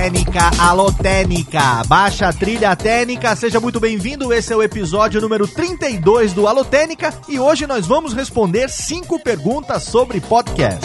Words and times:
Técnica, 0.00 0.50
alô 0.58 0.90
Técnica, 0.90 1.82
baixa 1.86 2.26
a 2.26 2.32
trilha 2.32 2.74
técnica, 2.74 3.36
seja 3.36 3.60
muito 3.60 3.78
bem-vindo, 3.78 4.32
esse 4.32 4.50
é 4.50 4.56
o 4.56 4.62
episódio 4.62 5.20
número 5.20 5.46
32 5.46 6.32
do 6.32 6.48
Alô 6.48 6.64
Técnica 6.64 7.12
e 7.28 7.38
hoje 7.38 7.66
nós 7.66 7.86
vamos 7.86 8.14
responder 8.14 8.70
cinco 8.70 9.20
perguntas 9.20 9.82
sobre 9.82 10.18
podcast. 10.18 10.80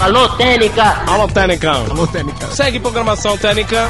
Alô, 0.00 0.28
Técnica! 0.30 1.04
Alô, 1.06 1.28
Técnica! 1.28 1.70
Alô, 1.70 2.08
Técnica! 2.08 2.48
Segue 2.48 2.80
programação 2.80 3.38
Técnica! 3.38 3.88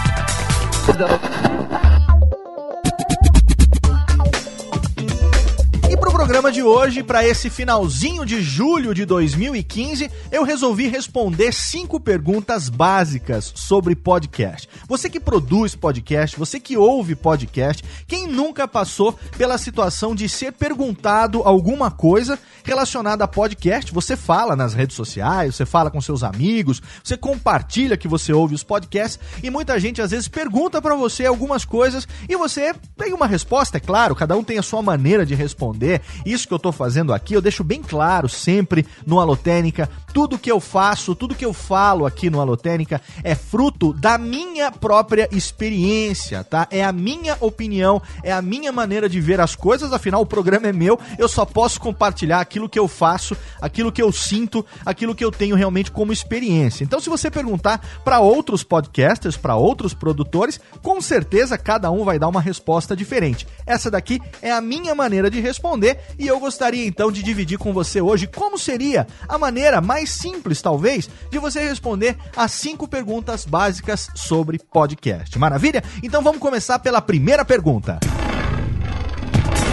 Programa 6.27 6.51
de 6.51 6.61
hoje, 6.61 7.05
para 7.05 7.25
esse 7.25 7.49
finalzinho 7.49 8.27
de 8.27 8.43
julho 8.43 8.93
de 8.93 9.05
2015, 9.05 10.11
eu 10.33 10.43
resolvi 10.43 10.89
responder 10.89 11.53
cinco 11.53 12.01
perguntas 12.01 12.69
básicas 12.69 13.53
sobre 13.55 13.95
podcast. 13.95 14.69
Você 14.89 15.09
que 15.09 15.21
produz 15.21 15.77
podcast, 15.77 16.37
você 16.37 16.59
que 16.59 16.77
ouve 16.77 17.15
podcast, 17.15 17.85
quem 18.09 18.27
nunca 18.27 18.67
passou 18.67 19.17
pela 19.39 19.57
situação 19.57 20.17
de 20.17 20.29
ser 20.29 20.51
perguntado 20.51 21.43
alguma 21.45 21.93
coisa 21.93 22.37
relacionada 22.65 23.23
a 23.23 23.29
podcast? 23.29 23.95
Você 23.95 24.17
fala 24.17 24.57
nas 24.57 24.75
redes 24.75 24.97
sociais, 24.97 25.55
você 25.55 25.65
fala 25.65 25.93
com 25.93 26.01
seus 26.01 26.25
amigos, 26.25 26.83
você 27.05 27.17
compartilha 27.17 27.97
que 27.97 28.09
você 28.09 28.33
ouve 28.33 28.57
os 28.57 28.65
podcasts 28.65 29.21
e 29.45 29.49
muita 29.49 29.79
gente 29.79 30.03
às 30.03 30.11
vezes 30.11 30.27
pergunta 30.27 30.83
para 30.83 30.97
você 30.97 31.25
algumas 31.25 31.65
coisas 31.65 32.09
e 32.29 32.37
você 32.37 32.75
tem 32.97 33.13
uma 33.13 33.29
resposta, 33.29 33.77
é 33.77 33.81
claro, 33.81 34.17
cada 34.17 34.37
um 34.37 34.43
tem 34.43 34.59
a 34.59 34.63
sua 34.63 34.83
maneira 34.83 35.25
de 35.25 35.37
responder 35.37 36.03
Isso 36.25 36.47
que 36.47 36.55
eu 36.55 36.59
tô 36.59 36.73
fazendo 36.73 37.13
aqui, 37.13 37.35
eu 37.35 37.43
deixo 37.43 37.65
bem 37.65 37.83
claro 37.83 38.29
sempre 38.29 38.87
no 39.07 39.21
Alotênica, 39.21 39.89
tudo 40.13 40.39
que 40.39 40.51
eu 40.51 40.61
faço, 40.61 41.15
tudo 41.15 41.35
que 41.35 41.45
eu 41.45 41.53
falo 41.53 42.07
aqui 42.07 42.31
no 42.31 42.41
Alotênica 42.41 43.01
é 43.23 43.35
fruto 43.35 43.93
da 43.93 44.17
minha 44.17 44.73
própria 44.73 45.29
experiência, 45.31 46.43
tá? 46.43 46.67
É 46.71 46.85
a 46.85 46.93
minha 46.93 47.37
opinião, 47.41 48.01
é 48.23 48.33
a 48.33 48.41
minha 48.41 48.73
maneira 48.73 49.09
de 49.09 49.21
ver 49.21 49.41
as 49.41 49.55
coisas, 49.55 49.93
afinal 49.93 50.23
o 50.23 50.27
programa 50.27 50.69
é 50.69 50.73
meu, 50.73 50.99
eu 51.19 51.29
só 51.29 51.45
posso 51.45 51.81
compartilhar 51.81 52.41
aquilo 52.41 52.69
que 52.69 52.79
eu 52.79 52.89
faço, 52.89 53.37
aquilo 53.61 53.93
que 53.93 54.03
eu 54.03 54.11
sinto, 54.11 54.65
aquilo 54.85 55.15
que 55.15 55.25
eu 55.25 55.31
tenho 55.31 55.55
realmente 55.55 55.91
como 55.91 56.13
experiência. 56.13 56.83
Então 56.83 57.01
se 57.01 57.11
você 57.11 57.31
perguntar 57.31 57.81
para 58.03 58.21
outros 58.21 58.63
podcasters, 58.63 59.37
para 59.37 59.57
outros 59.57 59.93
produtores, 59.93 60.59
com 60.83 61.01
certeza 61.01 61.59
cada 61.59 61.91
um 61.91 62.05
vai 62.05 62.19
dar 62.19 62.29
uma 62.29 62.41
resposta 62.41 62.97
diferente. 62.97 63.47
Essa 63.67 63.91
daqui 63.91 64.21
é 64.41 64.51
a 64.51 64.61
minha 64.61 64.95
maneira 64.95 65.31
de 65.31 65.41
responder 65.41 65.99
e 66.19 66.27
eu 66.27 66.39
gostaria 66.39 66.87
então 66.87 67.11
de 67.11 67.23
dividir 67.23 67.59
com 67.59 67.73
você 67.73 68.01
hoje 68.01 68.27
como 68.27 68.59
seria 68.59 69.07
a 69.29 69.39
maneira 69.39 69.81
mais 69.81 70.11
simples, 70.11 70.63
talvez, 70.63 71.09
de 71.31 71.39
você 71.39 71.61
responder 71.61 72.17
as 72.37 72.53
cinco 72.53 72.89
perguntas 72.89 73.45
básicas 73.45 74.09
sobre 74.15 74.59
podcast. 74.59 75.39
Maravilha? 75.39 75.83
Então 76.03 76.23
vamos 76.23 76.41
começar 76.41 76.79
pela 76.79 77.01
primeira 77.01 77.45
pergunta. 77.45 77.99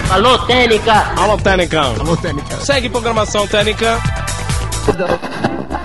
Alô, 0.10 0.38
Técnica! 0.46 0.94
Alô, 1.18 1.38
Técnica! 1.38 1.82
Alô, 1.82 2.16
Técnica! 2.18 2.60
Segue 2.60 2.90
programação 2.90 3.48
Técnica! 3.48 4.00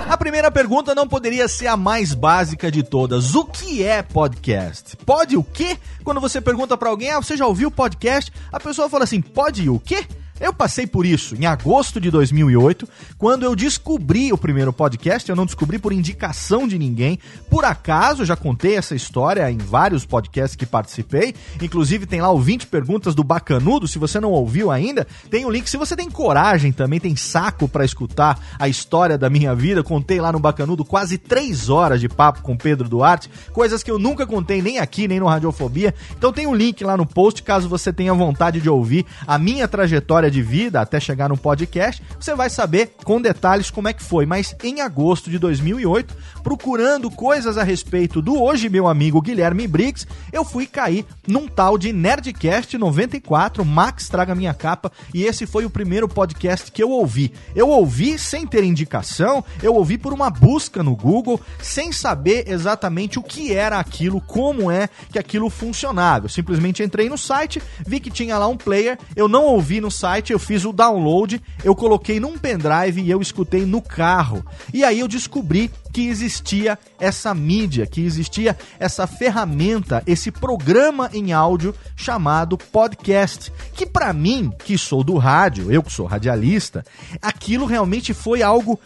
A 0.09 0.17
primeira 0.17 0.51
pergunta 0.51 0.93
não 0.93 1.07
poderia 1.07 1.47
ser 1.47 1.67
a 1.67 1.77
mais 1.77 2.13
básica 2.13 2.69
de 2.69 2.83
todas. 2.83 3.33
O 3.33 3.45
que 3.45 3.83
é 3.83 4.01
podcast? 4.01 4.97
Pode 4.97 5.37
o 5.37 5.43
quê? 5.43 5.77
Quando 6.03 6.19
você 6.19 6.41
pergunta 6.41 6.77
para 6.77 6.89
alguém, 6.89 7.11
ah, 7.11 7.21
você 7.21 7.37
já 7.37 7.47
ouviu 7.47 7.71
podcast? 7.71 8.31
A 8.51 8.59
pessoa 8.59 8.89
fala 8.89 9.05
assim, 9.05 9.21
pode 9.21 9.69
o 9.69 9.79
quê? 9.79 10.05
Eu 10.39 10.53
passei 10.53 10.87
por 10.87 11.05
isso 11.05 11.35
em 11.35 11.45
agosto 11.45 11.99
de 11.99 12.09
2008, 12.09 12.87
quando 13.17 13.43
eu 13.43 13.55
descobri 13.55 14.31
o 14.31 14.37
primeiro 14.37 14.71
podcast. 14.71 15.29
Eu 15.29 15.35
não 15.35 15.45
descobri 15.45 15.77
por 15.77 15.91
indicação 15.91 16.67
de 16.67 16.79
ninguém. 16.79 17.19
Por 17.49 17.65
acaso, 17.65 18.23
já 18.25 18.35
contei 18.35 18.75
essa 18.75 18.95
história 18.95 19.51
em 19.51 19.57
vários 19.57 20.05
podcasts 20.05 20.55
que 20.55 20.65
participei. 20.65 21.35
Inclusive, 21.61 22.05
tem 22.05 22.21
lá 22.21 22.31
o 22.31 22.39
20 22.39 22.67
perguntas 22.67 23.13
do 23.13 23.23
Bacanudo. 23.23 23.87
Se 23.87 23.99
você 23.99 24.19
não 24.19 24.31
ouviu 24.31 24.71
ainda, 24.71 25.05
tem 25.29 25.45
o 25.45 25.49
link. 25.49 25.69
Se 25.69 25.75
você 25.75 25.95
tem 25.95 26.09
coragem 26.09 26.71
também, 26.71 26.99
tem 26.99 27.15
saco 27.15 27.67
para 27.67 27.83
escutar 27.83 28.39
a 28.57 28.69
história 28.69 29.17
da 29.17 29.29
minha 29.29 29.53
vida. 29.53 29.83
Contei 29.83 30.21
lá 30.21 30.31
no 30.31 30.39
Bacanudo 30.39 30.85
quase 30.85 31.17
três 31.17 31.69
horas 31.69 31.99
de 31.99 32.07
papo 32.07 32.41
com 32.41 32.55
Pedro 32.55 32.87
Duarte. 32.87 33.29
Coisas 33.51 33.83
que 33.83 33.91
eu 33.91 33.99
nunca 33.99 34.25
contei 34.25 34.61
nem 34.61 34.79
aqui, 34.79 35.07
nem 35.07 35.19
no 35.19 35.27
Radiofobia. 35.27 35.93
Então 36.17 36.31
tem 36.31 36.47
o 36.47 36.53
link 36.53 36.81
lá 36.83 36.95
no 36.95 37.05
post, 37.05 37.43
caso 37.43 37.67
você 37.67 37.91
tenha 37.91 38.13
vontade 38.13 38.61
de 38.61 38.69
ouvir 38.69 39.05
a 39.27 39.37
minha 39.37 39.67
trajetória 39.67 40.28
história 40.29 40.31
de 40.31 40.41
vida 40.41 40.79
até 40.79 40.99
chegar 40.99 41.27
no 41.27 41.37
podcast, 41.37 42.01
você 42.19 42.33
vai 42.35 42.49
saber 42.49 42.93
com 43.03 43.21
detalhes 43.21 43.69
como 43.69 43.87
é 43.87 43.93
que 43.93 44.03
foi. 44.03 44.25
Mas 44.25 44.55
em 44.63 44.81
agosto 44.81 45.29
de 45.29 45.39
2008, 45.39 46.15
procurando 46.43 47.09
coisas 47.09 47.57
a 47.57 47.63
respeito 47.63 48.21
do 48.21 48.41
hoje 48.41 48.69
meu 48.69 48.87
amigo 48.87 49.21
Guilherme 49.21 49.67
Briggs, 49.67 50.07
eu 50.31 50.45
fui 50.45 50.65
cair 50.65 51.05
num 51.27 51.47
tal 51.47 51.77
de 51.77 51.91
Nerdcast 51.91 52.77
94, 52.77 53.65
Max 53.65 54.07
Traga 54.07 54.35
Minha 54.35 54.53
Capa, 54.53 54.91
e 55.13 55.23
esse 55.23 55.45
foi 55.45 55.65
o 55.65 55.69
primeiro 55.69 56.07
podcast 56.07 56.71
que 56.71 56.81
eu 56.81 56.91
ouvi. 56.91 57.33
Eu 57.55 57.69
ouvi 57.69 58.17
sem 58.17 58.45
ter 58.45 58.63
indicação, 58.63 59.43
eu 59.61 59.73
ouvi 59.73 59.97
por 59.97 60.13
uma 60.13 60.29
busca 60.29 60.83
no 60.83 60.95
Google, 60.95 61.41
sem 61.61 61.91
saber 61.91 62.45
exatamente 62.47 63.17
o 63.17 63.23
que 63.23 63.53
era 63.53 63.79
aquilo, 63.79 64.21
como 64.21 64.69
é 64.69 64.89
que 65.11 65.19
aquilo 65.19 65.49
funcionava. 65.49 66.25
Eu 66.25 66.29
simplesmente 66.29 66.83
entrei 66.83 67.09
no 67.09 67.17
site, 67.17 67.61
vi 67.85 67.99
que 67.99 68.11
tinha 68.11 68.37
lá 68.37 68.47
um 68.47 68.57
player, 68.57 68.97
eu 69.15 69.27
não 69.27 69.45
ouvi 69.45 69.81
no 69.81 69.89
site 69.89 70.18
site, 70.19 70.33
eu 70.33 70.39
fiz 70.39 70.65
o 70.65 70.73
download, 70.73 71.41
eu 71.63 71.73
coloquei 71.73 72.19
num 72.19 72.37
pendrive 72.37 73.01
e 73.01 73.09
eu 73.09 73.21
escutei 73.21 73.65
no 73.65 73.81
carro. 73.81 74.45
E 74.73 74.83
aí 74.83 74.99
eu 74.99 75.07
descobri 75.07 75.71
que 75.91 76.07
existia 76.07 76.77
essa 76.99 77.33
mídia, 77.33 77.87
que 77.87 78.01
existia 78.01 78.57
essa 78.79 79.07
ferramenta, 79.07 80.03
esse 80.05 80.29
programa 80.29 81.09
em 81.13 81.31
áudio 81.31 81.73
chamado 81.95 82.57
podcast, 82.57 83.51
que 83.73 83.85
para 83.85 84.13
mim, 84.13 84.51
que 84.63 84.77
sou 84.77 85.03
do 85.03 85.17
rádio, 85.17 85.71
eu 85.71 85.81
que 85.81 85.91
sou 85.91 86.05
radialista, 86.05 86.85
aquilo 87.21 87.65
realmente 87.65 88.13
foi 88.13 88.43
algo 88.43 88.79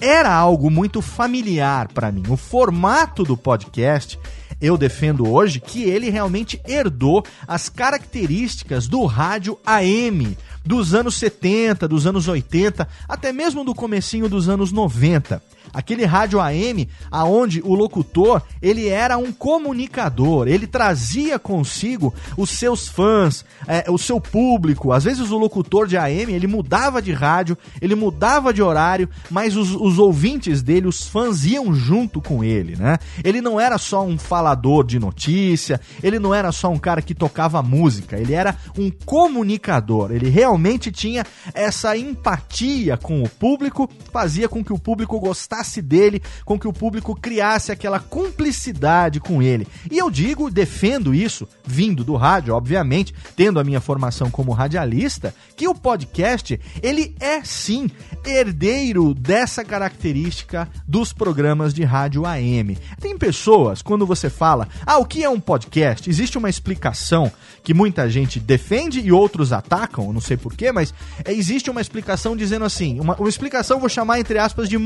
era 0.00 0.32
algo 0.32 0.70
muito 0.70 1.00
familiar 1.00 1.88
para 1.88 2.12
mim. 2.12 2.22
O 2.28 2.36
formato 2.36 3.24
do 3.24 3.36
podcast 3.36 4.18
eu 4.60 4.78
defendo 4.78 5.28
hoje 5.28 5.60
que 5.60 5.82
ele 5.82 6.08
realmente 6.08 6.60
herdou 6.66 7.24
as 7.46 7.68
características 7.68 8.86
do 8.88 9.04
rádio 9.04 9.58
AM 9.66 10.36
dos 10.64 10.94
anos 10.94 11.16
70, 11.16 11.86
dos 11.86 12.06
anos 12.06 12.26
80, 12.26 12.88
até 13.08 13.32
mesmo 13.32 13.64
do 13.64 13.74
comecinho 13.74 14.28
dos 14.28 14.48
anos 14.48 14.72
90 14.72 15.42
aquele 15.72 16.04
rádio 16.04 16.40
AM 16.40 16.88
aonde 17.10 17.60
o 17.64 17.74
locutor 17.74 18.42
ele 18.62 18.88
era 18.88 19.16
um 19.16 19.32
comunicador, 19.32 20.48
ele 20.48 20.66
trazia 20.66 21.38
consigo 21.38 22.14
os 22.36 22.50
seus 22.50 22.88
fãs, 22.88 23.44
é, 23.66 23.90
o 23.90 23.98
seu 23.98 24.20
público. 24.20 24.92
Às 24.92 25.04
vezes 25.04 25.30
o 25.30 25.38
locutor 25.38 25.86
de 25.86 25.96
AM 25.96 26.32
ele 26.32 26.46
mudava 26.46 27.00
de 27.00 27.12
rádio, 27.12 27.56
ele 27.80 27.94
mudava 27.94 28.52
de 28.52 28.62
horário, 28.62 29.08
mas 29.30 29.56
os, 29.56 29.74
os 29.74 29.98
ouvintes 29.98 30.62
dele, 30.62 30.86
os 30.86 31.06
fãs 31.06 31.44
iam 31.44 31.74
junto 31.74 32.20
com 32.20 32.44
ele, 32.44 32.76
né? 32.76 32.98
Ele 33.22 33.40
não 33.40 33.58
era 33.58 33.78
só 33.78 34.04
um 34.04 34.18
falador 34.18 34.84
de 34.84 34.98
notícia, 34.98 35.80
ele 36.02 36.18
não 36.18 36.34
era 36.34 36.52
só 36.52 36.70
um 36.70 36.78
cara 36.78 37.02
que 37.02 37.14
tocava 37.14 37.62
música, 37.62 38.18
ele 38.18 38.34
era 38.34 38.56
um 38.78 38.90
comunicador. 38.90 40.12
Ele 40.12 40.28
realmente 40.28 40.90
tinha 40.90 41.24
essa 41.52 41.96
empatia 41.96 42.96
com 42.96 43.22
o 43.22 43.28
público, 43.28 43.88
fazia 44.12 44.48
com 44.48 44.64
que 44.64 44.72
o 44.72 44.78
público 44.78 45.18
gostasse 45.18 45.53
gostasse 45.54 45.80
dele, 45.80 46.22
com 46.44 46.58
que 46.58 46.66
o 46.66 46.72
público 46.72 47.14
criasse 47.14 47.70
aquela 47.70 48.00
cumplicidade 48.00 49.20
com 49.20 49.42
ele. 49.42 49.66
E 49.90 49.98
eu 49.98 50.10
digo, 50.10 50.50
defendo 50.50 51.14
isso, 51.14 51.48
vindo 51.64 52.02
do 52.02 52.16
rádio, 52.16 52.54
obviamente, 52.54 53.14
tendo 53.36 53.60
a 53.60 53.64
minha 53.64 53.80
formação 53.80 54.30
como 54.30 54.52
radialista, 54.52 55.34
que 55.56 55.68
o 55.68 55.74
podcast, 55.74 56.60
ele 56.82 57.14
é 57.20 57.42
sim 57.44 57.90
herdeiro 58.26 59.14
dessa 59.14 59.64
característica 59.64 60.68
dos 60.86 61.12
programas 61.12 61.72
de 61.72 61.84
rádio 61.84 62.26
AM. 62.26 62.76
Tem 63.00 63.16
pessoas, 63.16 63.82
quando 63.82 64.06
você 64.06 64.28
fala, 64.28 64.68
ah, 64.84 64.98
o 64.98 65.04
que 65.04 65.22
é 65.22 65.28
um 65.28 65.40
podcast? 65.40 66.08
Existe 66.10 66.36
uma 66.36 66.50
explicação 66.50 67.30
que 67.62 67.72
muita 67.72 68.10
gente 68.10 68.40
defende 68.40 69.00
e 69.00 69.12
outros 69.12 69.52
atacam, 69.52 70.12
não 70.12 70.20
sei 70.20 70.36
porquê, 70.36 70.72
mas 70.72 70.92
existe 71.26 71.70
uma 71.70 71.80
explicação 71.80 72.36
dizendo 72.36 72.64
assim, 72.64 73.00
uma, 73.00 73.14
uma 73.16 73.28
explicação 73.28 73.80
vou 73.80 73.88
chamar 73.88 74.18
entre 74.18 74.38
aspas 74.38 74.68
de 74.68 74.76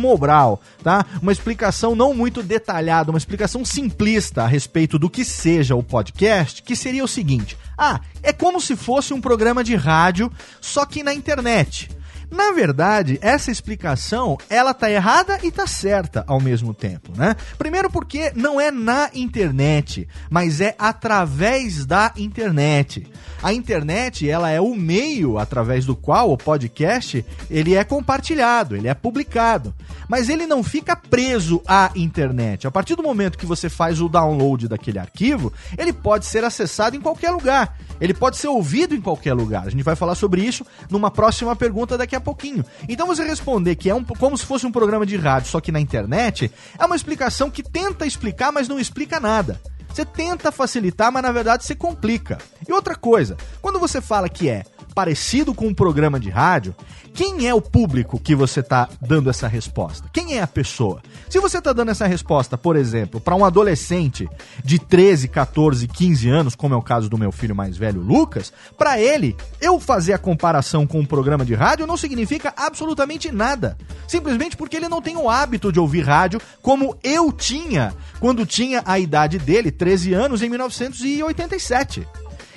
Tá? 0.82 1.04
Uma 1.20 1.32
explicação 1.32 1.94
não 1.94 2.14
muito 2.14 2.42
detalhada, 2.42 3.10
uma 3.10 3.18
explicação 3.18 3.64
simplista 3.64 4.42
a 4.42 4.46
respeito 4.46 4.98
do 4.98 5.10
que 5.10 5.24
seja 5.24 5.74
o 5.74 5.82
podcast, 5.82 6.62
que 6.62 6.76
seria 6.76 7.04
o 7.04 7.08
seguinte: 7.08 7.56
ah, 7.76 8.00
é 8.22 8.32
como 8.32 8.60
se 8.60 8.76
fosse 8.76 9.12
um 9.12 9.20
programa 9.20 9.62
de 9.62 9.74
rádio, 9.74 10.30
só 10.60 10.84
que 10.86 11.02
na 11.02 11.12
internet. 11.14 11.88
Na 12.30 12.52
verdade, 12.52 13.18
essa 13.23 13.50
explicação, 13.50 14.37
ela 14.50 14.75
tá 14.75 14.90
errada 14.90 15.38
e 15.42 15.50
tá 15.50 15.66
certa 15.66 16.25
ao 16.26 16.40
mesmo 16.40 16.75
tempo, 16.75 17.12
né? 17.16 17.35
Primeiro 17.56 17.90
porque 17.90 18.32
não 18.35 18.61
é 18.61 18.70
na 18.70 19.11
internet, 19.14 20.06
mas 20.28 20.61
é 20.61 20.75
através 20.78 21.87
da 21.87 22.12
internet. 22.16 23.06
A 23.42 23.52
internet, 23.52 24.28
ela 24.28 24.50
é 24.50 24.61
o 24.61 24.75
meio 24.75 25.38
através 25.38 25.87
do 25.87 25.94
qual 25.94 26.32
o 26.32 26.37
podcast, 26.37 27.25
ele 27.49 27.75
é 27.75 27.85
compartilhado, 27.85 28.76
ele 28.76 28.88
é 28.88 28.94
publicado. 28.94 29.73
Mas 30.08 30.28
ele 30.28 30.47
não 30.47 30.62
fica 30.62 30.97
preso 30.97 31.62
à 31.66 31.90
internet. 31.94 32.66
A 32.66 32.70
partir 32.70 32.97
do 32.97 33.02
momento 33.02 33.38
que 33.38 33.47
você 33.47 33.68
faz 33.68 34.00
o 34.00 34.08
download 34.08 34.66
daquele 34.66 34.99
arquivo, 34.99 35.52
ele 35.76 35.92
pode 35.92 36.26
ser 36.26 36.42
acessado 36.44 36.97
em 36.97 37.00
qualquer 37.00 37.30
lugar. 37.30 37.78
Ele 38.00 38.14
pode 38.14 38.37
ser 38.37 38.49
ouvido 38.49 38.94
em 38.94 39.00
qualquer 39.00 39.35
lugar. 39.35 39.66
A 39.66 39.70
gente 39.70 39.82
vai 39.82 39.94
falar 39.94 40.14
sobre 40.14 40.42
isso 40.42 40.64
numa 40.90 41.11
próxima 41.11 41.54
pergunta 41.54 41.97
daqui 41.97 42.16
a 42.16 42.17
pouquinho. 42.20 42.64
Então 42.88 43.06
você 43.06 43.25
responder 43.25 43.76
que 43.76 43.90
é 43.90 43.94
um, 43.94 44.04
como 44.04 44.37
se 44.37 44.44
fosse 44.44 44.66
um 44.66 44.72
programa 44.72 45.06
de 45.06 45.16
rádio, 45.16 45.50
só 45.50 45.60
que 45.60 45.72
na 45.72 45.80
internet, 45.80 46.50
é 46.78 46.84
uma 46.84 46.96
explicação 46.96 47.50
que 47.50 47.62
tenta 47.62 48.06
explicar, 48.06 48.52
mas 48.52 48.68
não 48.68 48.78
explica 48.78 49.18
nada. 49.20 49.60
Você 49.88 50.04
tenta 50.04 50.52
facilitar, 50.52 51.10
mas 51.10 51.22
na 51.22 51.32
verdade 51.32 51.64
você 51.64 51.75
complica. 51.75 52.38
E 52.68 52.72
outra 52.72 52.94
coisa, 52.94 53.37
quando 53.60 53.80
você 53.80 54.00
fala 54.00 54.28
que 54.28 54.48
é 54.48 54.64
parecido 54.94 55.54
com 55.54 55.66
um 55.66 55.75
programa 55.75 56.20
de 56.20 56.28
rádio, 56.28 56.75
quem 57.18 57.48
é 57.48 57.52
o 57.52 57.60
público 57.60 58.16
que 58.16 58.32
você 58.32 58.60
está 58.60 58.88
dando 59.00 59.28
essa 59.28 59.48
resposta? 59.48 60.08
Quem 60.12 60.38
é 60.38 60.40
a 60.40 60.46
pessoa? 60.46 61.02
Se 61.28 61.40
você 61.40 61.58
está 61.58 61.72
dando 61.72 61.90
essa 61.90 62.06
resposta, 62.06 62.56
por 62.56 62.76
exemplo, 62.76 63.20
para 63.20 63.34
um 63.34 63.44
adolescente 63.44 64.28
de 64.64 64.78
13, 64.78 65.26
14, 65.26 65.88
15 65.88 66.28
anos, 66.28 66.54
como 66.54 66.75
é 66.75 66.76
o 66.76 66.82
caso 66.82 67.10
do 67.10 67.18
meu 67.18 67.32
filho 67.32 67.56
mais 67.56 67.76
velho, 67.76 68.00
Lucas, 68.00 68.52
para 68.78 69.00
ele, 69.00 69.37
eu 69.60 69.80
fazer 69.80 70.12
a 70.12 70.18
comparação 70.18 70.87
com 70.87 71.00
um 71.00 71.04
programa 71.04 71.44
de 71.44 71.56
rádio 71.56 71.88
não 71.88 71.96
significa 71.96 72.54
absolutamente 72.56 73.32
nada. 73.32 73.76
Simplesmente 74.06 74.56
porque 74.56 74.76
ele 74.76 74.88
não 74.88 75.02
tem 75.02 75.16
o 75.16 75.28
hábito 75.28 75.72
de 75.72 75.80
ouvir 75.80 76.02
rádio 76.02 76.40
como 76.62 76.96
eu 77.02 77.32
tinha 77.32 77.92
quando 78.20 78.46
tinha 78.46 78.80
a 78.87 78.96
idade 78.96 79.40
dele, 79.40 79.72
13 79.72 80.14
anos, 80.14 80.40
em 80.40 80.48
1987. 80.48 82.06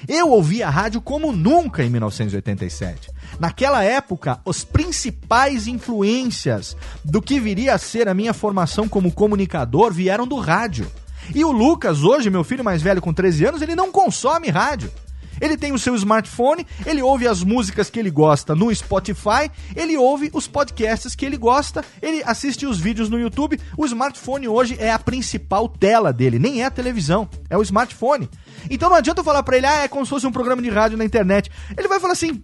Eu 0.08 0.29
ouvia 0.29 0.70
rádio 0.70 1.01
como 1.01 1.31
nunca 1.31 1.84
em 1.84 1.89
1987. 1.89 3.10
Naquela 3.39 3.84
época, 3.84 4.39
as 4.46 4.63
principais 4.63 5.67
influências 5.67 6.75
do 7.03 7.22
que 7.22 7.39
viria 7.39 7.74
a 7.74 7.77
ser 7.77 8.08
a 8.08 8.13
minha 8.13 8.34
formação 8.34 8.88
como 8.88 9.12
comunicador 9.12 9.91
vieram 9.91 10.27
do 10.27 10.38
rádio. 10.38 10.91
E 11.34 11.46
o 11.46 11.51
Lucas, 11.51 12.03
hoje, 12.03 12.29
meu 12.29 12.43
filho 12.43 12.63
mais 12.63 12.81
velho 12.81 13.01
com 13.01 13.13
13 13.13 13.46
anos, 13.46 13.62
ele 13.62 13.75
não 13.75 13.91
consome 13.91 14.50
rádio. 14.50 14.91
Ele 15.42 15.58
tem 15.58 15.74
o 15.74 15.80
seu 15.80 15.96
smartphone, 15.96 16.66
ele 16.86 17.02
ouve 17.02 17.28
as 17.28 17.44
músicas 17.44 17.90
que 17.90 18.00
ele 18.00 18.12
gosta 18.12 18.56
no 18.56 18.74
Spotify, 18.74 19.52
ele 19.76 19.98
ouve 19.98 20.30
os 20.34 20.48
podcasts 20.48 21.16
que 21.16 21.26
ele 21.26 21.36
gosta, 21.36 21.84
ele 22.02 22.22
assiste 22.24 22.66
os 22.66 22.80
vídeos 22.80 23.10
no 23.10 23.20
YouTube. 23.20 23.60
O 23.76 23.86
smartphone 23.86 24.48
hoje 24.48 24.78
é 24.80 24.92
a 24.92 25.00
principal 25.00 25.68
tela 25.68 26.14
dele, 26.14 26.38
nem 26.38 26.62
é 26.62 26.66
a 26.66 26.72
televisão, 26.72 27.28
é 27.50 27.58
o 27.58 27.62
smartphone. 27.64 28.30
Então 28.70 28.90
não 28.90 28.98
adianta 28.98 29.22
eu 29.22 29.26
falar 29.26 29.44
pra 29.44 29.58
ele, 29.58 29.66
ah, 29.66 29.84
é 29.84 29.88
como 29.88 30.06
se 30.06 30.12
fosse 30.12 30.28
um 30.28 30.32
programa 30.32 30.62
de 30.62 30.70
rádio 30.70 30.98
na 30.98 31.04
internet. 31.04 31.50
Ele 31.76 31.88
vai 31.88 32.00
falar 32.00 32.14
assim, 32.14 32.42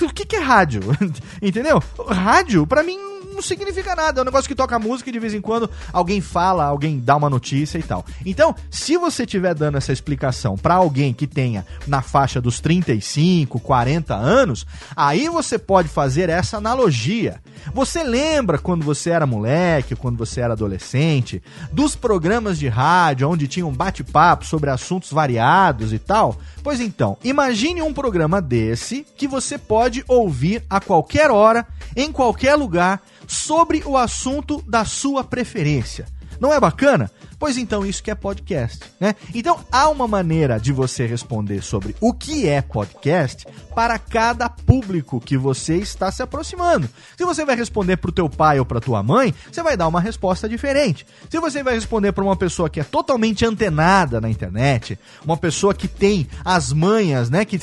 o 0.00 0.12
que, 0.12 0.24
que 0.24 0.36
é 0.36 0.40
rádio? 0.40 0.80
Entendeu? 1.42 1.82
Rádio, 2.08 2.66
para 2.66 2.82
mim, 2.82 2.98
não 3.40 3.42
significa 3.42 3.96
nada. 3.96 4.20
É 4.20 4.22
um 4.22 4.26
negócio 4.26 4.46
que 4.46 4.54
toca 4.54 4.78
música 4.78 5.08
e 5.08 5.12
de 5.12 5.18
vez 5.18 5.32
em 5.32 5.40
quando 5.40 5.68
alguém 5.92 6.20
fala, 6.20 6.64
alguém 6.64 7.00
dá 7.00 7.16
uma 7.16 7.30
notícia 7.30 7.78
e 7.78 7.82
tal. 7.82 8.04
Então, 8.24 8.54
se 8.70 8.98
você 8.98 9.24
estiver 9.24 9.54
dando 9.54 9.78
essa 9.78 9.92
explicação 9.92 10.56
para 10.56 10.74
alguém 10.74 11.14
que 11.14 11.26
tenha 11.26 11.66
na 11.86 12.02
faixa 12.02 12.40
dos 12.40 12.60
35, 12.60 13.58
40 13.58 14.14
anos, 14.14 14.66
aí 14.94 15.28
você 15.28 15.58
pode 15.58 15.88
fazer 15.88 16.28
essa 16.28 16.58
analogia. 16.58 17.40
Você 17.74 18.02
lembra 18.02 18.58
quando 18.58 18.84
você 18.84 19.10
era 19.10 19.26
moleque, 19.26 19.96
quando 19.96 20.18
você 20.18 20.40
era 20.40 20.52
adolescente, 20.52 21.42
dos 21.72 21.96
programas 21.96 22.58
de 22.58 22.68
rádio 22.68 23.28
onde 23.28 23.48
tinha 23.48 23.66
um 23.66 23.72
bate-papo 23.72 24.44
sobre 24.44 24.70
assuntos 24.70 25.10
variados 25.10 25.92
e 25.92 25.98
tal? 25.98 26.36
Pois 26.62 26.80
então, 26.80 27.16
imagine 27.24 27.80
um 27.80 27.92
programa 27.92 28.40
desse 28.40 29.06
que 29.16 29.26
você 29.26 29.56
pode 29.56 30.04
ouvir 30.06 30.62
a 30.68 30.80
qualquer 30.80 31.30
hora, 31.30 31.66
em 31.96 32.12
qualquer 32.12 32.54
lugar, 32.54 33.00
sobre 33.30 33.82
o 33.86 33.96
assunto 33.96 34.60
da 34.66 34.84
sua 34.84 35.22
preferência. 35.22 36.06
Não 36.40 36.52
é 36.52 36.58
bacana? 36.58 37.10
Pois 37.40 37.56
então, 37.56 37.86
isso 37.86 38.02
que 38.02 38.10
é 38.10 38.14
podcast, 38.14 38.80
né? 39.00 39.14
Então, 39.34 39.64
há 39.72 39.88
uma 39.88 40.06
maneira 40.06 40.60
de 40.60 40.74
você 40.74 41.06
responder 41.06 41.62
sobre 41.62 41.96
o 41.98 42.12
que 42.12 42.46
é 42.46 42.60
podcast 42.60 43.46
para 43.74 43.98
cada 43.98 44.46
público 44.50 45.18
que 45.18 45.38
você 45.38 45.76
está 45.76 46.12
se 46.12 46.22
aproximando. 46.22 46.86
Se 47.16 47.24
você 47.24 47.42
vai 47.42 47.56
responder 47.56 47.96
para 47.96 48.10
o 48.10 48.12
teu 48.12 48.28
pai 48.28 48.58
ou 48.58 48.66
para 48.66 48.78
tua 48.78 49.02
mãe, 49.02 49.34
você 49.50 49.62
vai 49.62 49.74
dar 49.74 49.88
uma 49.88 50.02
resposta 50.02 50.46
diferente. 50.46 51.06
Se 51.30 51.40
você 51.40 51.62
vai 51.62 51.76
responder 51.76 52.12
para 52.12 52.22
uma 52.22 52.36
pessoa 52.36 52.68
que 52.68 52.78
é 52.78 52.84
totalmente 52.84 53.42
antenada 53.46 54.20
na 54.20 54.28
internet, 54.28 54.98
uma 55.24 55.38
pessoa 55.38 55.72
que 55.72 55.88
tem 55.88 56.28
as 56.44 56.74
manhas, 56.74 57.30
né, 57.30 57.46
que 57.46 57.58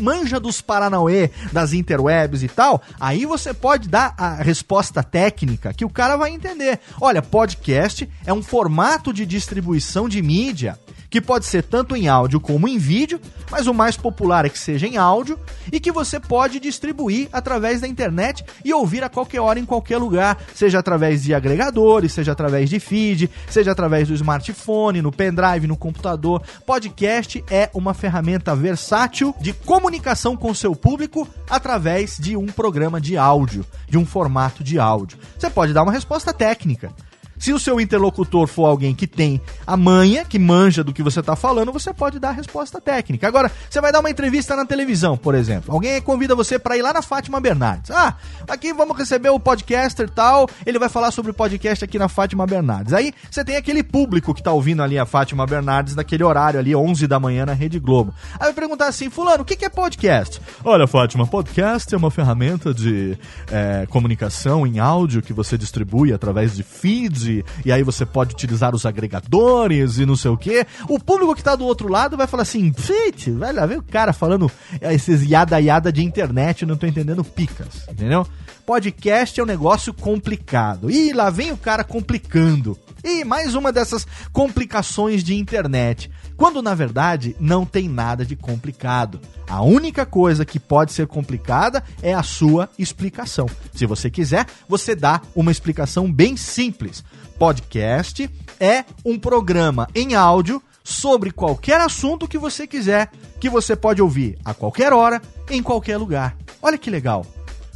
manja 0.00 0.40
dos 0.40 0.60
paranauê 0.60 1.30
das 1.52 1.72
interwebs 1.72 2.42
e 2.42 2.48
tal, 2.48 2.82
aí 2.98 3.24
você 3.24 3.54
pode 3.54 3.88
dar 3.88 4.14
a 4.18 4.34
resposta 4.34 5.00
técnica 5.00 5.72
que 5.72 5.84
o 5.84 5.90
cara 5.90 6.16
vai 6.16 6.32
entender. 6.32 6.80
Olha, 7.00 7.22
podcast 7.22 8.08
é 8.26 8.32
um 8.32 8.42
formato 8.42 8.95
formato 8.96 9.12
de 9.12 9.26
distribuição 9.26 10.08
de 10.08 10.22
mídia 10.22 10.78
que 11.08 11.20
pode 11.20 11.46
ser 11.46 11.62
tanto 11.62 11.94
em 11.94 12.08
áudio 12.08 12.40
como 12.40 12.66
em 12.66 12.78
vídeo, 12.78 13.20
mas 13.50 13.66
o 13.66 13.74
mais 13.74 13.96
popular 13.96 14.44
é 14.44 14.48
que 14.48 14.58
seja 14.58 14.86
em 14.86 14.96
áudio 14.96 15.38
e 15.70 15.78
que 15.78 15.92
você 15.92 16.18
pode 16.18 16.58
distribuir 16.58 17.28
através 17.32 17.80
da 17.80 17.88
internet 17.88 18.44
e 18.64 18.74
ouvir 18.74 19.04
a 19.04 19.08
qualquer 19.08 19.40
hora 19.40 19.58
em 19.58 19.64
qualquer 19.64 19.98
lugar, 19.98 20.36
seja 20.54 20.78
através 20.78 21.22
de 21.22 21.32
agregadores, 21.32 22.12
seja 22.12 22.32
através 22.32 22.68
de 22.68 22.80
feed, 22.80 23.30
seja 23.48 23.72
através 23.72 24.08
do 24.08 24.14
smartphone, 24.14 25.00
no 25.00 25.12
pendrive, 25.12 25.66
no 25.66 25.76
computador. 25.76 26.42
Podcast 26.66 27.44
é 27.50 27.70
uma 27.72 27.94
ferramenta 27.94 28.54
versátil 28.56 29.34
de 29.40 29.52
comunicação 29.52 30.36
com 30.36 30.52
seu 30.52 30.74
público 30.74 31.28
através 31.48 32.18
de 32.18 32.36
um 32.36 32.46
programa 32.46 33.00
de 33.00 33.16
áudio, 33.16 33.64
de 33.88 33.96
um 33.96 34.04
formato 34.04 34.64
de 34.64 34.78
áudio. 34.78 35.18
Você 35.38 35.48
pode 35.48 35.72
dar 35.72 35.82
uma 35.82 35.92
resposta 35.92 36.32
técnica. 36.32 36.92
Se 37.38 37.52
o 37.52 37.58
seu 37.58 37.80
interlocutor 37.80 38.46
for 38.46 38.66
alguém 38.66 38.94
que 38.94 39.06
tem 39.06 39.40
a 39.66 39.76
manha, 39.76 40.24
que 40.24 40.38
manja 40.38 40.82
do 40.82 40.92
que 40.92 41.02
você 41.02 41.20
está 41.20 41.36
falando, 41.36 41.72
você 41.72 41.92
pode 41.92 42.18
dar 42.18 42.30
a 42.30 42.32
resposta 42.32 42.80
técnica. 42.80 43.26
Agora, 43.26 43.50
você 43.68 43.80
vai 43.80 43.92
dar 43.92 44.00
uma 44.00 44.10
entrevista 44.10 44.56
na 44.56 44.64
televisão, 44.64 45.16
por 45.16 45.34
exemplo. 45.34 45.72
Alguém 45.74 46.00
convida 46.00 46.34
você 46.34 46.58
para 46.58 46.76
ir 46.76 46.82
lá 46.82 46.92
na 46.92 47.02
Fátima 47.02 47.40
Bernardes. 47.40 47.90
Ah, 47.90 48.14
aqui 48.48 48.72
vamos 48.72 48.96
receber 48.96 49.28
o 49.28 49.40
podcaster 49.40 50.08
tal, 50.08 50.48
ele 50.64 50.78
vai 50.78 50.88
falar 50.88 51.10
sobre 51.10 51.30
o 51.30 51.34
podcast 51.34 51.84
aqui 51.84 51.98
na 51.98 52.08
Fátima 52.08 52.46
Bernardes. 52.46 52.92
Aí 52.92 53.12
você 53.30 53.44
tem 53.44 53.56
aquele 53.56 53.82
público 53.82 54.32
que 54.32 54.40
está 54.40 54.52
ouvindo 54.52 54.82
ali 54.82 54.98
a 54.98 55.06
Fátima 55.06 55.46
Bernardes 55.46 55.94
naquele 55.94 56.24
horário 56.24 56.58
ali, 56.58 56.74
11 56.74 57.06
da 57.06 57.20
manhã 57.20 57.44
na 57.44 57.52
Rede 57.52 57.78
Globo. 57.78 58.14
Aí 58.34 58.46
vai 58.46 58.54
perguntar 58.54 58.88
assim, 58.88 59.10
fulano, 59.10 59.42
o 59.42 59.44
que, 59.44 59.64
é 59.64 59.68
podcast? 59.68 60.40
Olha, 60.64 60.86
Fátima, 60.86 61.26
podcast 61.26 61.94
é 61.94 61.98
uma 61.98 62.10
ferramenta 62.10 62.72
de 62.72 63.18
é, 63.50 63.86
comunicação 63.86 64.66
em 64.66 64.78
áudio 64.78 65.22
que 65.22 65.32
você 65.32 65.58
distribui 65.58 66.12
através 66.12 66.54
de 66.54 66.62
feeds 66.62 67.25
e 67.26 67.72
aí 67.72 67.82
você 67.82 68.06
pode 68.06 68.34
utilizar 68.34 68.74
os 68.74 68.86
agregadores 68.86 69.98
e 69.98 70.06
não 70.06 70.16
sei 70.16 70.30
o 70.30 70.36
que. 70.36 70.66
O 70.88 70.98
público 70.98 71.34
que 71.34 71.42
tá 71.42 71.54
do 71.54 71.64
outro 71.64 71.88
lado 71.88 72.16
vai 72.16 72.26
falar 72.26 72.42
assim: 72.42 72.72
Fit, 72.72 73.30
vai 73.32 73.52
lá 73.52 73.66
ver 73.66 73.78
o 73.78 73.82
cara 73.82 74.12
falando 74.12 74.50
esses 74.80 75.22
yada 75.22 75.58
yada 75.58 75.92
de 75.92 76.02
internet, 76.02 76.66
não 76.66 76.76
tô 76.76 76.86
entendendo 76.86 77.24
picas, 77.24 77.88
entendeu? 77.88 78.26
Podcast 78.64 79.38
é 79.38 79.42
um 79.42 79.46
negócio 79.46 79.94
complicado. 79.94 80.90
E 80.90 81.12
lá 81.12 81.30
vem 81.30 81.52
o 81.52 81.56
cara 81.56 81.84
complicando. 81.84 82.76
E 83.04 83.24
mais 83.24 83.54
uma 83.54 83.72
dessas 83.72 84.04
complicações 84.32 85.22
de 85.22 85.36
internet. 85.36 86.10
Quando 86.36 86.60
na 86.60 86.74
verdade 86.74 87.34
não 87.40 87.64
tem 87.64 87.88
nada 87.88 88.24
de 88.24 88.36
complicado. 88.36 89.20
A 89.48 89.62
única 89.62 90.04
coisa 90.04 90.44
que 90.44 90.60
pode 90.60 90.92
ser 90.92 91.06
complicada 91.06 91.82
é 92.02 92.12
a 92.12 92.22
sua 92.22 92.68
explicação. 92.78 93.46
Se 93.74 93.86
você 93.86 94.10
quiser, 94.10 94.46
você 94.68 94.94
dá 94.94 95.22
uma 95.34 95.50
explicação 95.50 96.12
bem 96.12 96.36
simples. 96.36 97.02
Podcast 97.38 98.28
é 98.60 98.84
um 99.04 99.18
programa 99.18 99.88
em 99.94 100.14
áudio 100.14 100.62
sobre 100.84 101.30
qualquer 101.30 101.80
assunto 101.80 102.28
que 102.28 102.38
você 102.38 102.66
quiser, 102.66 103.10
que 103.40 103.48
você 103.48 103.74
pode 103.74 104.00
ouvir 104.00 104.38
a 104.44 104.54
qualquer 104.54 104.92
hora, 104.92 105.20
em 105.50 105.62
qualquer 105.62 105.96
lugar. 105.96 106.36
Olha 106.62 106.78
que 106.78 106.90
legal. 106.90 107.26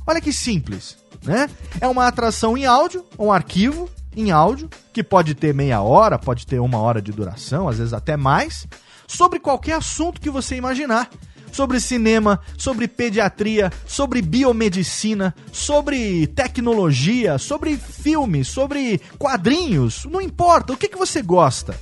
Olha 0.06 0.20
que 0.20 0.32
simples, 0.32 0.96
né? 1.22 1.48
É 1.80 1.88
uma 1.88 2.06
atração 2.06 2.56
em 2.56 2.66
áudio, 2.66 3.04
um 3.18 3.32
arquivo 3.32 3.88
em 4.16 4.30
áudio, 4.30 4.68
que 4.92 5.02
pode 5.02 5.34
ter 5.34 5.54
meia 5.54 5.80
hora, 5.80 6.18
pode 6.18 6.46
ter 6.46 6.58
uma 6.60 6.78
hora 6.78 7.00
de 7.00 7.12
duração, 7.12 7.68
às 7.68 7.78
vezes 7.78 7.92
até 7.92 8.16
mais, 8.16 8.66
sobre 9.06 9.38
qualquer 9.38 9.74
assunto 9.74 10.20
que 10.20 10.30
você 10.30 10.56
imaginar 10.56 11.08
sobre 11.52 11.80
cinema, 11.80 12.40
sobre 12.56 12.86
pediatria, 12.88 13.72
sobre 13.86 14.22
biomedicina, 14.22 15.34
sobre 15.52 16.26
tecnologia, 16.28 17.38
sobre 17.38 17.76
filmes, 17.76 18.48
sobre 18.48 19.00
quadrinhos, 19.18 20.04
não 20.04 20.20
importa, 20.20 20.72
o 20.72 20.76
que, 20.76 20.88
que 20.88 20.98
você 20.98 21.22
gosta. 21.22 21.74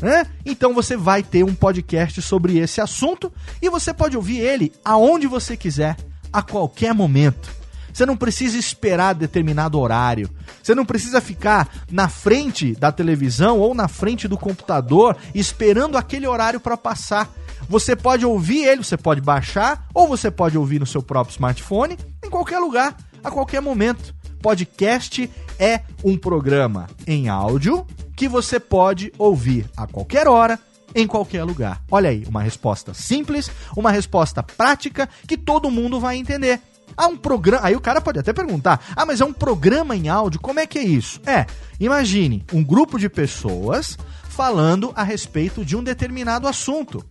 Né? 0.00 0.26
Então 0.44 0.74
você 0.74 0.96
vai 0.96 1.22
ter 1.22 1.42
um 1.42 1.54
podcast 1.54 2.20
sobre 2.20 2.58
esse 2.58 2.80
assunto 2.80 3.32
e 3.62 3.70
você 3.70 3.94
pode 3.94 4.16
ouvir 4.16 4.40
ele 4.40 4.72
aonde 4.84 5.26
você 5.26 5.56
quiser, 5.56 5.96
a 6.32 6.42
qualquer 6.42 6.92
momento. 6.92 7.50
Você 7.96 8.04
não 8.04 8.14
precisa 8.14 8.58
esperar 8.58 9.14
determinado 9.14 9.80
horário. 9.80 10.28
Você 10.62 10.74
não 10.74 10.84
precisa 10.84 11.18
ficar 11.18 11.66
na 11.90 12.10
frente 12.10 12.74
da 12.74 12.92
televisão 12.92 13.58
ou 13.58 13.74
na 13.74 13.88
frente 13.88 14.28
do 14.28 14.36
computador 14.36 15.16
esperando 15.34 15.96
aquele 15.96 16.26
horário 16.26 16.60
para 16.60 16.76
passar. 16.76 17.26
Você 17.70 17.96
pode 17.96 18.26
ouvir 18.26 18.64
ele, 18.64 18.84
você 18.84 18.98
pode 18.98 19.22
baixar, 19.22 19.86
ou 19.94 20.06
você 20.06 20.30
pode 20.30 20.58
ouvir 20.58 20.78
no 20.78 20.84
seu 20.84 21.02
próprio 21.02 21.32
smartphone, 21.32 21.96
em 22.22 22.28
qualquer 22.28 22.58
lugar, 22.58 22.94
a 23.24 23.30
qualquer 23.30 23.62
momento. 23.62 24.14
Podcast 24.42 25.30
é 25.58 25.80
um 26.04 26.18
programa 26.18 26.88
em 27.06 27.30
áudio 27.30 27.86
que 28.14 28.28
você 28.28 28.60
pode 28.60 29.10
ouvir 29.16 29.70
a 29.74 29.86
qualquer 29.86 30.28
hora, 30.28 30.60
em 30.94 31.06
qualquer 31.06 31.44
lugar. 31.44 31.82
Olha 31.90 32.10
aí, 32.10 32.26
uma 32.28 32.42
resposta 32.42 32.92
simples, 32.92 33.50
uma 33.74 33.90
resposta 33.90 34.42
prática 34.42 35.08
que 35.26 35.38
todo 35.38 35.70
mundo 35.70 35.98
vai 35.98 36.18
entender. 36.18 36.60
Há 36.96 37.06
um 37.06 37.16
programa. 37.16 37.66
Aí 37.66 37.74
o 37.74 37.80
cara 37.80 38.00
pode 38.00 38.18
até 38.18 38.32
perguntar: 38.32 38.80
ah, 38.94 39.06
mas 39.06 39.20
é 39.20 39.24
um 39.24 39.32
programa 39.32 39.96
em 39.96 40.08
áudio? 40.08 40.40
Como 40.40 40.60
é 40.60 40.66
que 40.66 40.78
é 40.78 40.84
isso? 40.84 41.20
É, 41.26 41.46
imagine 41.80 42.44
um 42.52 42.62
grupo 42.62 42.98
de 42.98 43.08
pessoas 43.08 43.98
falando 44.28 44.92
a 44.94 45.02
respeito 45.02 45.64
de 45.64 45.76
um 45.76 45.82
determinado 45.82 46.46
assunto 46.46 47.04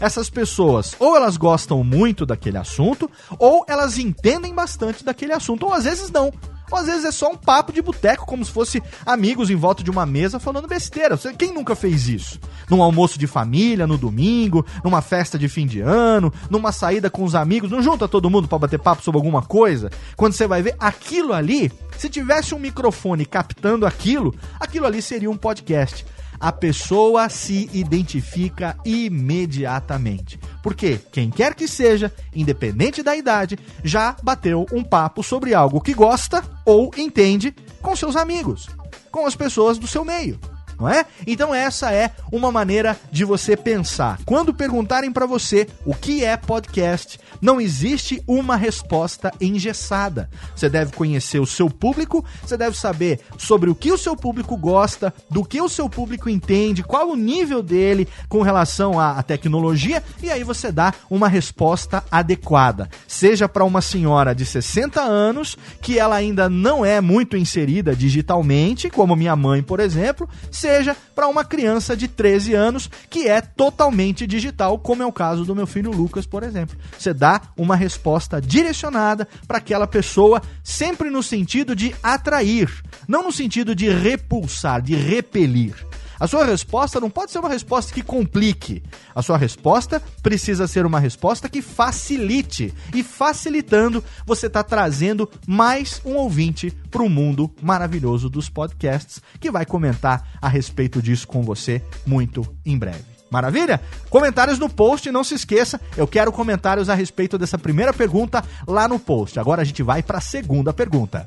essas 0.00 0.30
pessoas 0.30 0.96
ou 0.98 1.14
elas 1.14 1.36
gostam 1.36 1.84
muito 1.84 2.24
daquele 2.24 2.56
assunto, 2.56 3.08
ou 3.38 3.64
elas 3.68 3.98
entendem 3.98 4.54
bastante 4.54 5.04
daquele 5.04 5.34
assunto, 5.34 5.66
ou 5.66 5.74
às 5.74 5.84
vezes 5.84 6.10
não. 6.10 6.32
Ou 6.70 6.78
às 6.78 6.86
vezes 6.86 7.04
é 7.04 7.10
só 7.10 7.30
um 7.30 7.36
papo 7.36 7.72
de 7.72 7.82
boteco, 7.82 8.26
como 8.26 8.44
se 8.44 8.50
fosse 8.50 8.82
amigos 9.04 9.50
em 9.50 9.56
volta 9.56 9.82
de 9.82 9.90
uma 9.90 10.06
mesa 10.06 10.38
falando 10.38 10.68
besteira. 10.68 11.18
Quem 11.36 11.52
nunca 11.52 11.74
fez 11.74 12.08
isso? 12.08 12.38
Num 12.68 12.82
almoço 12.82 13.18
de 13.18 13.26
família, 13.26 13.86
no 13.86 13.98
domingo, 13.98 14.64
numa 14.84 15.02
festa 15.02 15.38
de 15.38 15.48
fim 15.48 15.66
de 15.66 15.80
ano, 15.80 16.32
numa 16.48 16.72
saída 16.72 17.10
com 17.10 17.24
os 17.24 17.34
amigos, 17.34 17.70
não 17.70 17.82
junta 17.82 18.06
todo 18.06 18.30
mundo 18.30 18.46
para 18.46 18.58
bater 18.58 18.78
papo 18.78 19.02
sobre 19.02 19.18
alguma 19.18 19.42
coisa? 19.42 19.90
Quando 20.16 20.34
você 20.34 20.46
vai 20.46 20.62
ver 20.62 20.76
aquilo 20.78 21.32
ali, 21.32 21.72
se 21.98 22.08
tivesse 22.08 22.54
um 22.54 22.58
microfone 22.58 23.26
captando 23.26 23.86
aquilo, 23.86 24.34
aquilo 24.58 24.86
ali 24.86 25.02
seria 25.02 25.30
um 25.30 25.36
podcast. 25.36 26.06
A 26.40 26.50
pessoa 26.50 27.28
se 27.28 27.68
identifica 27.72 28.76
imediatamente. 28.84 30.40
Porque 30.62 30.98
quem 31.12 31.30
quer 31.30 31.54
que 31.54 31.68
seja, 31.68 32.10
independente 32.34 33.02
da 33.02 33.14
idade, 33.14 33.58
já 33.84 34.16
bateu 34.22 34.64
um 34.72 34.82
papo 34.82 35.22
sobre 35.22 35.54
algo 35.54 35.80
que 35.80 35.92
gosta 35.92 36.42
ou 36.64 36.90
entende 36.96 37.54
com 37.82 37.94
seus 37.94 38.16
amigos, 38.16 38.68
com 39.12 39.26
as 39.26 39.36
pessoas 39.36 39.76
do 39.76 39.86
seu 39.86 40.04
meio 40.04 40.40
não 40.80 40.88
é? 40.88 41.04
Então 41.26 41.54
essa 41.54 41.92
é 41.92 42.10
uma 42.32 42.50
maneira 42.50 42.98
de 43.12 43.24
você 43.24 43.56
pensar. 43.56 44.18
Quando 44.24 44.54
perguntarem 44.54 45.12
para 45.12 45.26
você 45.26 45.68
o 45.84 45.94
que 45.94 46.24
é 46.24 46.36
podcast, 46.36 47.20
não 47.40 47.60
existe 47.60 48.22
uma 48.26 48.56
resposta 48.56 49.32
engessada. 49.40 50.30
Você 50.56 50.68
deve 50.68 50.92
conhecer 50.92 51.38
o 51.38 51.46
seu 51.46 51.68
público, 51.68 52.24
você 52.42 52.56
deve 52.56 52.76
saber 52.76 53.20
sobre 53.36 53.68
o 53.68 53.74
que 53.74 53.92
o 53.92 53.98
seu 53.98 54.16
público 54.16 54.56
gosta, 54.56 55.12
do 55.30 55.44
que 55.44 55.60
o 55.60 55.68
seu 55.68 55.88
público 55.88 56.30
entende, 56.30 56.82
qual 56.82 57.10
o 57.10 57.16
nível 57.16 57.62
dele 57.62 58.08
com 58.28 58.40
relação 58.40 58.98
à 58.98 59.22
tecnologia 59.22 60.02
e 60.22 60.30
aí 60.30 60.42
você 60.42 60.72
dá 60.72 60.94
uma 61.10 61.28
resposta 61.28 62.02
adequada. 62.10 62.88
Seja 63.06 63.48
para 63.48 63.64
uma 63.64 63.82
senhora 63.82 64.34
de 64.34 64.46
60 64.46 65.00
anos 65.02 65.58
que 65.82 65.98
ela 65.98 66.16
ainda 66.16 66.48
não 66.48 66.84
é 66.84 67.00
muito 67.00 67.36
inserida 67.36 67.94
digitalmente, 67.94 68.88
como 68.88 69.14
minha 69.14 69.36
mãe, 69.36 69.62
por 69.62 69.80
exemplo, 69.80 70.28
seja 70.50 70.69
seja 70.70 70.96
para 71.16 71.26
uma 71.26 71.44
criança 71.44 71.96
de 71.96 72.06
13 72.06 72.54
anos 72.54 72.88
que 73.08 73.26
é 73.26 73.40
totalmente 73.40 74.24
digital, 74.24 74.78
como 74.78 75.02
é 75.02 75.06
o 75.06 75.12
caso 75.12 75.44
do 75.44 75.54
meu 75.54 75.66
filho 75.66 75.90
Lucas, 75.90 76.26
por 76.26 76.44
exemplo. 76.44 76.78
Você 76.96 77.12
dá 77.12 77.40
uma 77.56 77.74
resposta 77.74 78.40
direcionada 78.40 79.26
para 79.48 79.58
aquela 79.58 79.86
pessoa, 79.86 80.40
sempre 80.62 81.10
no 81.10 81.22
sentido 81.22 81.74
de 81.74 81.92
atrair, 82.02 82.70
não 83.08 83.24
no 83.24 83.32
sentido 83.32 83.74
de 83.74 83.90
repulsar, 83.90 84.80
de 84.80 84.94
repelir. 84.94 85.89
A 86.20 86.26
sua 86.26 86.44
resposta 86.44 87.00
não 87.00 87.08
pode 87.08 87.32
ser 87.32 87.38
uma 87.38 87.48
resposta 87.48 87.94
que 87.94 88.02
complique. 88.02 88.82
A 89.14 89.22
sua 89.22 89.38
resposta 89.38 90.02
precisa 90.22 90.68
ser 90.68 90.84
uma 90.84 91.00
resposta 91.00 91.48
que 91.48 91.62
facilite. 91.62 92.74
E 92.94 93.02
facilitando, 93.02 94.04
você 94.26 94.46
está 94.46 94.62
trazendo 94.62 95.26
mais 95.46 96.02
um 96.04 96.16
ouvinte 96.16 96.70
para 96.90 97.02
o 97.02 97.08
mundo 97.08 97.50
maravilhoso 97.62 98.28
dos 98.28 98.50
podcasts, 98.50 99.22
que 99.40 99.50
vai 99.50 99.64
comentar 99.64 100.28
a 100.42 100.48
respeito 100.48 101.00
disso 101.00 101.26
com 101.26 101.40
você 101.40 101.82
muito 102.06 102.46
em 102.66 102.76
breve. 102.76 103.04
Maravilha? 103.30 103.80
Comentários 104.10 104.58
no 104.58 104.68
post, 104.68 105.10
não 105.10 105.24
se 105.24 105.34
esqueça, 105.34 105.80
eu 105.96 106.06
quero 106.06 106.32
comentários 106.32 106.90
a 106.90 106.94
respeito 106.94 107.38
dessa 107.38 107.56
primeira 107.56 107.94
pergunta 107.94 108.44
lá 108.66 108.86
no 108.86 108.98
post. 108.98 109.40
Agora 109.40 109.62
a 109.62 109.64
gente 109.64 109.82
vai 109.82 110.02
para 110.02 110.18
a 110.18 110.20
segunda 110.20 110.70
pergunta. 110.70 111.26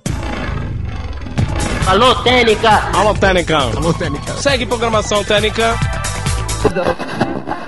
Alô, 1.85 2.15
Técnica! 2.23 2.69
Alô, 2.97 3.13
Técnica! 3.13 3.57
Alô, 3.57 3.93
Técnica! 3.93 4.33
Segue 4.37 4.65
programação 4.65 5.21
Técnica! 5.23 5.75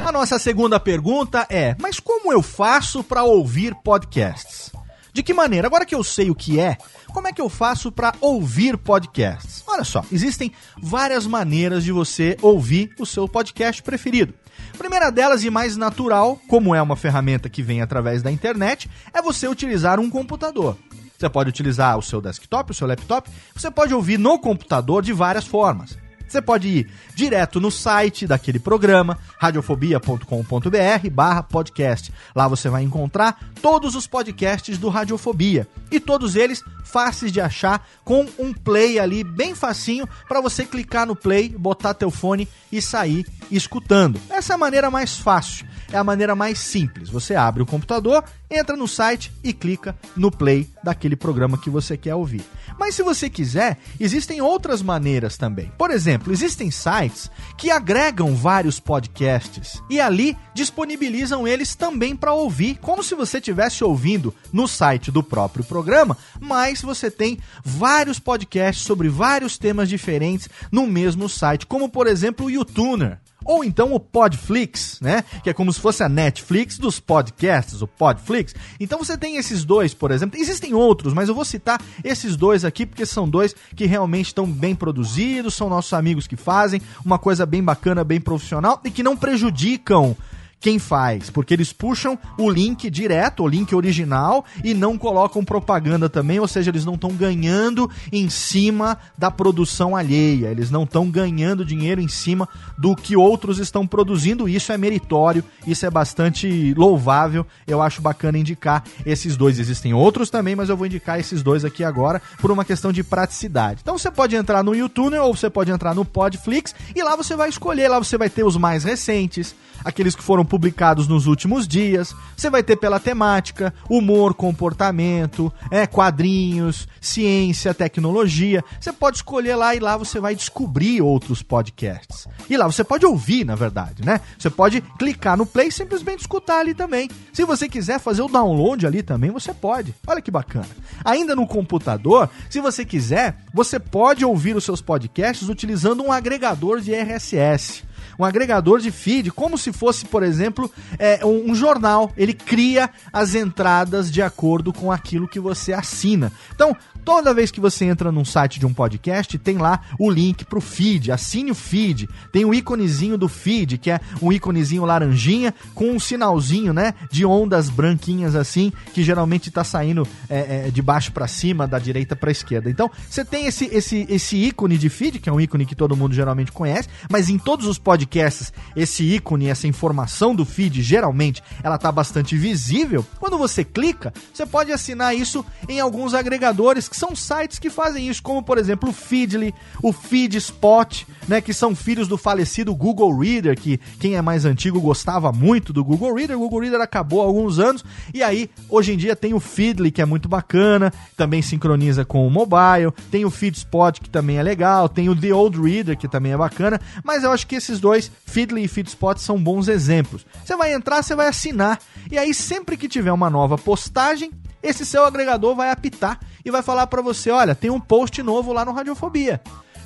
A 0.05 0.11
nossa 0.11 0.39
segunda 0.39 0.79
pergunta 0.79 1.45
é: 1.49 1.75
mas 1.79 1.99
como 1.99 2.31
eu 2.31 2.41
faço 2.41 3.03
para 3.03 3.23
ouvir 3.23 3.75
podcasts? 3.83 4.71
De 5.13 5.21
que 5.21 5.33
maneira? 5.33 5.67
Agora 5.67 5.85
que 5.85 5.93
eu 5.93 6.03
sei 6.03 6.29
o 6.29 6.35
que 6.35 6.59
é, 6.59 6.77
como 7.13 7.27
é 7.27 7.33
que 7.33 7.41
eu 7.41 7.49
faço 7.49 7.91
para 7.91 8.13
ouvir 8.21 8.77
podcasts? 8.77 9.63
Olha 9.67 9.83
só, 9.83 10.03
existem 10.11 10.51
várias 10.81 11.27
maneiras 11.27 11.83
de 11.83 11.91
você 11.91 12.37
ouvir 12.41 12.91
o 12.97 13.05
seu 13.05 13.27
podcast 13.27 13.83
preferido. 13.83 14.33
A 14.73 14.77
primeira 14.77 15.09
delas 15.09 15.43
e 15.43 15.49
mais 15.49 15.75
natural, 15.77 16.39
como 16.47 16.73
é 16.73 16.81
uma 16.81 16.95
ferramenta 16.95 17.49
que 17.49 17.61
vem 17.61 17.81
através 17.81 18.23
da 18.23 18.31
internet, 18.31 18.89
é 19.13 19.21
você 19.21 19.47
utilizar 19.47 19.99
um 19.99 20.09
computador. 20.09 20.77
Você 21.17 21.29
pode 21.29 21.49
utilizar 21.49 21.97
o 21.97 22.01
seu 22.01 22.21
desktop, 22.21 22.71
o 22.71 22.73
seu 22.73 22.87
laptop. 22.87 23.29
Você 23.55 23.71
pode 23.71 23.93
ouvir 23.93 24.19
no 24.19 24.37
computador 24.39 25.01
de 25.01 25.13
várias 25.13 25.45
formas. 25.45 25.97
Você 26.27 26.41
pode 26.41 26.67
ir 26.67 26.91
direto 27.13 27.61
no 27.61 27.71
site 27.71 28.25
daquele 28.27 28.59
programa, 28.59 29.17
radiofobia.com.br 29.37 31.09
barra 31.11 31.43
podcast. 31.43 32.11
Lá 32.35 32.47
você 32.47 32.67
vai 32.67 32.83
encontrar 32.83 33.39
todos 33.61 33.95
os 33.95 34.07
podcasts 34.07 34.77
do 34.77 34.89
Radiofobia. 34.89 35.67
E 35.91 35.99
todos 35.99 36.35
eles 36.35 36.63
fáceis 36.83 37.31
de 37.31 37.39
achar, 37.39 37.87
com 38.03 38.25
um 38.39 38.53
play 38.53 38.99
ali 38.99 39.23
bem 39.23 39.53
facinho 39.53 40.07
para 40.27 40.41
você 40.41 40.65
clicar 40.65 41.05
no 41.05 41.15
play, 41.15 41.49
botar 41.49 41.93
teu 41.93 42.09
fone 42.09 42.47
e 42.71 42.81
sair 42.81 43.25
escutando. 43.51 44.19
Essa 44.29 44.53
é 44.53 44.55
a 44.55 44.57
maneira 44.57 44.89
mais 44.89 45.17
fácil 45.17 45.65
é 45.91 45.97
a 45.97 46.03
maneira 46.03 46.35
mais 46.35 46.59
simples. 46.59 47.09
Você 47.09 47.35
abre 47.35 47.63
o 47.63 47.65
computador, 47.65 48.23
entra 48.57 48.75
no 48.75 48.87
site 48.87 49.31
e 49.43 49.53
clica 49.53 49.95
no 50.15 50.31
play 50.31 50.67
daquele 50.83 51.15
programa 51.15 51.57
que 51.57 51.69
você 51.69 51.97
quer 51.97 52.15
ouvir. 52.15 52.43
Mas 52.79 52.95
se 52.95 53.03
você 53.03 53.29
quiser, 53.29 53.77
existem 53.99 54.41
outras 54.41 54.81
maneiras 54.81 55.37
também. 55.37 55.71
Por 55.77 55.91
exemplo, 55.91 56.31
existem 56.31 56.69
sites 56.71 57.29
que 57.57 57.71
agregam 57.71 58.35
vários 58.35 58.79
podcasts 58.79 59.81
e 59.89 59.99
ali 59.99 60.37
disponibilizam 60.53 61.47
eles 61.47 61.75
também 61.75 62.15
para 62.15 62.33
ouvir, 62.33 62.77
como 62.81 63.03
se 63.03 63.15
você 63.15 63.37
estivesse 63.37 63.83
ouvindo 63.83 64.33
no 64.51 64.67
site 64.67 65.11
do 65.11 65.23
próprio 65.23 65.63
programa, 65.63 66.17
mas 66.39 66.81
você 66.81 67.09
tem 67.09 67.39
vários 67.63 68.19
podcasts 68.19 68.85
sobre 68.85 69.09
vários 69.09 69.57
temas 69.57 69.89
diferentes 69.89 70.49
no 70.71 70.85
mesmo 70.87 71.29
site, 71.29 71.65
como 71.65 71.89
por 71.89 72.07
exemplo 72.07 72.45
o 72.45 72.51
YouTuner. 72.51 73.19
Ou 73.45 73.63
então 73.63 73.93
o 73.93 73.99
Podflix, 73.99 74.99
né? 74.99 75.23
Que 75.43 75.51
é 75.51 75.53
como 75.53 75.71
se 75.71 75.79
fosse 75.79 76.03
a 76.03 76.09
Netflix 76.09 76.79
dos 76.79 76.99
podcasts, 76.99 77.81
o 77.81 77.87
Podflix. 77.87 78.55
Então 78.79 78.97
você 78.97 79.15
tem 79.15 79.37
esses 79.37 79.63
dois, 79.63 79.93
por 79.93 80.09
exemplo. 80.09 80.39
Existem 80.39 80.73
outros, 80.73 81.13
mas 81.13 81.29
eu 81.29 81.35
vou 81.35 81.45
citar 81.45 81.79
esses 82.03 82.35
dois 82.35 82.65
aqui 82.65 82.85
porque 82.85 83.05
são 83.05 83.29
dois 83.29 83.55
que 83.75 83.85
realmente 83.85 84.27
estão 84.27 84.45
bem 84.45 84.73
produzidos, 84.75 85.53
são 85.53 85.69
nossos 85.69 85.93
amigos 85.93 86.25
que 86.25 86.35
fazem 86.35 86.81
uma 87.05 87.19
coisa 87.19 87.45
bem 87.45 87.63
bacana, 87.63 88.03
bem 88.03 88.19
profissional 88.19 88.81
e 88.83 88.89
que 88.89 89.03
não 89.03 89.15
prejudicam 89.15 90.17
quem 90.65 90.79
faz, 90.79 91.29
porque 91.29 91.53
eles 91.53 91.71
puxam 91.71 92.17
o 92.39 92.49
link 92.49 92.89
direto, 92.89 93.43
o 93.43 93.47
link 93.47 93.75
original, 93.75 94.43
e 94.63 94.73
não 94.73 94.97
colocam 94.97 95.45
propaganda 95.45 96.09
também, 96.09 96.39
ou 96.39 96.47
seja, 96.47 96.71
eles 96.71 96.83
não 96.83 96.95
estão 96.95 97.11
ganhando 97.11 97.87
em 98.11 98.31
cima 98.31 98.97
da 99.15 99.29
produção 99.29 99.95
alheia, 99.95 100.47
eles 100.47 100.71
não 100.71 100.81
estão 100.81 101.07
ganhando 101.07 101.63
dinheiro 101.63 102.01
em 102.01 102.07
cima 102.07 102.49
do 102.79 102.95
que 102.95 103.15
outros 103.15 103.59
estão 103.59 103.85
produzindo, 103.85 104.49
isso 104.49 104.71
é 104.71 104.77
meritório, 104.77 105.43
isso 105.67 105.85
é 105.85 105.89
bastante 105.91 106.73
louvável, 106.73 107.45
eu 107.67 107.79
acho 107.79 108.01
bacana 108.01 108.39
indicar 108.39 108.83
esses 109.05 109.37
dois. 109.37 109.59
Existem 109.59 109.93
outros 109.93 110.31
também, 110.31 110.55
mas 110.55 110.69
eu 110.69 110.75
vou 110.75 110.87
indicar 110.87 111.19
esses 111.19 111.43
dois 111.43 111.63
aqui 111.63 111.83
agora 111.83 112.19
por 112.41 112.49
uma 112.49 112.65
questão 112.65 112.91
de 112.91 113.03
praticidade. 113.03 113.81
Então 113.83 113.99
você 113.99 114.09
pode 114.09 114.35
entrar 114.35 114.63
no 114.63 114.73
YouTube 114.73 115.15
ou 115.19 115.35
você 115.35 115.47
pode 115.47 115.69
entrar 115.69 115.93
no 115.93 116.03
Podflix 116.03 116.73
e 116.95 117.03
lá 117.03 117.15
você 117.15 117.35
vai 117.35 117.49
escolher, 117.49 117.87
lá 117.87 117.99
você 117.99 118.17
vai 118.17 118.31
ter 118.31 118.43
os 118.43 118.57
mais 118.57 118.83
recentes, 118.83 119.53
aqueles 119.83 120.15
que 120.15 120.23
foram 120.23 120.45
publicados 120.45 121.07
nos 121.07 121.27
últimos 121.27 121.67
dias. 121.67 122.15
Você 122.35 122.49
vai 122.49 122.63
ter 122.63 122.75
pela 122.75 122.99
temática, 122.99 123.73
humor, 123.89 124.33
comportamento, 124.33 125.51
é, 125.69 125.85
quadrinhos, 125.87 126.87
ciência, 126.99 127.73
tecnologia. 127.73 128.63
Você 128.79 128.91
pode 128.91 129.17
escolher 129.17 129.55
lá 129.55 129.75
e 129.75 129.79
lá 129.79 129.97
você 129.97 130.19
vai 130.19 130.35
descobrir 130.35 131.01
outros 131.01 131.41
podcasts. 131.41 132.27
E 132.49 132.57
lá 132.57 132.65
você 132.65 132.83
pode 132.83 133.05
ouvir, 133.05 133.45
na 133.45 133.55
verdade, 133.55 134.05
né? 134.05 134.21
Você 134.37 134.49
pode 134.49 134.81
clicar 134.97 135.37
no 135.37 135.45
play 135.45 135.67
e 135.67 135.71
simplesmente 135.71 136.21
escutar 136.21 136.59
ali 136.59 136.73
também. 136.73 137.09
Se 137.33 137.43
você 137.43 137.67
quiser 137.67 137.99
fazer 137.99 138.21
o 138.21 138.27
download 138.27 138.85
ali 138.85 139.01
também, 139.01 139.31
você 139.31 139.53
pode. 139.53 139.93
Olha 140.07 140.21
que 140.21 140.31
bacana. 140.31 140.67
Ainda 141.03 141.35
no 141.35 141.47
computador, 141.47 142.29
se 142.49 142.59
você 142.59 142.85
quiser, 142.85 143.37
você 143.53 143.79
pode 143.79 144.23
ouvir 144.25 144.55
os 144.55 144.63
seus 144.63 144.81
podcasts 144.81 145.49
utilizando 145.49 146.03
um 146.03 146.11
agregador 146.11 146.81
de 146.81 146.93
RSS 146.93 147.83
um 148.17 148.25
agregador 148.25 148.79
de 148.79 148.91
feed, 148.91 149.31
como 149.31 149.57
se 149.57 149.71
fosse, 149.71 150.05
por 150.05 150.23
exemplo, 150.23 150.71
é, 150.97 151.25
um, 151.25 151.51
um, 151.51 151.55
jornal. 151.55 152.11
Ele 152.17 152.33
cria 152.33 152.89
as 153.11 153.35
entradas 153.35 154.11
de 154.11 154.21
acordo 154.21 154.73
com 154.73 154.91
aquilo 154.91 155.27
que 155.27 155.39
você 155.39 155.73
assina. 155.73 156.31
Então, 156.53 156.75
toda 157.03 157.33
vez 157.33 157.51
que 157.51 157.59
você 157.59 157.85
entra 157.85 158.11
num 158.11 158.25
site 158.25 158.59
de 158.59 158.65
um 158.65 158.73
podcast, 158.73 159.37
tem 159.37 159.57
lá 159.57 159.81
o 159.99 160.09
link 160.09 160.45
para 160.45 160.57
o 160.57 160.61
feed. 160.61 161.11
Assine 161.11 161.51
o 161.51 161.55
feed. 161.55 162.09
Tem 162.31 162.45
o 162.45 162.53
íconezinho 162.53 163.17
do 163.17 163.27
feed, 163.27 163.77
que 163.77 163.91
é 163.91 163.99
um 164.21 164.31
íconezinho 164.31 164.85
laranjinha 164.85 165.53
com 165.73 165.91
um 165.91 165.99
sinalzinho, 165.99 166.73
né, 166.73 166.93
de 167.11 167.25
ondas 167.25 167.69
branquinhas 167.69 168.35
assim, 168.35 168.71
que 168.93 169.03
geralmente 169.03 169.49
está 169.49 169.63
saindo 169.63 170.07
é, 170.29 170.67
é, 170.67 170.71
de 170.71 170.81
baixo 170.81 171.11
para 171.11 171.27
cima, 171.27 171.67
da 171.67 171.77
direita 171.77 172.15
para 172.15 172.31
esquerda. 172.31 172.69
Então, 172.69 172.89
você 173.09 173.23
tem 173.23 173.45
esse, 173.45 173.65
esse, 173.65 174.05
esse 174.09 174.35
ícone 174.35 174.77
de 174.77 174.89
feed, 174.89 175.19
que 175.19 175.29
é 175.29 175.33
um 175.33 175.39
ícone 175.39 175.65
que 175.65 175.75
todo 175.75 175.95
mundo 175.95 176.15
geralmente 176.15 176.51
conhece, 176.51 176.89
mas 177.09 177.29
em 177.29 177.37
todos 177.37 177.67
os 177.67 177.77
podcasts 177.77 178.04
podcasts, 178.05 178.53
esse 178.75 179.03
ícone, 179.03 179.47
essa 179.47 179.67
informação 179.67 180.35
do 180.35 180.45
feed, 180.45 180.81
geralmente 180.81 181.43
ela 181.63 181.77
tá 181.77 181.91
bastante 181.91 182.37
visível. 182.37 183.05
Quando 183.19 183.37
você 183.37 183.63
clica, 183.63 184.13
você 184.31 184.45
pode 184.45 184.71
assinar 184.71 185.15
isso 185.15 185.43
em 185.67 185.79
alguns 185.79 186.13
agregadores 186.13 186.87
que 186.87 186.95
são 186.95 187.15
sites 187.15 187.59
que 187.59 187.69
fazem 187.69 188.07
isso, 188.07 188.21
como 188.21 188.43
por 188.43 188.57
exemplo 188.57 188.89
o 188.89 188.93
Feedly, 188.93 189.53
o 189.81 189.91
Feedspot, 189.91 191.07
né, 191.27 191.41
que 191.41 191.53
são 191.53 191.75
filhos 191.75 192.07
do 192.07 192.17
falecido 192.17 192.75
Google 192.75 193.17
Reader, 193.17 193.59
que 193.59 193.79
quem 193.99 194.15
é 194.15 194.21
mais 194.21 194.45
antigo 194.45 194.79
gostava 194.79 195.31
muito 195.31 195.73
do 195.73 195.83
Google 195.83 196.13
Reader. 196.13 196.37
O 196.37 196.41
Google 196.41 196.61
Reader 196.61 196.81
acabou 196.81 197.21
há 197.21 197.25
alguns 197.25 197.59
anos 197.59 197.83
e 198.13 198.21
aí 198.21 198.49
hoje 198.69 198.93
em 198.93 198.97
dia 198.97 199.15
tem 199.15 199.33
o 199.33 199.39
Feedly, 199.39 199.91
que 199.91 200.01
é 200.01 200.05
muito 200.05 200.29
bacana, 200.29 200.93
também 201.17 201.41
sincroniza 201.41 202.05
com 202.05 202.27
o 202.27 202.29
mobile, 202.29 202.91
tem 203.09 203.25
o 203.25 203.31
Feedspot, 203.31 203.99
que 203.99 204.09
também 204.09 204.37
é 204.37 204.43
legal, 204.43 204.87
tem 204.87 205.09
o 205.09 205.15
The 205.15 205.33
Old 205.33 205.59
Reader, 205.59 205.97
que 205.97 206.07
também 206.07 206.33
é 206.33 206.37
bacana, 206.37 206.79
mas 207.03 207.23
eu 207.23 207.31
acho 207.31 207.47
que 207.47 207.55
esses 207.55 207.79
dois, 207.79 207.94
Feedly 208.25 208.63
e 208.63 208.67
Feedspot, 208.67 209.21
são 209.21 209.41
bons 209.41 209.67
exemplos. 209.67 210.25
Você 210.43 210.55
vai 210.55 210.73
entrar, 210.73 211.03
você 211.03 211.15
vai 211.15 211.27
assinar, 211.27 211.79
e 212.11 212.17
aí 212.17 212.33
sempre 212.33 212.77
que 212.77 212.87
tiver 212.87 213.11
uma 213.11 213.29
nova 213.29 213.57
postagem, 213.57 214.31
esse 214.61 214.85
seu 214.85 215.05
agregador 215.05 215.55
vai 215.55 215.69
apitar 215.69 216.19
e 216.43 216.51
vai 216.51 216.61
falar 216.61 216.87
para 216.87 217.01
você, 217.01 217.29
olha, 217.29 217.55
tem 217.55 217.69
um 217.69 217.79
post 217.79 218.21
novo 218.23 218.51
lá 218.51 218.65
no 218.65 218.71
Radiofobia. 218.71 219.41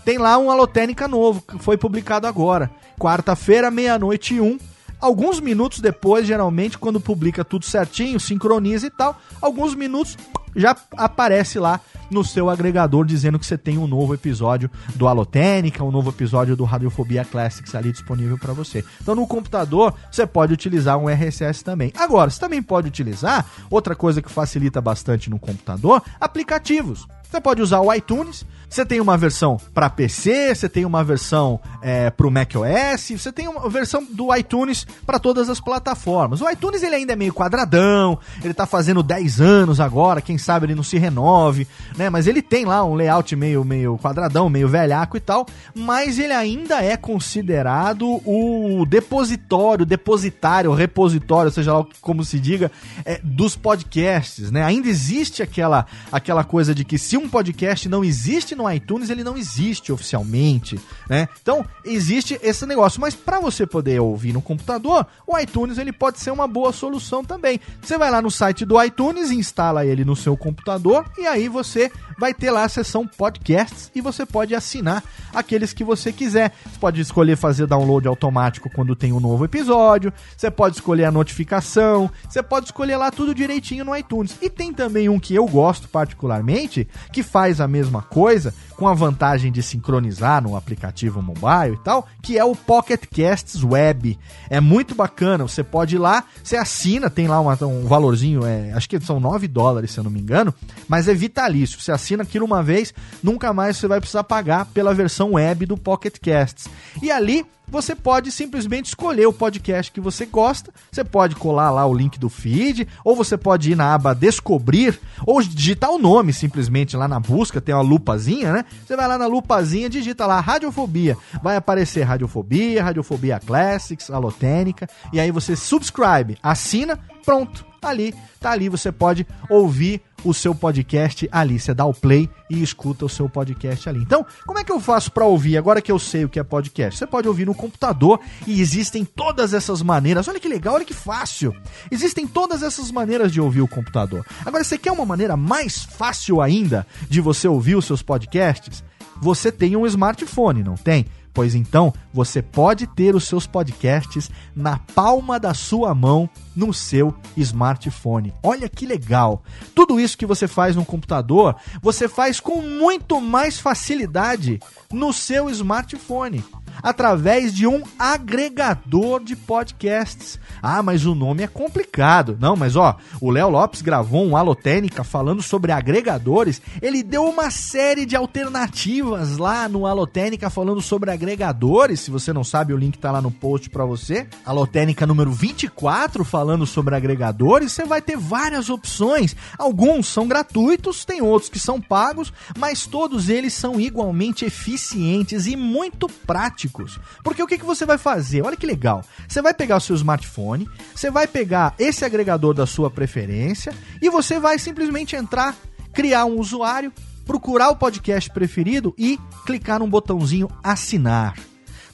Tem 0.05 0.17
lá 0.17 0.37
um 0.37 0.49
Alotênica 0.49 1.07
novo, 1.07 1.41
que 1.41 1.59
foi 1.59 1.77
publicado 1.77 2.25
agora. 2.25 2.71
Quarta-feira, 2.97 3.69
meia-noite 3.69 4.35
e 4.35 4.41
um. 4.41 4.57
Alguns 4.99 5.39
minutos 5.39 5.79
depois, 5.79 6.27
geralmente, 6.27 6.77
quando 6.77 6.99
publica 6.99 7.45
tudo 7.45 7.65
certinho, 7.65 8.19
sincroniza 8.19 8.87
e 8.87 8.89
tal, 8.89 9.19
alguns 9.41 9.73
minutos 9.73 10.17
já 10.55 10.75
aparece 10.97 11.59
lá 11.59 11.79
no 12.09 12.23
seu 12.23 12.49
agregador 12.49 13.05
dizendo 13.05 13.37
que 13.37 13.45
você 13.45 13.57
tem 13.57 13.77
um 13.77 13.87
novo 13.87 14.13
episódio 14.13 14.69
do 14.95 15.07
Alotênica, 15.07 15.83
um 15.83 15.91
novo 15.91 16.09
episódio 16.09 16.55
do 16.55 16.63
Radiofobia 16.63 17.23
Classics 17.23 17.75
ali 17.75 17.91
disponível 17.91 18.37
para 18.37 18.53
você. 18.53 18.83
Então 19.01 19.15
no 19.15 19.27
computador 19.27 19.93
você 20.11 20.25
pode 20.25 20.53
utilizar 20.53 20.97
um 20.97 21.07
RSS 21.07 21.63
também. 21.63 21.91
Agora, 21.95 22.29
você 22.29 22.39
também 22.39 22.61
pode 22.61 22.87
utilizar 22.87 23.45
outra 23.69 23.95
coisa 23.95 24.21
que 24.21 24.31
facilita 24.31 24.81
bastante 24.81 25.29
no 25.29 25.39
computador, 25.39 26.01
aplicativos. 26.19 27.07
Você 27.29 27.39
pode 27.39 27.61
usar 27.61 27.79
o 27.79 27.93
iTunes, 27.93 28.43
você 28.69 28.85
tem 28.85 29.01
uma 29.01 29.17
versão 29.17 29.57
para 29.73 29.89
PC, 29.89 30.53
você 30.53 30.69
tem 30.69 30.85
uma 30.85 31.03
versão 31.03 31.59
é, 31.81 32.11
para 32.11 32.27
o 32.27 32.31
macOS, 32.31 33.11
você 33.17 33.31
tem 33.31 33.47
uma 33.47 33.67
versão 33.67 34.05
do 34.11 34.33
iTunes 34.35 34.85
para 35.05 35.17
todas 35.17 35.49
as 35.49 35.59
plataformas. 35.59 36.39
O 36.39 36.49
iTunes 36.49 36.83
ele 36.83 36.95
ainda 36.95 37.13
é 37.13 37.15
meio 37.15 37.33
quadradão, 37.33 38.19
ele 38.41 38.51
está 38.51 38.67
fazendo 38.67 39.01
10 39.01 39.41
anos 39.41 39.79
agora, 39.79 40.21
quem 40.21 40.37
sabe 40.37 40.67
ele 40.67 40.75
não 40.75 40.83
se 40.83 40.99
renove, 40.99 41.67
né? 41.97 42.11
Mas 42.11 42.27
ele 42.27 42.43
tem 42.43 42.63
lá 42.63 42.85
um 42.85 42.93
layout 42.93 43.35
meio, 43.35 43.65
meio 43.65 43.97
quadradão, 43.97 44.49
meio 44.49 44.67
velhaco 44.67 45.17
e 45.17 45.19
tal, 45.19 45.47
mas 45.73 46.19
ele 46.19 46.33
ainda 46.33 46.83
é 46.83 46.95
considerado 46.95 48.21
o 48.23 48.85
depositório, 48.85 49.85
depositário, 49.85 50.73
repositório, 50.73 51.51
seja 51.51 51.73
lá 51.73 51.85
como 52.01 52.23
se 52.23 52.39
diga, 52.39 52.71
é, 53.03 53.19
dos 53.23 53.55
podcasts, 53.55 54.51
né? 54.51 54.63
Ainda 54.63 54.87
existe 54.87 55.41
aquela, 55.41 55.87
aquela 56.11 56.43
coisa 56.43 56.75
de 56.75 56.85
que 56.85 56.99
se 56.99 57.17
um 57.17 57.27
podcast 57.27 57.89
não 57.89 58.03
existe 58.03 58.58
no 58.59 58.69
iTunes, 58.69 59.09
ele 59.09 59.23
não 59.23 59.37
existe 59.37 59.91
oficialmente, 59.91 60.79
né? 61.07 61.27
Então, 61.41 61.65
existe 61.85 62.37
esse 62.43 62.65
negócio, 62.65 62.99
mas 62.99 63.15
para 63.15 63.39
você 63.39 63.65
poder 63.65 63.99
ouvir 64.01 64.33
no 64.33 64.41
computador, 64.41 65.07
o 65.25 65.37
iTunes 65.37 65.77
ele 65.77 65.93
pode 65.93 66.19
ser 66.19 66.31
uma 66.31 66.47
boa 66.47 66.73
solução 66.73 67.23
também. 67.23 67.59
Você 67.81 67.97
vai 67.97 68.11
lá 68.11 68.21
no 68.21 68.29
site 68.29 68.65
do 68.65 68.81
iTunes, 68.83 69.31
instala 69.31 69.85
ele 69.85 70.03
no 70.03 70.15
seu 70.15 70.35
computador 70.35 71.05
e 71.17 71.25
aí 71.25 71.47
você 71.47 71.89
vai 72.19 72.33
ter 72.33 72.51
lá 72.51 72.65
a 72.65 72.69
seção 72.69 73.07
podcasts 73.07 73.89
e 73.95 74.01
você 74.01 74.25
pode 74.25 74.53
assinar 74.53 75.01
aqueles 75.33 75.71
que 75.71 75.83
você 75.83 76.11
quiser. 76.11 76.51
Você 76.65 76.77
pode 76.79 76.99
escolher 76.99 77.37
fazer 77.37 77.65
download 77.65 78.07
automático 78.07 78.69
quando 78.69 78.95
tem 78.95 79.13
um 79.13 79.19
novo 79.21 79.45
episódio, 79.45 80.11
você 80.35 80.51
pode 80.51 80.75
escolher 80.75 81.05
a 81.05 81.11
notificação, 81.11 82.11
você 82.27 82.43
pode 82.43 82.65
escolher 82.65 82.97
lá 82.97 83.09
tudo 83.09 83.33
direitinho 83.33 83.85
no 83.85 83.95
iTunes. 83.95 84.35
E 84.41 84.49
tem 84.49 84.73
também 84.73 85.07
um 85.07 85.19
que 85.19 85.33
eu 85.33 85.45
gosto 85.45 85.87
particularmente, 85.87 86.87
que 87.13 87.23
faz 87.23 87.61
a 87.61 87.67
mesma 87.67 88.01
coisa 88.01 88.48
coisa, 88.49 88.53
com 88.75 88.87
a 88.87 88.93
vantagem 88.93 89.51
de 89.51 89.61
sincronizar 89.61 90.41
no 90.41 90.55
aplicativo 90.55 91.21
mobile 91.21 91.75
e 91.75 91.83
tal, 91.83 92.07
que 92.21 92.37
é 92.37 92.43
o 92.43 92.55
Pocket 92.55 93.03
Casts 93.05 93.63
Web. 93.63 94.17
É 94.49 94.59
muito 94.59 94.95
bacana, 94.95 95.47
você 95.47 95.63
pode 95.63 95.95
ir 95.95 95.99
lá, 95.99 96.23
você 96.43 96.55
assina, 96.55 97.09
tem 97.09 97.27
lá 97.27 97.39
uma, 97.39 97.57
um 97.63 97.85
valorzinho, 97.85 98.45
é, 98.45 98.71
acho 98.73 98.89
que 98.89 98.99
são 98.99 99.19
9 99.19 99.47
dólares, 99.47 99.91
se 99.91 99.99
eu 99.99 100.03
não 100.03 100.11
me 100.11 100.19
engano, 100.19 100.53
mas 100.87 101.07
é 101.07 101.13
vitalício. 101.13 101.79
Você 101.79 101.91
assina 101.91 102.23
aquilo 102.23 102.45
uma 102.45 102.63
vez, 102.63 102.93
nunca 103.21 103.53
mais 103.53 103.77
você 103.77 103.87
vai 103.87 103.99
precisar 103.99 104.23
pagar 104.23 104.65
pela 104.65 104.93
versão 104.93 105.33
web 105.33 105.65
do 105.65 105.77
Pocket 105.77 106.17
Casts. 106.19 106.67
E 107.01 107.11
ali 107.11 107.45
você 107.69 107.95
pode 107.95 108.31
simplesmente 108.31 108.87
escolher 108.87 109.25
o 109.27 109.33
podcast 109.33 109.91
que 109.91 110.01
você 110.01 110.25
gosta. 110.25 110.73
Você 110.91 111.03
pode 111.03 111.35
colar 111.35 111.71
lá 111.71 111.85
o 111.85 111.93
link 111.93 112.19
do 112.19 112.29
feed, 112.29 112.87
ou 113.03 113.15
você 113.15 113.37
pode 113.37 113.71
ir 113.71 113.75
na 113.75 113.93
aba 113.93 114.13
Descobrir, 114.13 114.99
ou 115.25 115.41
digitar 115.41 115.91
o 115.91 115.99
nome 115.99 116.33
simplesmente 116.33 116.97
lá 116.97 117.07
na 117.07 117.19
busca, 117.19 117.61
tem 117.61 117.73
uma 117.73 117.81
lupazinha, 117.81 118.51
né? 118.51 118.65
Você 118.85 118.95
vai 118.95 119.07
lá 119.07 119.17
na 119.17 119.27
lupazinha, 119.27 119.89
digita 119.89 120.25
lá 120.25 120.39
Radiofobia. 120.39 121.15
Vai 121.41 121.55
aparecer 121.55 122.03
Radiofobia, 122.03 122.83
Radiofobia 122.83 123.39
Classics, 123.39 124.09
Alotênica, 124.09 124.87
e 125.13 125.19
aí 125.19 125.31
você 125.31 125.55
subscribe, 125.55 126.37
assina, 126.41 126.99
pronto 127.23 127.68
ali, 127.87 128.13
tá 128.39 128.51
ali, 128.51 128.67
você 128.69 128.91
pode 128.91 129.25
ouvir 129.49 130.01
o 130.23 130.33
seu 130.33 130.53
podcast 130.53 131.27
ali. 131.31 131.59
Você 131.59 131.73
dá 131.73 131.85
o 131.85 131.93
play 131.93 132.29
e 132.49 132.61
escuta 132.61 133.05
o 133.05 133.09
seu 133.09 133.29
podcast 133.29 133.87
ali. 133.87 134.01
Então, 134.01 134.25
como 134.45 134.59
é 134.59 134.63
que 134.63 134.71
eu 134.71 134.79
faço 134.79 135.11
para 135.11 135.25
ouvir 135.25 135.57
agora 135.57 135.81
que 135.81 135.91
eu 135.91 135.99
sei 135.99 136.25
o 136.25 136.29
que 136.29 136.39
é 136.39 136.43
podcast? 136.43 136.97
Você 136.97 137.07
pode 137.07 137.27
ouvir 137.27 137.45
no 137.45 137.55
computador 137.55 138.19
e 138.45 138.61
existem 138.61 139.05
todas 139.05 139.53
essas 139.53 139.81
maneiras. 139.81 140.27
Olha 140.27 140.39
que 140.39 140.47
legal, 140.47 140.75
olha 140.75 140.85
que 140.85 140.93
fácil. 140.93 141.55
Existem 141.89 142.27
todas 142.27 142.63
essas 142.63 142.91
maneiras 142.91 143.31
de 143.31 143.39
ouvir 143.39 143.61
o 143.61 143.67
computador. 143.67 144.25
Agora, 144.45 144.63
você 144.63 144.77
quer 144.77 144.91
uma 144.91 145.05
maneira 145.05 145.37
mais 145.37 145.83
fácil 145.83 146.41
ainda 146.41 146.85
de 147.09 147.21
você 147.21 147.47
ouvir 147.47 147.75
os 147.75 147.85
seus 147.85 148.01
podcasts? 148.01 148.83
Você 149.21 149.51
tem 149.51 149.75
um 149.75 149.85
smartphone, 149.85 150.63
não 150.63 150.75
tem? 150.75 151.05
Pois 151.33 151.55
então, 151.55 151.93
você 152.13 152.41
pode 152.41 152.87
ter 152.87 153.15
os 153.15 153.25
seus 153.25 153.45
podcasts 153.45 154.29
na 154.55 154.79
palma 154.95 155.39
da 155.39 155.53
sua 155.53 155.93
mão 155.93 156.29
no 156.55 156.73
seu 156.73 157.15
smartphone. 157.37 158.33
Olha 158.43 158.67
que 158.67 158.85
legal! 158.85 159.43
Tudo 159.73 159.99
isso 159.99 160.17
que 160.17 160.25
você 160.25 160.47
faz 160.47 160.75
no 160.75 160.85
computador, 160.85 161.55
você 161.81 162.07
faz 162.07 162.39
com 162.39 162.61
muito 162.61 163.21
mais 163.21 163.59
facilidade 163.59 164.59
no 164.91 165.13
seu 165.13 165.49
smartphone 165.49 166.43
através 166.81 167.53
de 167.53 167.67
um 167.67 167.83
agregador 167.97 169.23
de 169.23 169.35
podcasts. 169.35 170.39
Ah, 170.61 170.81
mas 170.81 171.05
o 171.05 171.15
nome 171.15 171.43
é 171.43 171.47
complicado. 171.47 172.37
Não, 172.39 172.55
mas 172.55 172.75
ó, 172.75 172.97
o 173.21 173.29
Léo 173.29 173.49
Lopes 173.49 173.81
gravou 173.81 174.25
um 174.25 174.35
Alotênica 174.35 175.03
falando 175.03 175.41
sobre 175.41 175.71
agregadores. 175.71 176.61
Ele 176.81 177.03
deu 177.03 177.23
uma 177.25 177.51
série 177.51 178.05
de 178.05 178.15
alternativas 178.15 179.37
lá 179.37 179.67
no 179.67 179.85
Alotênica 179.85 180.49
falando 180.49 180.81
sobre 180.81 181.11
agregadores. 181.11 181.99
Se 182.01 182.11
você 182.11 182.33
não 182.33 182.43
sabe, 182.43 182.73
o 182.73 182.77
link 182.77 182.97
tá 182.97 183.11
lá 183.11 183.21
no 183.21 183.31
post 183.31 183.69
para 183.69 183.85
você. 183.85 184.27
Alotênica 184.45 185.05
número 185.05 185.31
24 185.31 186.23
falando 186.23 186.65
sobre 186.65 186.95
agregadores. 186.95 187.71
Você 187.71 187.85
vai 187.85 188.01
ter 188.01 188.17
várias 188.17 188.69
opções. 188.69 189.35
Alguns 189.57 190.07
são 190.07 190.27
gratuitos, 190.27 191.05
tem 191.05 191.21
outros 191.21 191.49
que 191.49 191.59
são 191.59 191.81
pagos, 191.81 192.33
mas 192.57 192.85
todos 192.85 193.29
eles 193.29 193.53
são 193.53 193.79
igualmente 193.79 194.45
eficientes 194.45 195.45
e 195.45 195.55
muito 195.55 196.07
práticos 196.07 196.68
práticos. 196.69 196.99
Porque 197.23 197.43
o 197.43 197.47
que, 197.47 197.57
que 197.57 197.65
você 197.65 197.85
vai 197.85 197.97
fazer? 197.97 198.43
Olha 198.43 198.55
que 198.55 198.65
legal. 198.65 199.03
Você 199.27 199.41
vai 199.41 199.53
pegar 199.53 199.77
o 199.77 199.81
seu 199.81 199.95
smartphone, 199.95 200.69
você 200.95 201.11
vai 201.11 201.27
pegar 201.27 201.73
esse 201.77 202.05
agregador 202.05 202.53
da 202.53 202.65
sua 202.65 202.89
preferência 202.89 203.73
e 204.01 204.09
você 204.09 204.39
vai 204.39 204.57
simplesmente 204.57 205.15
entrar, 205.15 205.55
criar 205.93 206.25
um 206.25 206.39
usuário, 206.39 206.93
procurar 207.25 207.69
o 207.69 207.75
podcast 207.75 208.29
preferido 208.29 208.93
e 208.97 209.19
clicar 209.45 209.79
no 209.79 209.87
botãozinho 209.87 210.49
assinar. 210.63 211.35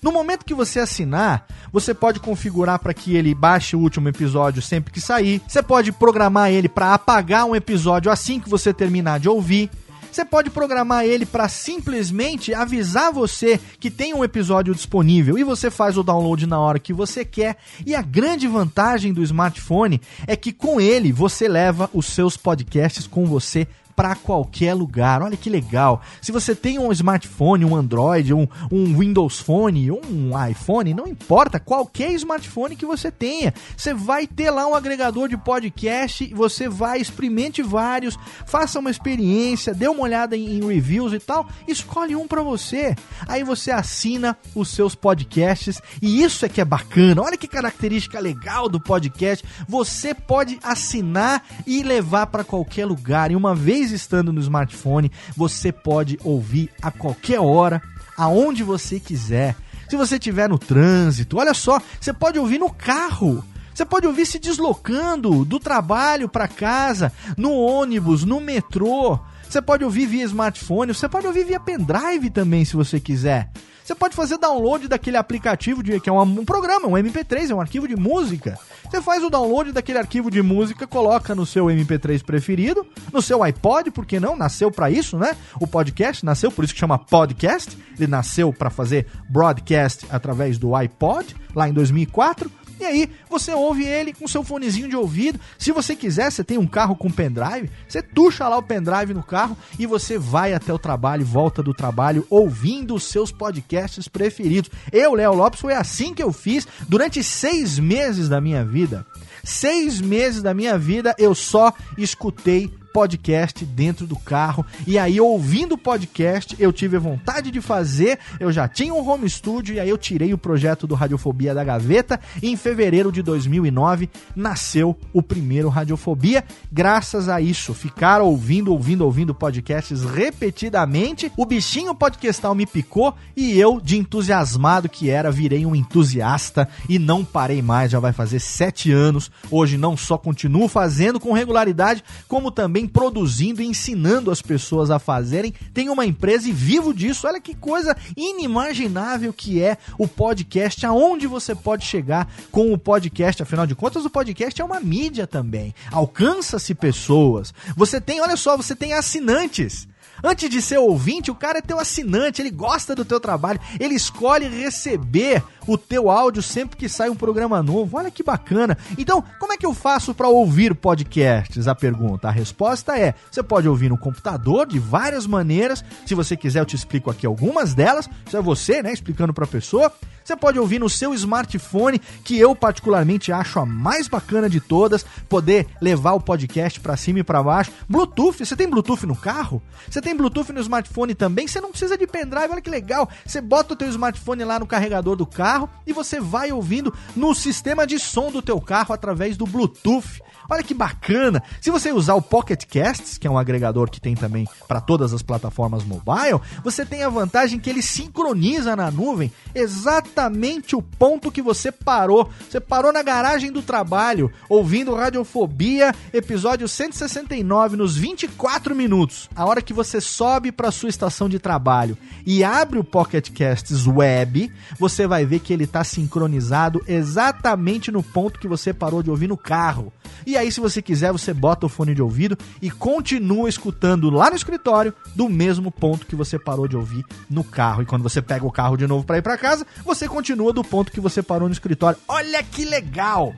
No 0.02 0.12
momento 0.12 0.46
que 0.46 0.54
você 0.54 0.80
assinar, 0.80 1.48
você 1.74 1.92
pode 1.92 2.20
configurar 2.20 2.78
para 2.78 2.94
que 2.94 3.16
ele 3.16 3.34
baixe 3.34 3.76
o 3.76 3.80
último 3.80 4.08
episódio 4.08 4.62
sempre 4.62 4.94
que 4.94 5.02
sair. 5.02 5.42
Você 5.48 5.64
pode 5.64 5.92
programar 5.92 6.52
ele 6.52 6.70
para 6.70 6.94
apagar 6.94 7.46
um 7.46 7.56
episódio 7.56 8.12
assim 8.12 8.40
que 8.40 8.48
você 8.48 8.72
terminar 8.72 9.20
de 9.20 9.28
ouvir. 9.28 9.72
Você 10.16 10.24
pode 10.24 10.50
programar 10.50 11.04
ele 11.04 11.26
para 11.26 11.50
simplesmente 11.50 12.54
avisar 12.54 13.12
você 13.12 13.60
que 13.78 13.92
tem 13.92 14.14
um 14.14 14.24
episódio 14.24 14.74
disponível 14.74 15.38
e 15.38 15.44
você 15.44 15.70
faz 15.70 15.98
o 15.98 16.04
download 16.04 16.48
na 16.48 16.58
hora 16.58 16.80
que 16.80 16.94
você 16.94 17.26
quer. 17.26 17.58
E 17.86 17.94
a 17.94 18.02
grande 18.02 18.48
vantagem 18.48 19.12
do 19.12 19.22
smartphone 19.22 20.00
é 20.26 20.38
que 20.38 20.54
com 20.54 20.80
ele 20.80 21.12
você 21.12 21.50
leva 21.50 21.90
os 21.94 22.06
seus 22.06 22.38
podcasts 22.38 23.08
com 23.08 23.26
você 23.26 23.68
para 23.96 24.16
qualquer 24.16 24.74
lugar. 24.74 25.22
Olha 25.22 25.38
que 25.38 25.50
legal. 25.50 26.02
Se 26.22 26.32
você 26.32 26.54
tem 26.54 26.78
um 26.78 26.92
smartphone, 26.92 27.66
um 27.66 27.76
Android, 27.76 28.34
um, 28.34 28.48
um 28.72 28.98
Windows 28.98 29.40
Phone, 29.40 29.92
um 29.92 30.32
iPhone, 30.48 30.94
não 30.94 31.08
importa, 31.08 31.60
qualquer 31.60 32.12
smartphone 32.14 32.76
que 32.76 32.86
você 32.86 33.12
tenha, 33.12 33.54
você 33.76 33.94
vai 33.94 34.28
ter 34.28 34.52
lá 34.52 34.68
um 34.68 34.76
agregador 34.76 35.30
de 35.30 35.38
podcast, 35.38 36.32
você 36.34 36.68
vai 36.68 37.00
experimente 37.00 37.62
vários, 37.62 38.18
faça 38.46 38.80
uma 38.80 38.92
experiência, 38.92 39.74
dê 39.74 39.88
uma 39.88 40.04
olhada 40.04 40.36
em, 40.36 40.58
em 40.58 40.68
reviews 40.68 41.14
e 41.14 41.20
tal, 41.20 41.48
escolhe 41.68 42.16
um 42.16 42.28
para 42.28 42.42
você. 42.42 42.96
Aí 43.28 43.44
você 43.44 43.72
assina 43.72 44.38
os 44.54 44.70
seus 44.70 44.96
podcasts 44.96 45.82
e 46.02 46.22
isso 46.22 46.46
é 46.46 46.50
que 46.50 46.62
é 46.62 46.66
bacana. 46.66 47.22
Olha 47.22 47.38
que 47.38 47.48
característica 47.48 48.20
legal 48.20 48.68
do 48.68 48.80
podcast. 48.80 49.46
Você 49.68 50.14
pode 50.14 50.60
assinar 50.64 51.44
e 51.66 51.84
levar 51.84 52.28
para 52.28 52.44
qualquer 52.44 52.86
lugar. 52.86 53.32
E 53.32 53.36
uma 53.36 53.56
vez 53.56 53.85
estando 53.92 54.34
no 54.34 54.42
smartphone, 54.42 55.12
você 55.36 55.72
pode 55.72 56.20
ouvir 56.24 56.70
a 56.82 56.92
qualquer 56.92 57.40
hora, 57.40 57.82
aonde 58.18 58.64
você 58.64 59.00
quiser. 59.00 59.56
Se 59.90 59.96
você 59.96 60.16
estiver 60.16 60.50
no 60.50 60.58
trânsito, 60.58 61.38
olha 61.38 61.54
só, 61.54 61.80
você 62.00 62.12
pode 62.14 62.40
ouvir 62.40 62.60
no 62.60 62.72
carro. 62.72 63.44
Você 63.74 63.86
pode 63.86 64.08
ouvir 64.08 64.26
se 64.26 64.40
deslocando 64.40 65.44
do 65.44 65.60
trabalho 65.60 66.30
para 66.30 66.48
casa, 66.48 67.12
no 67.38 67.52
ônibus, 67.54 68.24
no 68.24 68.40
metrô. 68.40 69.20
Você 69.48 69.62
pode 69.62 69.84
ouvir 69.84 70.06
via 70.06 70.24
smartphone, 70.24 70.94
você 70.94 71.10
pode 71.10 71.28
ouvir 71.28 71.46
via 71.46 71.60
pendrive 71.60 72.30
também, 72.30 72.64
se 72.64 72.76
você 72.76 73.00
quiser. 73.00 73.52
Você 73.86 73.94
pode 73.94 74.16
fazer 74.16 74.40
download 74.40 74.88
daquele 74.88 75.16
aplicativo 75.16 75.84
de, 75.84 76.00
que 76.00 76.10
é 76.10 76.12
um, 76.12 76.20
um 76.20 76.44
programa, 76.44 76.88
um 76.88 76.94
MP3, 76.94 77.52
é 77.52 77.54
um 77.54 77.62
arquivo 77.62 77.88
de 77.88 77.96
música. 77.96 78.58
Você 78.84 79.00
faz 79.00 79.24
o 79.24 79.30
download 79.30 79.72
daquele 79.72 80.00
arquivo 80.00 80.32
de 80.32 80.42
música, 80.42 80.88
coloca 80.88 81.36
no 81.36 81.46
seu 81.46 81.66
MP3 81.66 82.24
preferido, 82.24 82.84
no 83.14 83.22
seu 83.22 83.44
iPod, 83.44 83.92
porque 83.92 84.20
não? 84.20 84.36
Nasceu 84.36 84.72
para 84.72 84.90
isso, 84.90 85.20
né? 85.20 85.38
O 85.62 85.68
podcast 85.68 86.26
nasceu, 86.26 86.52
por 86.52 86.66
isso 86.66 86.74
que 86.74 86.80
chama 86.80 86.98
podcast. 86.98 87.78
Ele 87.96 88.08
nasceu 88.08 88.52
para 88.52 88.72
fazer 88.72 89.06
broadcast 89.30 90.08
através 90.10 90.58
do 90.58 90.74
iPod, 90.74 91.36
lá 91.54 91.70
em 91.70 91.74
2004. 91.74 92.50
E 92.80 92.86
aí 92.86 93.10
você 93.30 93.54
ouve 93.54 93.86
ele 93.86 94.14
com 94.14 94.28
seu 94.28 94.44
fonezinho 94.44 94.90
de 94.90 94.96
ouvido. 94.96 95.40
Se 95.58 95.72
você 95.72 95.96
quiser, 95.96 96.32
você 96.32 96.44
tem 96.44 96.58
um 96.58 96.68
carro 96.68 96.96
com 96.96 97.10
pendrive, 97.10 97.70
você 97.88 98.02
tuxa 98.02 98.48
lá 98.48 98.58
o 98.58 98.64
pendrive 98.64 99.14
no 99.14 99.24
carro 99.24 99.58
e 99.80 99.86
você 99.86 100.18
vai 100.18 100.54
até 100.54 100.74
o 100.74 100.80
trabalho, 100.80 101.26
volta 101.26 101.64
do 101.64 101.74
trabalho 101.74 102.26
ouvindo 102.30 102.96
os 102.96 103.04
seus 103.04 103.32
podcasts 103.32 104.08
preferidos. 104.08 104.70
Eu, 104.92 105.14
Léo 105.14 105.34
Lopes, 105.34 105.60
foi 105.60 105.74
assim 105.74 106.14
que 106.14 106.24
eu 106.24 106.34
fiz 106.34 106.68
durante 106.88 107.24
seis 107.24 107.80
meses 107.80 108.28
da 108.28 108.42
minha 108.42 108.64
vida. 108.64 109.06
Seis 109.44 110.02
meses 110.02 110.42
da 110.42 110.54
minha 110.54 110.78
vida 110.78 111.16
eu 111.18 111.36
só 111.36 111.74
escutei 111.98 112.74
podcast 112.96 113.66
dentro 113.66 114.08
do 114.08 114.16
carro. 114.16 114.66
E 114.88 114.98
aí, 114.98 115.20
ouvindo 115.20 115.76
o 115.76 115.78
podcast, 115.78 116.56
eu 116.58 116.72
tive 116.72 116.98
vontade 116.98 117.52
de 117.52 117.60
fazer. 117.60 118.18
Eu 118.40 118.54
já 118.54 118.70
tinha 118.70 118.94
um 118.94 119.06
home 119.06 119.30
studio 119.30 119.76
e 119.76 119.82
aí 119.82 119.90
eu 119.90 119.98
tirei 119.98 120.34
o 120.34 120.38
projeto 120.38 120.88
do 120.88 120.96
Radiofobia 120.96 121.54
da 121.54 121.62
gaveta. 121.62 122.18
E 122.42 122.50
em 122.50 122.56
fevereiro 122.56 123.12
de 123.12 123.22
2009 123.22 124.10
nasceu 124.34 124.98
o 125.12 125.22
primeiro 125.22 125.68
Radiofobia. 125.68 126.46
Graças 126.72 127.28
a 127.28 127.42
isso, 127.42 127.74
ficar 127.74 128.22
ouvindo, 128.22 128.72
ouvindo, 128.72 129.04
ouvindo 129.04 129.36
podcasts 129.36 130.06
repetidamente. 130.06 131.30
O 131.36 131.46
bichinho 131.46 131.94
podcastal 131.94 132.56
me 132.56 132.66
picou 132.66 133.14
e 133.36 133.60
eu, 133.60 133.82
de 133.82 133.98
entusiasmado 133.98 134.88
que 134.88 135.10
era, 135.10 135.30
virei 135.30 135.66
um 135.66 135.76
entusiasta 135.76 136.70
e 136.88 136.98
não 136.98 137.26
parei 137.26 137.62
mais. 137.62 137.92
Já 137.92 138.00
vai 138.00 138.14
fazer 138.14 138.40
sete 138.40 138.90
anos. 138.90 139.30
Hoje 139.52 139.78
não 139.78 139.98
só 139.98 140.18
continuo 140.18 140.70
fazendo 140.70 141.20
com 141.20 141.34
regularidade, 141.34 142.02
como 142.30 142.50
também 142.50 142.85
produzindo 142.88 143.62
e 143.62 143.66
ensinando 143.66 144.32
as 144.32 144.42
pessoas 144.42 144.92
a 144.92 145.00
fazerem. 145.00 145.54
Tem 145.74 145.90
uma 145.90 146.06
empresa 146.06 146.50
e 146.50 146.52
vivo 146.52 146.94
disso. 146.94 147.28
Olha 147.28 147.40
que 147.40 147.56
coisa 147.56 147.96
inimaginável 148.16 149.34
que 149.34 149.62
é 149.62 149.78
o 149.98 150.08
podcast, 150.08 150.86
aonde 150.86 151.28
você 151.28 151.56
pode 151.56 151.86
chegar 151.86 152.32
com 152.52 152.72
o 152.74 152.78
podcast. 152.78 153.44
Afinal 153.44 153.66
de 153.66 153.76
contas, 153.76 154.06
o 154.06 154.10
podcast 154.10 154.62
é 154.62 154.66
uma 154.66 154.80
mídia 154.80 155.28
também. 155.28 155.74
Alcança-se 155.92 156.74
pessoas. 156.74 157.54
Você 157.76 158.00
tem, 158.00 158.22
olha 158.22 158.38
só, 158.38 158.58
você 158.58 158.76
tem 158.76 158.94
assinantes. 158.94 159.88
Antes 160.24 160.50
de 160.50 160.62
ser 160.62 160.78
ouvinte, 160.78 161.32
o 161.32 161.36
cara 161.36 161.60
é 161.60 161.62
teu 161.62 161.80
assinante, 161.80 162.42
ele 162.42 162.52
gosta 162.52 162.96
do 162.96 163.06
teu 163.06 163.20
trabalho, 163.20 163.60
ele 163.80 163.96
escolhe 163.96 164.48
receber 164.48 165.44
o 165.68 165.78
teu 165.78 166.10
áudio 166.10 166.42
sempre 166.42 166.78
que 166.78 166.88
sai 166.88 167.10
um 167.10 167.16
programa 167.16 167.62
novo. 167.62 167.98
Olha 167.98 168.12
que 168.12 168.24
bacana. 168.24 168.78
Então, 168.98 169.24
como 169.40 169.54
é 169.54 169.58
que 169.58 169.66
eu 169.66 169.74
faço 169.74 170.14
para 170.14 170.28
ouvir 170.28 170.76
podcasts? 170.76 171.68
A 171.68 171.76
pergunta, 171.76 172.28
a 172.28 172.32
resposta 172.32 172.98
é: 172.98 173.14
você 173.30 173.42
pode 173.42 173.68
ouvir 173.68 173.90
no 173.90 173.98
computador 173.98 174.68
de 174.68 174.80
várias 174.80 175.26
maneiras. 175.26 175.84
Se 176.06 176.16
você 176.16 176.38
quiser, 176.38 176.60
eu 176.60 176.66
te 176.66 176.76
explico 176.76 177.10
aqui 177.10 177.26
algumas 177.26 177.74
delas. 177.74 178.10
Isso 178.26 178.38
é 178.38 178.42
você, 178.42 178.82
né, 178.82 178.94
explicando 178.94 179.34
para 179.34 179.46
a 179.46 179.48
pessoa. 179.48 179.92
Você 180.26 180.36
pode 180.36 180.58
ouvir 180.58 180.80
no 180.80 180.90
seu 180.90 181.14
smartphone, 181.14 182.00
que 182.24 182.40
eu 182.40 182.56
particularmente 182.56 183.32
acho 183.32 183.60
a 183.60 183.66
mais 183.66 184.08
bacana 184.08 184.50
de 184.50 184.60
todas, 184.60 185.06
poder 185.30 185.68
levar 185.80 186.14
o 186.14 186.20
podcast 186.20 186.80
para 186.80 186.98
cima 186.98 187.20
e 187.20 187.24
para 187.24 187.44
baixo. 187.44 187.72
Bluetooth, 187.88 188.44
você 188.44 188.56
tem 188.56 188.68
Bluetooth 188.68 189.06
no 189.06 189.16
carro? 189.16 189.62
Você 189.88 190.02
tem 190.02 190.16
Bluetooth 190.16 190.52
no 190.52 190.60
smartphone 190.62 191.14
também? 191.14 191.48
Você 191.48 191.62
não 191.62 191.70
precisa 191.70 191.96
de 191.96 192.08
pendrive, 192.08 192.54
olha 192.54 192.62
que 192.62 192.72
legal. 192.72 193.08
Você 193.24 193.40
bota 193.40 193.76
o 193.76 193.78
teu 193.78 193.88
smartphone 193.88 194.44
lá 194.44 194.58
no 194.58 194.66
carregador 194.66 195.16
do 195.16 195.28
carro 195.28 195.70
e 195.86 195.94
você 195.94 196.20
vai 196.20 196.52
ouvindo 196.52 196.92
no 197.16 197.36
sistema 197.36 197.86
de 197.86 198.00
som 198.00 198.32
do 198.32 198.42
teu 198.42 198.60
carro 198.60 198.96
através 198.96 199.38
do 199.38 199.46
Bluetooth. 199.46 200.24
Olha 200.50 200.64
que 200.64 200.74
bacana! 200.74 201.42
Se 201.60 201.72
você 201.72 201.92
usar 201.92 202.16
o 202.16 202.22
Pocket 202.22 202.64
Casts, 202.66 203.18
que 203.18 203.28
é 203.28 203.32
um 203.32 203.38
agregador 203.38 203.90
que 203.90 204.00
tem 204.00 204.16
também 204.16 204.48
para 204.68 204.80
todas 204.80 205.14
as 205.14 205.22
plataformas 205.22 205.84
mobile, 205.84 206.40
você 206.64 206.86
tem 206.86 207.04
a 207.04 207.10
vantagem 207.10 207.60
que 207.60 207.70
ele 207.70 207.82
sincroniza 207.82 208.76
na 208.76 208.92
nuvem 208.92 209.32
exatamente 209.54 210.76
o 210.76 210.82
ponto 210.82 211.32
que 211.32 211.42
você 211.42 211.72
parou. 211.72 212.30
Você 212.50 212.60
parou 212.60 212.92
na 212.94 213.02
garagem 213.02 213.52
do 213.52 213.62
trabalho, 213.62 214.32
ouvindo 214.50 214.96
Radiofobia, 214.96 215.94
episódio 216.14 216.68
169, 216.68 217.76
nos 217.76 217.98
24 217.98 218.76
minutos. 218.76 219.30
A 219.36 219.46
hora 219.46 219.62
que 219.62 219.74
você 219.74 220.00
sobe 220.00 220.52
para 220.52 220.72
sua 220.72 220.90
estação 220.90 221.28
de 221.28 221.40
trabalho 221.40 221.98
e 222.26 222.44
abre 222.44 222.80
o 222.80 222.84
Pocket 222.84 223.30
Casts 223.32 223.88
Web, 223.88 224.52
você 224.80 225.08
vai 225.08 225.26
ver 225.26 225.40
que 225.40 225.54
ele 225.54 225.64
está 225.64 225.84
sincronizado 225.84 226.84
exatamente 226.88 227.92
no 227.92 228.04
ponto 228.04 228.40
que 228.40 228.48
você 228.48 228.74
parou 228.74 229.02
de 229.02 229.10
ouvir 229.10 229.28
no 229.28 229.38
carro. 229.38 229.92
E 230.26 230.35
aí, 230.38 230.52
se 230.52 230.60
você 230.60 230.82
quiser, 230.82 231.12
você 231.12 231.34
bota 231.34 231.66
o 231.66 231.70
fone 231.70 231.94
de 231.94 232.02
ouvido 232.02 232.38
e 232.62 232.70
continua 232.70 233.50
escutando 233.50 234.10
lá 234.10 234.30
no 234.30 234.36
escritório 234.36 234.94
do 235.16 235.30
mesmo 235.30 235.72
ponto 235.72 236.06
que 236.06 236.16
você 236.16 236.40
parou 236.40 236.68
de 236.68 236.76
ouvir 236.76 237.04
no 237.30 237.44
carro. 237.44 237.82
E 237.82 237.86
quando 237.86 238.04
você 238.04 238.22
pega 238.22 238.46
o 238.46 238.52
carro 238.52 238.78
de 238.78 238.88
novo 238.88 239.06
para 239.06 239.18
ir 239.18 239.22
para 239.22 239.38
casa, 239.38 239.66
você 239.84 240.08
continua 240.08 240.54
do 240.54 240.64
ponto 240.64 240.92
que 240.92 241.00
você 241.00 241.22
parou 241.22 241.48
no 241.48 241.54
escritório. 241.54 242.00
Olha 242.08 242.42
que 242.44 242.66
legal! 242.66 243.34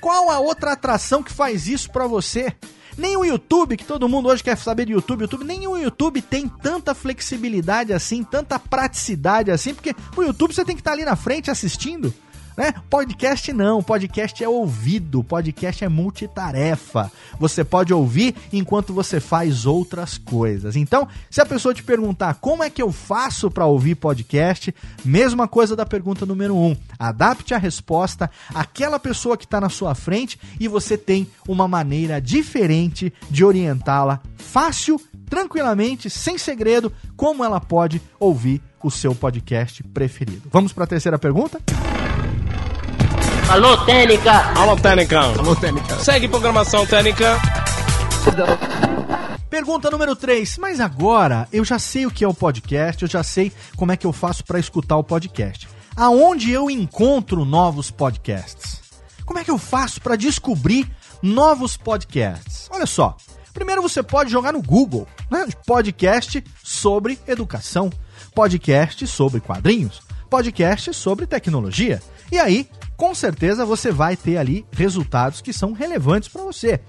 Qual 0.00 0.30
a 0.30 0.38
outra 0.38 0.72
atração 0.72 1.22
que 1.22 1.32
faz 1.32 1.66
isso 1.66 1.90
para 1.90 2.06
você? 2.06 2.54
Nem 2.96 3.16
o 3.16 3.24
YouTube, 3.24 3.76
que 3.76 3.84
todo 3.84 4.08
mundo 4.08 4.28
hoje 4.28 4.42
quer 4.42 4.56
saber 4.56 4.86
de 4.86 4.92
YouTube, 4.92 5.22
YouTube, 5.22 5.44
nem 5.44 5.66
o 5.66 5.76
YouTube 5.76 6.22
tem 6.22 6.48
tanta 6.48 6.94
flexibilidade 6.94 7.92
assim, 7.92 8.24
tanta 8.24 8.58
praticidade 8.58 9.50
assim, 9.50 9.74
porque 9.74 9.94
o 10.16 10.22
YouTube 10.22 10.54
você 10.54 10.64
tem 10.64 10.74
que 10.74 10.80
estar 10.80 10.92
ali 10.92 11.04
na 11.04 11.14
frente 11.14 11.50
assistindo 11.50 12.12
né? 12.56 12.72
Podcast 12.88 13.52
não, 13.52 13.82
podcast 13.82 14.42
é 14.42 14.48
ouvido, 14.48 15.22
podcast 15.22 15.84
é 15.84 15.88
multitarefa. 15.88 17.12
Você 17.38 17.62
pode 17.62 17.92
ouvir 17.92 18.34
enquanto 18.52 18.92
você 18.92 19.20
faz 19.20 19.66
outras 19.66 20.16
coisas. 20.16 20.74
Então, 20.74 21.06
se 21.30 21.40
a 21.40 21.46
pessoa 21.46 21.74
te 21.74 21.82
perguntar 21.82 22.34
como 22.34 22.62
é 22.62 22.70
que 22.70 22.80
eu 22.80 22.90
faço 22.90 23.50
para 23.50 23.66
ouvir 23.66 23.96
podcast, 23.96 24.74
mesma 25.04 25.46
coisa 25.46 25.76
da 25.76 25.84
pergunta 25.84 26.24
número 26.24 26.54
1. 26.54 26.66
Um, 26.66 26.76
adapte 26.98 27.52
a 27.52 27.58
resposta 27.58 28.30
àquela 28.54 28.98
pessoa 28.98 29.36
que 29.36 29.44
está 29.44 29.60
na 29.60 29.68
sua 29.68 29.94
frente 29.94 30.38
e 30.58 30.66
você 30.66 30.96
tem 30.96 31.28
uma 31.46 31.68
maneira 31.68 32.20
diferente 32.20 33.12
de 33.30 33.44
orientá-la 33.44 34.20
fácil 34.36 35.00
tranquilamente, 35.28 36.08
sem 36.08 36.38
segredo, 36.38 36.92
como 37.16 37.44
ela 37.44 37.60
pode 37.60 38.00
ouvir 38.18 38.62
o 38.82 38.90
seu 38.90 39.14
podcast 39.14 39.82
preferido. 39.82 40.48
Vamos 40.52 40.72
para 40.72 40.84
a 40.84 40.86
terceira 40.86 41.18
pergunta? 41.18 41.60
Alô, 43.48 43.76
Técnica! 43.84 44.32
Alô, 44.58 44.76
Técnica! 44.76 45.20
Alô, 45.20 45.54
Técnica! 45.54 45.98
Segue 46.00 46.26
programação 46.28 46.84
Técnica! 46.84 47.40
Pergunta 49.48 49.88
número 49.88 50.16
3. 50.16 50.58
Mas 50.58 50.80
agora 50.80 51.48
eu 51.52 51.64
já 51.64 51.78
sei 51.78 52.06
o 52.06 52.10
que 52.10 52.24
é 52.24 52.28
o 52.28 52.34
podcast, 52.34 53.02
eu 53.02 53.08
já 53.08 53.22
sei 53.22 53.52
como 53.76 53.92
é 53.92 53.96
que 53.96 54.06
eu 54.06 54.12
faço 54.12 54.44
para 54.44 54.58
escutar 54.58 54.96
o 54.96 55.04
podcast. 55.04 55.68
Aonde 55.94 56.50
eu 56.50 56.68
encontro 56.68 57.44
novos 57.44 57.88
podcasts? 57.90 58.80
Como 59.24 59.38
é 59.38 59.44
que 59.44 59.50
eu 59.50 59.58
faço 59.58 60.00
para 60.00 60.16
descobrir 60.16 60.90
novos 61.22 61.76
podcasts? 61.76 62.68
Olha 62.70 62.86
só. 62.86 63.16
Primeiro 63.54 63.80
você 63.80 64.02
pode 64.02 64.30
jogar 64.30 64.52
no 64.52 64.60
Google, 64.60 65.06
né? 65.30 65.46
Podcast 65.64 66.42
sobre 66.62 67.18
educação, 67.26 67.90
podcast 68.34 69.06
sobre 69.06 69.40
quadrinhos, 69.40 70.02
podcast 70.28 70.92
sobre 70.92 71.26
tecnologia. 71.26 72.02
E 72.30 72.38
aí 72.38 72.68
com 72.96 73.14
certeza 73.14 73.64
você 73.64 73.92
vai 73.92 74.16
ter 74.16 74.38
ali 74.38 74.64
resultados 74.72 75.40
que 75.40 75.52
são 75.52 75.72
relevantes 75.72 76.28
para 76.28 76.42
você. 76.42 76.80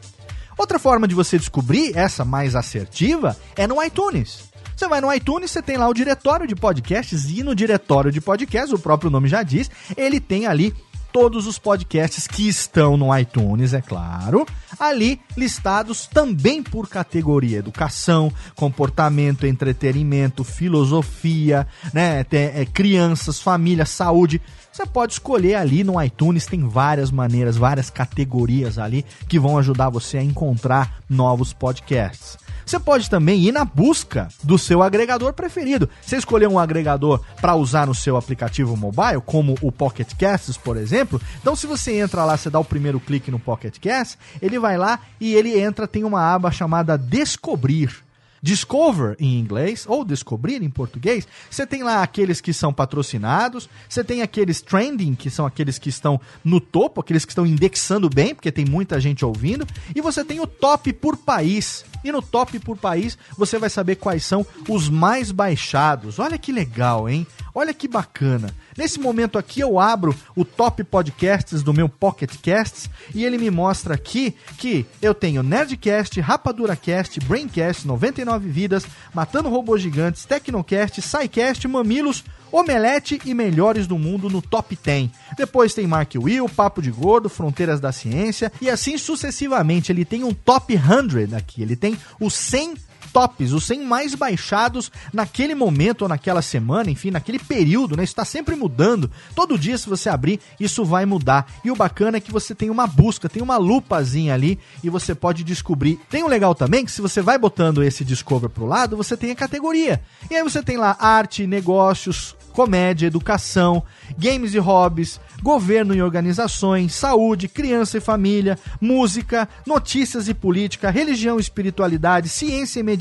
Outra 0.58 0.80
forma 0.80 1.08
de 1.08 1.13
você 1.13 1.38
descobrir 1.38 1.95
essa 1.95 2.26
mais 2.26 2.56
assertiva 2.56 3.38
é 3.56 3.67
no 3.67 3.84
iTunes. 3.84 4.47
Você 4.76 4.88
vai 4.88 5.02
no 5.02 5.12
iTunes, 5.12 5.52
você 5.52 5.62
tem 5.62 5.76
lá 5.76 5.88
o 5.88 5.93
diretório 5.93 6.47
de 6.47 6.56
podcasts 6.56 7.30
e 7.30 7.43
no 7.43 7.56
diretório 7.56 8.12
de 8.12 8.21
podcasts, 8.21 8.71
o 8.71 8.80
próprio 8.80 9.10
nome 9.10 9.28
já 9.28 9.41
diz, 9.41 9.69
ele 9.95 10.19
tem 10.19 10.45
ali 10.45 10.73
todos 11.18 11.48
os 11.48 11.58
podcasts 11.58 12.28
que 12.28 12.48
estão 12.48 12.96
no 12.96 13.18
iTunes, 13.18 13.74
é 13.74 13.82
claro, 13.82 14.46
ali 14.80 15.20
listados 15.36 16.06
também 16.06 16.62
por 16.62 16.88
categoria: 16.88 17.58
educação, 17.58 18.32
comportamento, 18.56 19.48
entretenimento, 19.48 20.44
filosofia, 20.44 21.66
né, 21.92 22.24
é, 22.32 22.66
crianças, 22.66 23.42
família, 23.42 23.84
saúde. 23.84 24.40
Você 24.72 24.86
pode 24.86 25.14
escolher 25.14 25.56
ali 25.56 25.84
no 25.84 26.00
iTunes, 26.00 26.46
tem 26.46 26.68
várias 26.68 27.10
maneiras, 27.10 27.58
várias 27.58 27.90
categorias 27.90 28.78
ali 28.78 29.04
que 29.28 29.40
vão 29.40 29.58
ajudar 29.58 29.90
você 29.90 30.20
a 30.20 30.24
encontrar 30.24 31.00
novos 31.10 31.52
podcasts. 31.52 32.38
Você 32.68 32.78
pode 32.78 33.10
também 33.10 33.40
ir 33.40 33.54
na 33.54 33.64
busca 33.64 34.28
do 34.44 34.58
seu 34.58 34.84
agregador 34.84 35.32
preferido. 35.32 35.90
Você 36.02 36.18
escolheu 36.18 36.52
um 36.52 36.60
agregador 36.60 37.22
para 37.40 37.56
usar 37.56 37.88
no 37.88 37.96
seu 37.96 38.18
aplicativo 38.18 38.76
mobile, 38.76 39.22
como 39.26 39.56
o 39.62 39.72
Pocket 39.72 40.13
Casts, 40.20 40.58
por 40.58 40.76
exemplo. 40.76 41.22
Então, 41.40 41.56
se 41.56 41.65
você 41.65 41.98
entra 41.98 42.26
lá, 42.26 42.36
você 42.36 42.50
dá 42.50 42.60
o 42.60 42.65
primeiro 42.65 43.00
clique 43.00 43.32
no 43.32 43.40
Pocket 43.40 43.80
Casts, 43.80 44.18
ele 44.42 44.60
vai 44.60 44.78
lá 44.78 45.00
e 45.18 45.34
ele 45.34 45.58
entra, 45.58 45.88
tem 45.88 46.04
uma 46.04 46.20
aba 46.22 46.52
chamada 46.52 46.98
Descobrir. 46.98 48.06
Discover 48.42 49.15
em 49.20 49.40
inglês 49.40 49.86
ou 49.88 50.06
descobrir 50.06 50.62
em 50.62 50.70
português, 50.70 51.28
você 51.50 51.65
tem 51.65 51.84
lá 51.84 52.04
aqueles 52.04 52.40
que 52.40 52.54
são 52.54 52.72
patrocinados, 52.72 53.68
você 53.90 54.04
tem 54.04 54.22
aqueles 54.22 54.62
trending, 54.62 55.15
que 55.15 55.30
são 55.30 55.46
aqueles 55.46 55.80
que 55.80 55.90
estão 55.90 56.22
no 56.44 56.60
topo, 56.60 57.02
aqueles 57.02 57.26
que 57.26 57.32
estão 57.32 57.48
indexando 57.48 58.10
bem, 58.10 58.36
porque 58.36 58.52
tem 58.52 58.63
muita 58.63 59.00
gente 59.00 59.26
ouvindo, 59.26 59.65
e 59.96 60.02
você 60.02 60.24
tem 60.24 60.40
o 60.40 60.46
top 60.46 60.94
por 60.94 61.18
país. 61.18 61.84
E 62.04 62.12
no 62.12 62.21
top 62.21 62.60
por 62.60 62.77
país 62.77 63.17
você 63.37 63.58
vai 63.58 63.69
saber 63.69 63.95
quais 63.95 64.25
são 64.25 64.45
os 64.67 64.89
mais 64.89 65.31
baixados. 65.31 66.19
Olha 66.19 66.37
que 66.37 66.52
legal, 66.52 67.10
hein? 67.10 67.25
Olha 67.54 67.73
que 67.73 67.87
bacana. 67.87 68.54
Nesse 68.77 69.00
momento 69.00 69.39
aqui 69.39 69.60
eu 69.60 69.79
abro 69.79 70.15
o 70.35 70.45
top 70.45 70.83
podcasts 70.83 71.63
do 71.63 71.73
meu 71.73 71.89
Pocket 71.89 72.31
Casts 72.41 72.87
e 73.15 73.25
ele 73.25 73.37
me 73.37 73.50
mostra 73.50 73.95
aqui 73.95 74.35
que 74.60 74.85
eu 75.02 75.15
tenho 75.15 75.41
Nerdcast, 75.41 76.21
RapaduraCast, 76.21 77.19
Braincast, 77.21 77.87
99 77.87 78.48
Vidas, 78.48 78.85
Matando 79.13 79.50
Robôs 79.50 79.81
Gigantes, 79.81 80.25
Tecnocast, 80.25 81.02
SciCast, 81.02 81.67
Mamilos, 81.67 82.23
Omelete 82.52 83.19
e 83.25 83.33
Melhores 83.33 83.87
do 83.87 83.98
Mundo 83.98 84.29
no 84.29 84.41
Top 84.41 84.77
10. 84.81 85.10
Depois 85.35 85.73
tem 85.73 85.87
Mark 85.87 86.13
Will, 86.15 86.48
Papo 86.50 86.81
de 86.81 86.91
Gordo, 86.91 87.29
Fronteiras 87.29 87.79
da 87.79 87.91
Ciência 87.91 88.52
e 88.62 88.69
assim 88.69 88.98
sucessivamente. 88.98 89.91
Ele 89.91 90.06
tem 90.06 90.23
um 90.23 90.33
Top 90.33 90.73
100 90.73 91.35
aqui, 91.35 91.62
ele 91.62 91.75
tem 91.75 91.98
os 92.19 92.33
100 92.33 92.87
tops, 93.12 93.54
os 93.54 93.66
100 93.66 93.84
mais 93.84 94.16
baixados 94.16 94.92
naquele 95.14 95.56
momento 95.56 96.04
ou 96.04 96.08
naquela 96.08 96.42
semana, 96.42 96.90
enfim, 96.90 97.12
naquele 97.12 97.40
período, 97.40 97.96
né? 97.96 98.04
Isso 98.04 98.12
está 98.12 98.26
sempre 98.26 98.56
mudando. 98.56 99.10
Todo 99.36 99.58
dia, 99.58 99.78
se 99.78 99.90
você 99.90 100.10
abrir, 100.10 100.40
isso 100.60 100.84
vai 100.86 101.06
mudar. 101.06 101.52
E 101.64 101.72
o 101.72 101.76
bacana 101.76 102.18
é 102.18 102.22
que 102.22 102.32
você 102.32 102.54
tem 102.54 102.70
uma 102.70 102.88
busca, 102.88 103.30
tem 103.30 103.42
uma 103.42 103.58
lupazinha 103.58 104.34
ali 104.34 104.60
e 104.84 104.90
você 104.90 105.16
pode 105.16 105.44
descobrir. 105.44 106.00
Tem 106.10 106.24
um 106.24 106.28
legal 106.28 106.54
também 106.54 106.86
que 106.86 106.92
se 106.92 107.02
você 107.02 107.22
vai 107.22 107.38
botando 107.38 107.84
esse 107.84 108.04
Discover 108.04 108.50
pro 108.50 108.66
lado, 108.66 108.98
você 108.98 109.18
tem 109.18 109.32
a 109.32 109.36
categoria. 109.36 110.02
E 110.30 110.36
aí 110.36 110.44
você 110.44 110.64
tem 110.64 110.78
lá 110.78 110.96
arte, 111.00 111.46
negócios, 111.48 112.36
comédia, 112.58 113.06
educação, 113.06 113.84
games 114.18 114.56
e 114.56 114.58
hobbies, 114.58 115.22
governo 115.44 115.94
e 115.94 116.02
organizações, 116.02 116.96
saúde, 116.96 117.48
criança 117.48 118.00
e 118.00 118.02
família, 118.02 118.58
música, 118.82 119.48
notícias 119.64 120.28
e 120.28 120.34
política, 120.34 120.90
religião 120.90 121.38
e 121.38 121.42
espiritualidade, 121.42 122.30
ciência 122.30 122.80
e 122.80 122.84
medicina, 122.84 122.96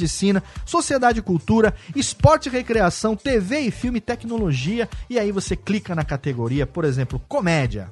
sociedade 0.65 1.21
e 1.21 1.23
cultura, 1.23 1.75
esporte 1.95 2.49
e 2.49 2.53
recreação, 2.53 3.17
TV 3.17 3.61
e 3.61 3.71
filme 3.71 4.01
tecnologia. 4.01 4.89
E 5.09 5.19
aí 5.19 5.33
você 5.33 5.57
clica 5.57 5.95
na 5.95 6.05
categoria, 6.05 6.67
por 6.67 6.85
exemplo, 6.85 7.21
comédia. 7.29 7.91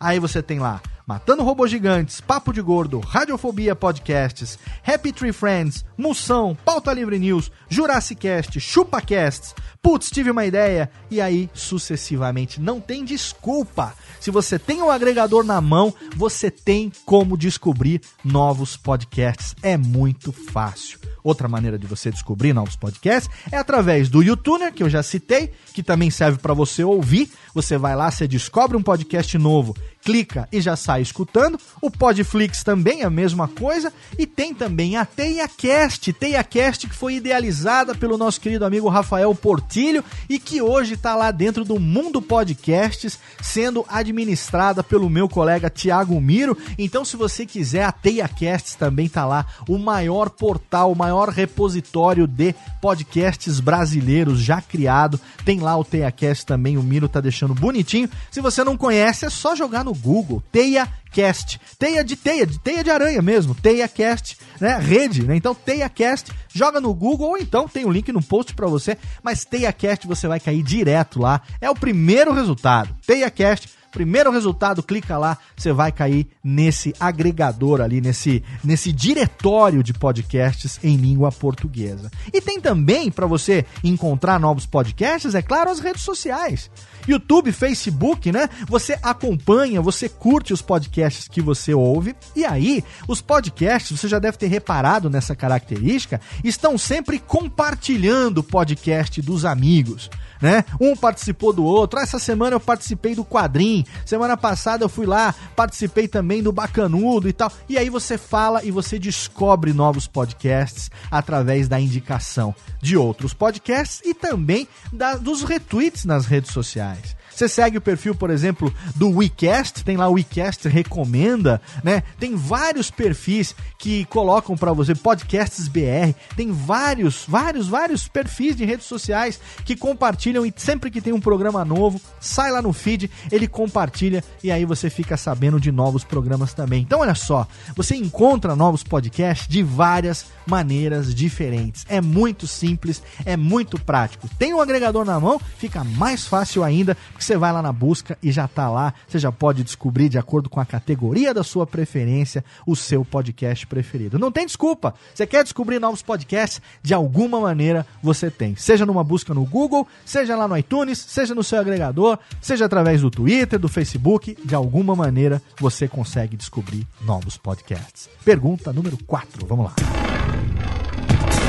Aí 0.00 0.18
você 0.18 0.42
tem 0.42 0.58
lá 0.58 0.80
Matando 1.06 1.42
Robôs 1.42 1.70
Gigantes, 1.70 2.20
Papo 2.20 2.52
de 2.52 2.62
Gordo, 2.62 3.00
Radiofobia 3.00 3.74
Podcasts, 3.74 4.58
Happy 4.86 5.12
Tree 5.12 5.32
Friends, 5.32 5.84
Moção, 5.96 6.56
Pauta 6.64 6.92
Livre 6.92 7.18
News, 7.18 7.50
Jurassic 7.68 8.20
Cast, 8.20 8.60
ChupaCasts, 8.60 9.54
Putz, 9.82 10.10
tive 10.12 10.30
uma 10.30 10.46
ideia, 10.46 10.88
e 11.10 11.20
aí 11.20 11.50
sucessivamente. 11.52 12.60
Não 12.60 12.80
tem 12.80 13.04
desculpa. 13.04 13.92
Se 14.20 14.30
você 14.30 14.56
tem 14.56 14.80
o 14.80 14.86
um 14.86 14.90
agregador 14.92 15.42
na 15.42 15.60
mão, 15.60 15.92
você 16.14 16.52
tem 16.52 16.92
como 17.04 17.36
descobrir 17.36 18.00
novos 18.24 18.76
podcasts. 18.76 19.56
É 19.60 19.76
muito 19.76 20.30
fácil. 20.32 21.00
Outra 21.24 21.48
maneira 21.48 21.76
de 21.76 21.86
você 21.86 22.12
descobrir 22.12 22.52
novos 22.52 22.76
podcasts 22.76 23.28
é 23.50 23.56
através 23.56 24.08
do 24.08 24.22
YouTuner, 24.22 24.72
que 24.72 24.84
eu 24.84 24.90
já 24.90 25.02
citei, 25.02 25.52
que 25.74 25.82
também 25.82 26.10
serve 26.10 26.38
para 26.38 26.54
você 26.54 26.84
ouvir. 26.84 27.28
Você 27.52 27.76
vai 27.76 27.96
lá, 27.96 28.08
você 28.08 28.28
descobre 28.28 28.76
um 28.76 28.82
podcast 28.82 29.36
novo, 29.36 29.74
clica 30.02 30.48
e 30.52 30.60
já 30.60 30.76
sai 30.76 31.02
escutando. 31.02 31.58
O 31.80 31.90
Podflix 31.90 32.62
também 32.62 33.02
é 33.02 33.04
a 33.04 33.10
mesma 33.10 33.48
coisa. 33.48 33.92
E 34.18 34.26
tem 34.26 34.54
também 34.54 34.96
a 34.96 35.04
TeiaCast, 35.04 36.12
TeiaCast 36.12 36.88
que 36.88 36.94
foi 36.94 37.14
idealizada 37.14 37.94
pelo 37.94 38.18
nosso 38.18 38.40
querido 38.40 38.64
amigo 38.64 38.88
Rafael 38.88 39.34
Portilho 39.34 40.04
e 40.28 40.38
que 40.38 40.60
hoje 40.60 40.94
está 40.94 41.14
lá 41.14 41.30
dentro 41.30 41.64
do 41.64 41.78
Mundo 41.78 42.20
Podcasts, 42.20 43.18
sendo 43.40 43.84
administrada 43.88 44.82
pelo 44.82 45.08
meu 45.08 45.28
colega 45.28 45.70
Tiago 45.70 46.20
Miro. 46.20 46.56
Então, 46.78 47.04
se 47.04 47.16
você 47.16 47.46
quiser, 47.46 47.84
a 47.84 47.92
TeiaCast 47.92 48.76
também 48.76 49.06
está 49.06 49.24
lá, 49.24 49.46
o 49.68 49.78
maior 49.78 50.30
portal, 50.30 50.92
o 50.92 50.96
maior 50.96 51.28
repositório 51.28 52.26
de 52.26 52.54
podcasts 52.80 53.60
brasileiros 53.60 54.40
já 54.40 54.60
criado. 54.60 55.20
Tem 55.44 55.60
lá 55.60 55.76
o 55.76 55.84
TeiaCast 55.84 56.46
também, 56.46 56.76
o 56.76 56.82
Miro 56.82 57.08
tá 57.08 57.20
deixando 57.20 57.54
bonitinho. 57.54 58.08
Se 58.30 58.40
você 58.40 58.64
não 58.64 58.76
conhece, 58.76 59.24
é 59.24 59.30
só 59.30 59.54
jogar 59.54 59.84
no 59.84 59.91
Google, 59.94 60.42
TeiaCast. 60.50 61.60
Teia 61.78 62.02
de 62.04 62.16
teia, 62.16 62.46
de 62.46 62.58
teia 62.58 62.82
de 62.82 62.90
aranha 62.90 63.20
mesmo, 63.22 63.54
TeiaCast, 63.54 64.38
né? 64.60 64.78
Rede, 64.78 65.24
né? 65.24 65.36
Então 65.36 65.54
TeiaCast, 65.54 66.32
joga 66.52 66.80
no 66.80 66.94
Google 66.94 67.30
ou 67.30 67.38
então 67.38 67.68
tem 67.68 67.84
o 67.84 67.88
um 67.88 67.92
link 67.92 68.10
no 68.12 68.22
post 68.22 68.54
para 68.54 68.66
você, 68.66 68.96
mas 69.22 69.44
TeiaCast 69.44 70.06
você 70.06 70.26
vai 70.26 70.40
cair 70.40 70.62
direto 70.62 71.20
lá. 71.20 71.40
É 71.60 71.70
o 71.70 71.74
primeiro 71.74 72.32
resultado. 72.32 72.94
TeiaCast 73.06 73.68
Primeiro 73.92 74.32
resultado, 74.32 74.82
clica 74.82 75.18
lá, 75.18 75.36
você 75.54 75.70
vai 75.70 75.92
cair 75.92 76.26
nesse 76.42 76.94
agregador 76.98 77.82
ali, 77.82 78.00
nesse, 78.00 78.42
nesse 78.64 78.90
diretório 78.90 79.82
de 79.82 79.92
podcasts 79.92 80.80
em 80.82 80.96
língua 80.96 81.30
portuguesa. 81.30 82.10
E 82.32 82.40
tem 82.40 82.58
também, 82.58 83.10
para 83.10 83.26
você 83.26 83.66
encontrar 83.84 84.40
novos 84.40 84.64
podcasts, 84.64 85.34
é 85.34 85.42
claro, 85.42 85.70
as 85.70 85.78
redes 85.78 86.00
sociais. 86.02 86.70
YouTube, 87.06 87.52
Facebook, 87.52 88.32
né? 88.32 88.48
Você 88.66 88.98
acompanha, 89.02 89.82
você 89.82 90.08
curte 90.08 90.54
os 90.54 90.62
podcasts 90.62 91.28
que 91.28 91.42
você 91.42 91.74
ouve. 91.74 92.16
E 92.34 92.46
aí, 92.46 92.82
os 93.06 93.20
podcasts, 93.20 93.98
você 93.98 94.08
já 94.08 94.18
deve 94.18 94.38
ter 94.38 94.46
reparado 94.46 95.10
nessa 95.10 95.36
característica, 95.36 96.18
estão 96.42 96.78
sempre 96.78 97.18
compartilhando 97.18 98.38
o 98.38 98.44
podcast 98.44 99.20
dos 99.20 99.44
amigos 99.44 100.08
né? 100.42 100.64
Um 100.80 100.96
participou 100.96 101.52
do 101.52 101.64
outro. 101.64 102.00
Essa 102.00 102.18
semana 102.18 102.56
eu 102.56 102.60
participei 102.60 103.14
do 103.14 103.24
quadrinho. 103.24 103.84
Semana 104.04 104.36
passada 104.36 104.84
eu 104.84 104.88
fui 104.88 105.06
lá, 105.06 105.32
participei 105.54 106.08
também 106.08 106.42
do 106.42 106.52
Bacanudo 106.52 107.28
e 107.28 107.32
tal. 107.32 107.50
E 107.68 107.78
aí 107.78 107.88
você 107.88 108.18
fala 108.18 108.64
e 108.64 108.70
você 108.70 108.98
descobre 108.98 109.72
novos 109.72 110.08
podcasts 110.08 110.90
através 111.10 111.68
da 111.68 111.80
indicação 111.80 112.54
de 112.80 112.96
outros 112.96 113.32
podcasts 113.32 114.02
e 114.04 114.12
também 114.12 114.66
da, 114.92 115.14
dos 115.14 115.42
retweets 115.42 116.04
nas 116.04 116.26
redes 116.26 116.50
sociais. 116.50 117.16
Você 117.42 117.48
segue 117.48 117.76
o 117.76 117.80
perfil, 117.80 118.14
por 118.14 118.30
exemplo, 118.30 118.72
do 118.94 119.16
WeCast, 119.16 119.82
tem 119.82 119.96
lá 119.96 120.08
o 120.08 120.12
WeCast 120.12 120.68
recomenda, 120.68 121.60
né? 121.82 122.04
Tem 122.16 122.36
vários 122.36 122.88
perfis 122.88 123.52
que 123.76 124.04
colocam 124.04 124.56
para 124.56 124.72
você 124.72 124.94
podcasts 124.94 125.66
BR, 125.66 126.14
tem 126.36 126.52
vários, 126.52 127.24
vários, 127.26 127.66
vários 127.66 128.06
perfis 128.06 128.54
de 128.54 128.64
redes 128.64 128.86
sociais 128.86 129.40
que 129.64 129.74
compartilham 129.74 130.46
e 130.46 130.54
sempre 130.56 130.88
que 130.88 131.00
tem 131.00 131.12
um 131.12 131.20
programa 131.20 131.64
novo, 131.64 132.00
sai 132.20 132.52
lá 132.52 132.62
no 132.62 132.72
feed, 132.72 133.10
ele 133.32 133.48
compartilha 133.48 134.22
e 134.40 134.52
aí 134.52 134.64
você 134.64 134.88
fica 134.88 135.16
sabendo 135.16 135.58
de 135.58 135.72
novos 135.72 136.04
programas 136.04 136.54
também. 136.54 136.82
Então 136.82 137.00
olha 137.00 137.16
só, 137.16 137.44
você 137.74 137.96
encontra 137.96 138.54
novos 138.54 138.84
podcasts 138.84 139.48
de 139.48 139.64
várias 139.64 140.26
maneiras 140.46 141.12
diferentes. 141.12 141.84
É 141.88 142.00
muito 142.00 142.46
simples, 142.46 143.02
é 143.24 143.36
muito 143.36 143.80
prático. 143.80 144.28
Tem 144.38 144.54
um 144.54 144.60
agregador 144.60 145.04
na 145.04 145.18
mão, 145.18 145.40
fica 145.58 145.82
mais 145.82 146.24
fácil 146.24 146.62
ainda, 146.62 146.94
porque 147.10 147.24
você 147.24 147.31
vai 147.36 147.52
lá 147.52 147.62
na 147.62 147.72
busca 147.72 148.16
e 148.22 148.30
já 148.30 148.46
tá 148.48 148.68
lá. 148.68 148.94
Você 149.06 149.18
já 149.18 149.30
pode 149.32 149.62
descobrir, 149.62 150.08
de 150.08 150.18
acordo 150.18 150.48
com 150.48 150.60
a 150.60 150.64
categoria 150.64 151.34
da 151.34 151.42
sua 151.42 151.66
preferência, 151.66 152.44
o 152.66 152.76
seu 152.76 153.04
podcast 153.04 153.66
preferido. 153.66 154.18
Não 154.18 154.32
tem 154.32 154.46
desculpa. 154.46 154.94
Você 155.14 155.26
quer 155.26 155.42
descobrir 155.42 155.78
novos 155.78 156.02
podcasts? 156.02 156.60
De 156.82 156.94
alguma 156.94 157.40
maneira 157.40 157.86
você 158.02 158.30
tem. 158.30 158.56
Seja 158.56 158.86
numa 158.86 159.04
busca 159.04 159.34
no 159.34 159.44
Google, 159.44 159.86
seja 160.04 160.36
lá 160.36 160.46
no 160.46 160.56
iTunes, 160.56 160.98
seja 160.98 161.34
no 161.34 161.44
seu 161.44 161.58
agregador, 161.58 162.18
seja 162.40 162.64
através 162.64 163.00
do 163.00 163.10
Twitter, 163.10 163.58
do 163.58 163.68
Facebook, 163.68 164.36
de 164.44 164.54
alguma 164.54 164.94
maneira 164.94 165.42
você 165.58 165.88
consegue 165.88 166.36
descobrir 166.36 166.86
novos 167.02 167.36
podcasts. 167.36 168.08
Pergunta 168.24 168.72
número 168.72 168.98
4, 169.06 169.46
vamos 169.46 169.66
lá. 169.66 169.74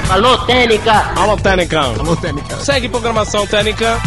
Alô, 0.09 0.37
Técnica! 0.45 0.93
Alô, 1.15 1.37
Técnica! 1.37 1.79
Alô, 1.79 2.15
Técnica! 2.15 2.57
Segue 2.57 2.89
programação 2.89 3.47
Técnica! 3.47 3.99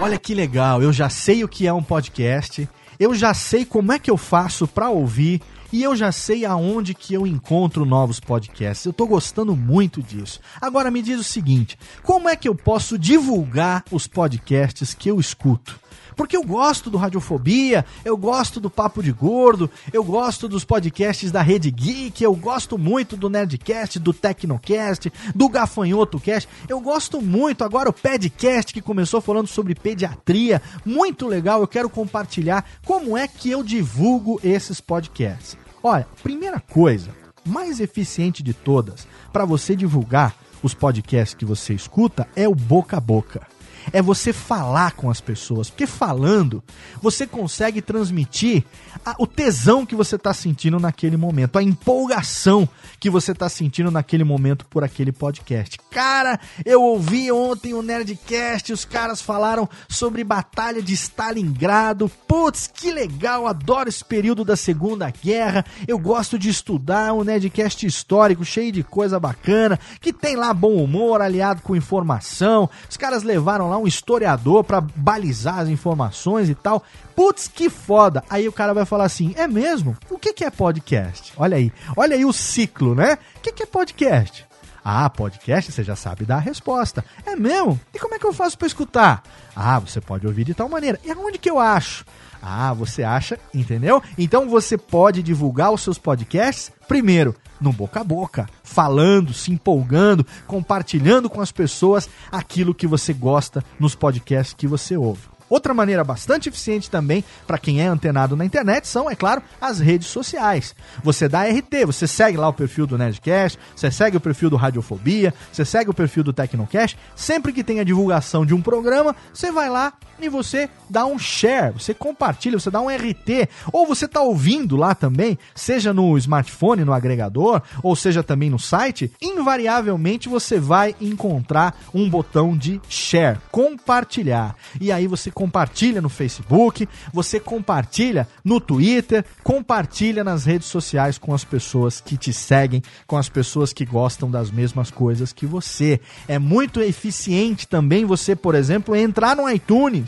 Olha 0.00 0.18
que 0.18 0.34
legal, 0.34 0.82
eu 0.82 0.92
já 0.92 1.08
sei 1.08 1.44
o 1.44 1.48
que 1.48 1.66
é 1.66 1.72
um 1.72 1.82
podcast, 1.82 2.68
eu 2.98 3.14
já 3.14 3.32
sei 3.32 3.64
como 3.64 3.92
é 3.92 3.98
que 3.98 4.10
eu 4.10 4.16
faço 4.16 4.66
para 4.66 4.90
ouvir 4.90 5.40
e 5.72 5.82
eu 5.82 5.96
já 5.96 6.12
sei 6.12 6.44
aonde 6.44 6.94
que 6.94 7.14
eu 7.14 7.26
encontro 7.26 7.84
novos 7.84 8.20
podcasts. 8.20 8.86
Eu 8.86 8.92
tô 8.92 9.06
gostando 9.06 9.56
muito 9.56 10.02
disso. 10.02 10.40
Agora 10.60 10.90
me 10.90 11.02
diz 11.02 11.18
o 11.18 11.24
seguinte, 11.24 11.76
como 12.02 12.28
é 12.28 12.36
que 12.36 12.48
eu 12.48 12.54
posso 12.54 12.98
divulgar 12.98 13.84
os 13.90 14.06
podcasts 14.06 14.94
que 14.94 15.10
eu 15.10 15.18
escuto? 15.18 15.80
Porque 16.16 16.36
eu 16.36 16.42
gosto 16.42 16.90
do 16.90 16.98
Radiofobia, 16.98 17.84
eu 18.04 18.16
gosto 18.16 18.60
do 18.60 18.70
Papo 18.70 19.02
de 19.02 19.12
Gordo, 19.12 19.70
eu 19.92 20.04
gosto 20.04 20.48
dos 20.48 20.64
podcasts 20.64 21.30
da 21.30 21.42
Rede 21.42 21.70
Geek, 21.70 22.22
eu 22.22 22.34
gosto 22.34 22.78
muito 22.78 23.16
do 23.16 23.28
Nerdcast, 23.28 23.98
do 23.98 24.12
Tecnocast, 24.12 25.12
do 25.34 25.48
Gafanhoto 25.48 26.20
Cast. 26.20 26.48
Eu 26.68 26.80
gosto 26.80 27.20
muito 27.20 27.64
agora 27.64 27.88
o 27.88 27.92
Pedcast 27.92 28.72
que 28.72 28.80
começou 28.80 29.20
falando 29.20 29.46
sobre 29.46 29.74
pediatria, 29.74 30.60
muito 30.84 31.26
legal. 31.26 31.60
Eu 31.60 31.68
quero 31.68 31.90
compartilhar 31.90 32.64
como 32.84 33.16
é 33.16 33.26
que 33.26 33.50
eu 33.50 33.62
divulgo 33.62 34.40
esses 34.42 34.80
podcasts. 34.80 35.56
Olha, 35.82 36.06
primeira 36.22 36.60
coisa, 36.60 37.10
mais 37.44 37.80
eficiente 37.80 38.42
de 38.42 38.54
todas 38.54 39.06
para 39.32 39.44
você 39.44 39.76
divulgar 39.76 40.34
os 40.62 40.72
podcasts 40.72 41.34
que 41.34 41.44
você 41.44 41.74
escuta 41.74 42.26
é 42.34 42.48
o 42.48 42.54
boca 42.54 42.96
a 42.96 43.00
boca 43.00 43.53
é 43.92 44.00
você 44.02 44.32
falar 44.32 44.92
com 44.92 45.10
as 45.10 45.20
pessoas. 45.20 45.70
Porque 45.70 45.86
falando, 45.86 46.62
você 47.00 47.26
consegue 47.26 47.82
transmitir 47.82 48.64
a, 49.04 49.14
o 49.18 49.26
tesão 49.26 49.84
que 49.84 49.94
você 49.94 50.16
está 50.16 50.32
sentindo 50.32 50.78
naquele 50.78 51.16
momento, 51.16 51.58
a 51.58 51.62
empolgação 51.62 52.68
que 52.98 53.10
você 53.10 53.32
está 53.32 53.48
sentindo 53.48 53.90
naquele 53.90 54.24
momento 54.24 54.66
por 54.66 54.84
aquele 54.84 55.12
podcast. 55.12 55.78
Cara, 55.90 56.38
eu 56.64 56.82
ouvi 56.82 57.30
ontem 57.30 57.74
o 57.74 57.82
Nerdcast, 57.82 58.72
os 58.72 58.84
caras 58.84 59.20
falaram 59.20 59.68
sobre 59.88 60.24
Batalha 60.24 60.82
de 60.82 60.94
Stalingrado. 60.94 62.10
Putz, 62.26 62.70
que 62.72 62.90
legal, 62.90 63.46
adoro 63.46 63.88
esse 63.88 64.04
período 64.04 64.44
da 64.44 64.56
Segunda 64.56 65.10
Guerra. 65.10 65.64
Eu 65.86 65.98
gosto 65.98 66.38
de 66.38 66.48
estudar 66.48 67.12
um 67.12 67.24
Nerdcast 67.24 67.86
histórico, 67.86 68.44
cheio 68.44 68.72
de 68.72 68.82
coisa 68.82 69.18
bacana, 69.20 69.78
que 70.00 70.12
tem 70.12 70.36
lá 70.36 70.52
bom 70.52 70.74
humor 70.74 71.20
aliado 71.20 71.62
com 71.62 71.76
informação. 71.76 72.68
Os 72.88 72.96
caras 72.96 73.22
levaram 73.22 73.68
lá 73.68 73.73
um 73.78 73.86
historiador 73.86 74.64
para 74.64 74.80
balizar 74.80 75.58
as 75.58 75.68
informações 75.68 76.48
e 76.48 76.54
tal. 76.54 76.82
Putz, 77.14 77.48
que 77.48 77.68
foda! 77.70 78.22
Aí 78.28 78.48
o 78.48 78.52
cara 78.52 78.74
vai 78.74 78.84
falar 78.84 79.04
assim: 79.04 79.34
é 79.36 79.46
mesmo? 79.46 79.96
O 80.10 80.18
que, 80.18 80.32
que 80.32 80.44
é 80.44 80.50
podcast? 80.50 81.32
Olha 81.36 81.56
aí, 81.56 81.72
olha 81.96 82.16
aí 82.16 82.24
o 82.24 82.32
ciclo, 82.32 82.94
né? 82.94 83.18
O 83.36 83.40
que, 83.40 83.52
que 83.52 83.62
é 83.62 83.66
podcast? 83.66 84.46
Ah, 84.84 85.08
podcast, 85.08 85.72
você 85.72 85.82
já 85.82 85.96
sabe 85.96 86.26
dar 86.26 86.36
a 86.36 86.40
resposta. 86.40 87.02
É 87.24 87.34
mesmo? 87.34 87.80
E 87.94 87.98
como 87.98 88.14
é 88.14 88.18
que 88.18 88.26
eu 88.26 88.34
faço 88.34 88.58
para 88.58 88.66
escutar? 88.66 89.22
Ah, 89.56 89.78
você 89.78 89.98
pode 89.98 90.26
ouvir 90.26 90.44
de 90.44 90.52
tal 90.52 90.68
maneira. 90.68 91.00
E 91.02 91.10
aonde 91.10 91.38
que 91.38 91.50
eu 91.50 91.58
acho? 91.58 92.04
Ah, 92.42 92.74
você 92.74 93.02
acha, 93.02 93.40
entendeu? 93.54 94.02
Então 94.18 94.46
você 94.46 94.76
pode 94.76 95.22
divulgar 95.22 95.72
os 95.72 95.80
seus 95.80 95.96
podcasts 95.96 96.70
primeiro 96.86 97.34
no 97.58 97.72
boca 97.72 98.00
a 98.00 98.04
boca, 98.04 98.46
falando, 98.62 99.32
se 99.32 99.50
empolgando, 99.50 100.26
compartilhando 100.46 101.30
com 101.30 101.40
as 101.40 101.50
pessoas 101.50 102.08
aquilo 102.30 102.74
que 102.74 102.86
você 102.86 103.14
gosta 103.14 103.64
nos 103.80 103.94
podcasts 103.94 104.52
que 104.52 104.66
você 104.66 104.96
ouve. 104.98 105.33
Outra 105.54 105.72
maneira 105.72 106.02
bastante 106.02 106.48
eficiente 106.48 106.90
também 106.90 107.22
para 107.46 107.58
quem 107.58 107.80
é 107.80 107.86
antenado 107.86 108.34
na 108.34 108.44
internet 108.44 108.88
são, 108.88 109.08
é 109.08 109.14
claro, 109.14 109.40
as 109.60 109.78
redes 109.78 110.08
sociais. 110.08 110.74
Você 111.04 111.28
dá 111.28 111.44
RT, 111.44 111.86
você 111.86 112.08
segue 112.08 112.36
lá 112.36 112.48
o 112.48 112.52
perfil 112.52 112.88
do 112.88 112.98
Nerdcast, 112.98 113.56
você 113.76 113.88
segue 113.88 114.16
o 114.16 114.20
perfil 114.20 114.50
do 114.50 114.56
Radiofobia, 114.56 115.32
você 115.52 115.64
segue 115.64 115.88
o 115.88 115.94
perfil 115.94 116.24
do 116.24 116.32
Tecnocast. 116.32 116.98
Sempre 117.14 117.52
que 117.52 117.62
tem 117.62 117.78
a 117.78 117.84
divulgação 117.84 118.44
de 118.44 118.52
um 118.52 118.60
programa, 118.60 119.14
você 119.32 119.52
vai 119.52 119.70
lá 119.70 119.92
e 120.20 120.28
você 120.28 120.68
dá 120.88 121.06
um 121.06 121.18
share, 121.18 121.72
você 121.72 121.92
compartilha, 121.92 122.58
você 122.58 122.70
dá 122.70 122.80
um 122.80 122.88
RT, 122.88 123.48
ou 123.72 123.86
você 123.86 124.04
está 124.04 124.20
ouvindo 124.20 124.76
lá 124.76 124.94
também, 124.94 125.38
seja 125.54 125.92
no 125.92 126.16
smartphone, 126.18 126.84
no 126.84 126.92
agregador, 126.92 127.62
ou 127.82 127.96
seja 127.96 128.22
também 128.22 128.50
no 128.50 128.58
site, 128.58 129.10
invariavelmente 129.20 130.28
você 130.28 130.58
vai 130.58 130.94
encontrar 131.00 131.78
um 131.92 132.08
botão 132.08 132.56
de 132.56 132.80
share, 132.88 133.38
compartilhar. 133.50 134.56
E 134.80 134.92
aí 134.92 135.06
você 135.06 135.30
compartilha 135.30 136.00
no 136.00 136.08
Facebook, 136.08 136.88
você 137.12 137.40
compartilha 137.40 138.28
no 138.44 138.60
Twitter, 138.60 139.24
compartilha 139.42 140.22
nas 140.22 140.44
redes 140.44 140.68
sociais 140.68 141.18
com 141.18 141.34
as 141.34 141.44
pessoas 141.44 142.00
que 142.00 142.16
te 142.16 142.32
seguem, 142.32 142.82
com 143.06 143.16
as 143.16 143.28
pessoas 143.28 143.72
que 143.72 143.84
gostam 143.84 144.30
das 144.30 144.50
mesmas 144.50 144.90
coisas 144.90 145.32
que 145.32 145.46
você. 145.46 146.00
É 146.28 146.38
muito 146.38 146.80
eficiente 146.80 147.66
também 147.66 148.04
você, 148.04 148.36
por 148.36 148.54
exemplo, 148.54 148.94
entrar 148.94 149.36
no 149.36 149.48
iTunes 149.50 150.03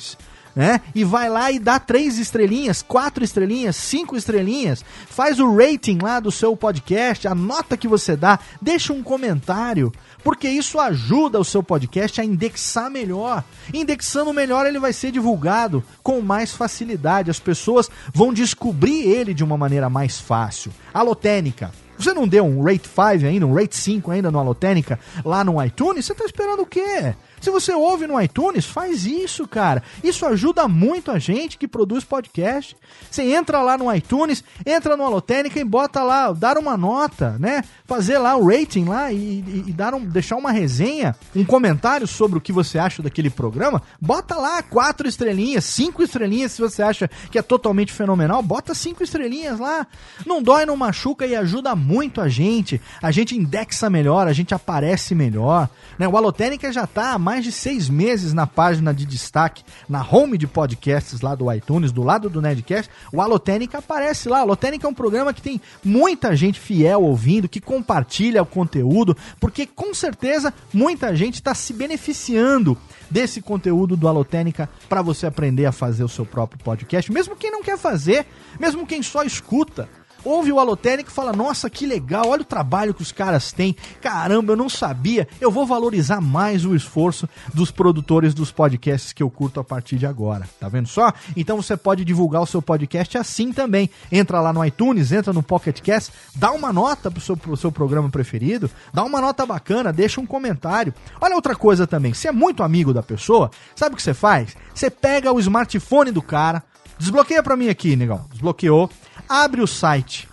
né? 0.56 0.80
E 0.94 1.04
vai 1.04 1.28
lá 1.28 1.52
e 1.52 1.58
dá 1.58 1.78
três 1.78 2.18
estrelinhas, 2.18 2.80
quatro 2.80 3.22
estrelinhas, 3.22 3.76
cinco 3.76 4.16
estrelinhas, 4.16 4.82
faz 5.06 5.38
o 5.38 5.54
rating 5.54 5.98
lá 6.02 6.18
do 6.18 6.32
seu 6.32 6.56
podcast, 6.56 7.28
a 7.28 7.34
nota 7.34 7.76
que 7.76 7.86
você 7.86 8.16
dá, 8.16 8.38
deixa 8.60 8.94
um 8.94 9.02
comentário, 9.02 9.92
porque 10.24 10.48
isso 10.48 10.80
ajuda 10.80 11.38
o 11.38 11.44
seu 11.44 11.62
podcast 11.62 12.22
a 12.22 12.24
indexar 12.24 12.90
melhor. 12.90 13.44
Indexando 13.72 14.32
melhor, 14.32 14.66
ele 14.66 14.78
vai 14.78 14.94
ser 14.94 15.10
divulgado 15.10 15.84
com 16.02 16.22
mais 16.22 16.52
facilidade. 16.52 17.30
As 17.30 17.38
pessoas 17.38 17.90
vão 18.14 18.32
descobrir 18.32 19.02
ele 19.02 19.34
de 19.34 19.44
uma 19.44 19.58
maneira 19.58 19.90
mais 19.90 20.18
fácil. 20.18 20.72
Alotênica. 20.94 21.70
Você 21.98 22.12
não 22.12 22.26
deu 22.26 22.44
um 22.44 22.62
rate 22.62 22.88
5 22.88 23.26
ainda, 23.26 23.46
um 23.46 23.54
rate 23.54 23.76
5 23.76 24.10
ainda 24.10 24.30
no 24.30 24.38
Alotênica 24.38 24.98
lá 25.24 25.44
no 25.44 25.62
iTunes? 25.62 26.04
Você 26.04 26.14
tá 26.14 26.24
esperando 26.24 26.62
o 26.62 26.66
quê? 26.66 27.14
Se 27.46 27.50
você 27.50 27.72
ouve 27.72 28.08
no 28.08 28.20
iTunes, 28.20 28.64
faz 28.64 29.06
isso, 29.06 29.46
cara. 29.46 29.80
Isso 30.02 30.26
ajuda 30.26 30.66
muito 30.66 31.12
a 31.12 31.18
gente 31.20 31.56
que 31.56 31.68
produz 31.68 32.02
podcast. 32.02 32.76
Você 33.08 33.22
entra 33.22 33.62
lá 33.62 33.78
no 33.78 33.94
iTunes, 33.94 34.42
entra 34.66 34.96
no 34.96 35.04
Alotênica 35.04 35.60
e 35.60 35.62
bota 35.62 36.02
lá, 36.02 36.32
dar 36.32 36.58
uma 36.58 36.76
nota, 36.76 37.36
né? 37.38 37.62
Fazer 37.84 38.18
lá 38.18 38.34
o 38.34 38.44
rating 38.44 38.86
lá 38.86 39.12
e, 39.12 39.16
e, 39.16 39.64
e, 39.68 39.72
dar 39.72 39.94
um, 39.94 40.04
deixar 40.04 40.34
uma 40.34 40.50
resenha, 40.50 41.14
um 41.36 41.44
comentário 41.44 42.04
sobre 42.08 42.36
o 42.36 42.40
que 42.40 42.50
você 42.50 42.80
acha 42.80 43.00
daquele 43.00 43.30
programa. 43.30 43.80
Bota 44.00 44.34
lá 44.34 44.60
quatro 44.60 45.06
estrelinhas, 45.06 45.66
cinco 45.66 46.02
estrelinhas 46.02 46.50
se 46.50 46.60
você 46.60 46.82
acha 46.82 47.08
que 47.30 47.38
é 47.38 47.42
totalmente 47.42 47.92
fenomenal. 47.92 48.42
Bota 48.42 48.74
cinco 48.74 49.04
estrelinhas 49.04 49.60
lá. 49.60 49.86
Não 50.26 50.42
dói, 50.42 50.66
não 50.66 50.76
machuca 50.76 51.24
e 51.24 51.36
ajuda 51.36 51.76
muito 51.76 52.20
a 52.20 52.28
gente. 52.28 52.80
A 53.00 53.12
gente 53.12 53.36
indexa 53.36 53.88
melhor, 53.88 54.26
a 54.26 54.32
gente 54.32 54.52
aparece 54.52 55.14
melhor. 55.14 55.68
Né? 55.96 56.08
O 56.08 56.16
Alotênica 56.16 56.72
já 56.72 56.88
tá 56.88 57.16
mais 57.16 57.35
de 57.44 57.52
seis 57.52 57.88
meses 57.88 58.32
na 58.32 58.46
página 58.46 58.92
de 58.92 59.04
destaque, 59.04 59.62
na 59.88 60.06
home 60.06 60.38
de 60.38 60.46
podcasts 60.46 61.20
lá 61.20 61.34
do 61.34 61.52
iTunes, 61.52 61.92
do 61.92 62.02
lado 62.02 62.28
do 62.28 62.42
Nerdcast, 62.42 62.90
o 63.12 63.20
Alotênica 63.20 63.78
aparece 63.78 64.28
lá. 64.28 64.40
Alotênica 64.40 64.86
é 64.86 64.90
um 64.90 64.94
programa 64.94 65.32
que 65.32 65.42
tem 65.42 65.60
muita 65.84 66.34
gente 66.34 66.60
fiel 66.60 67.02
ouvindo, 67.02 67.48
que 67.48 67.60
compartilha 67.60 68.42
o 68.42 68.46
conteúdo, 68.46 69.16
porque 69.40 69.66
com 69.66 69.92
certeza 69.94 70.52
muita 70.72 71.14
gente 71.14 71.34
está 71.34 71.54
se 71.54 71.72
beneficiando 71.72 72.76
desse 73.10 73.40
conteúdo 73.40 73.96
do 73.96 74.08
Alotênica 74.08 74.68
para 74.88 75.02
você 75.02 75.26
aprender 75.26 75.66
a 75.66 75.72
fazer 75.72 76.04
o 76.04 76.08
seu 76.08 76.26
próprio 76.26 76.62
podcast, 76.62 77.12
mesmo 77.12 77.36
quem 77.36 77.50
não 77.50 77.62
quer 77.62 77.78
fazer, 77.78 78.26
mesmo 78.58 78.86
quem 78.86 79.02
só 79.02 79.22
escuta 79.22 79.88
ouve 80.26 80.52
o 80.52 80.58
Alotênica 80.58 81.10
e 81.10 81.12
fala: 81.12 81.32
Nossa, 81.32 81.70
que 81.70 81.86
legal, 81.86 82.28
olha 82.28 82.42
o 82.42 82.44
trabalho 82.44 82.92
que 82.92 83.02
os 83.02 83.12
caras 83.12 83.52
têm. 83.52 83.76
Caramba, 84.00 84.52
eu 84.52 84.56
não 84.56 84.68
sabia. 84.68 85.28
Eu 85.40 85.50
vou 85.50 85.64
valorizar 85.64 86.20
mais 86.20 86.64
o 86.64 86.74
esforço 86.74 87.28
dos 87.54 87.70
produtores 87.70 88.34
dos 88.34 88.50
podcasts 88.50 89.12
que 89.12 89.22
eu 89.22 89.30
curto 89.30 89.60
a 89.60 89.64
partir 89.64 89.96
de 89.96 90.06
agora. 90.06 90.48
Tá 90.58 90.68
vendo 90.68 90.88
só? 90.88 91.12
Então 91.36 91.62
você 91.62 91.76
pode 91.76 92.04
divulgar 92.04 92.42
o 92.42 92.46
seu 92.46 92.60
podcast 92.60 93.16
assim 93.16 93.52
também. 93.52 93.88
Entra 94.10 94.40
lá 94.40 94.52
no 94.52 94.64
iTunes, 94.64 95.12
entra 95.12 95.32
no 95.32 95.42
Pocket 95.42 95.80
Cast, 95.80 96.12
dá 96.34 96.50
uma 96.50 96.72
nota 96.72 97.10
pro 97.10 97.20
seu, 97.20 97.36
pro 97.36 97.56
seu 97.56 97.70
programa 97.70 98.10
preferido, 98.10 98.70
dá 98.92 99.04
uma 99.04 99.20
nota 99.20 99.46
bacana, 99.46 99.92
deixa 99.92 100.20
um 100.20 100.26
comentário. 100.26 100.92
Olha 101.20 101.36
outra 101.36 101.54
coisa 101.54 101.86
também, 101.86 102.12
se 102.12 102.26
é 102.26 102.32
muito 102.32 102.62
amigo 102.62 102.92
da 102.92 103.02
pessoa, 103.02 103.50
sabe 103.74 103.94
o 103.94 103.96
que 103.96 104.02
você 104.02 104.14
faz? 104.14 104.56
Você 104.74 104.90
pega 104.90 105.32
o 105.32 105.38
smartphone 105.38 106.10
do 106.10 106.22
cara, 106.22 106.62
desbloqueia 106.98 107.42
pra 107.42 107.56
mim 107.56 107.68
aqui, 107.68 107.94
negão. 107.94 108.26
Desbloqueou 108.30 108.90
abre 109.28 109.60
o 109.60 109.66
site 109.66 110.28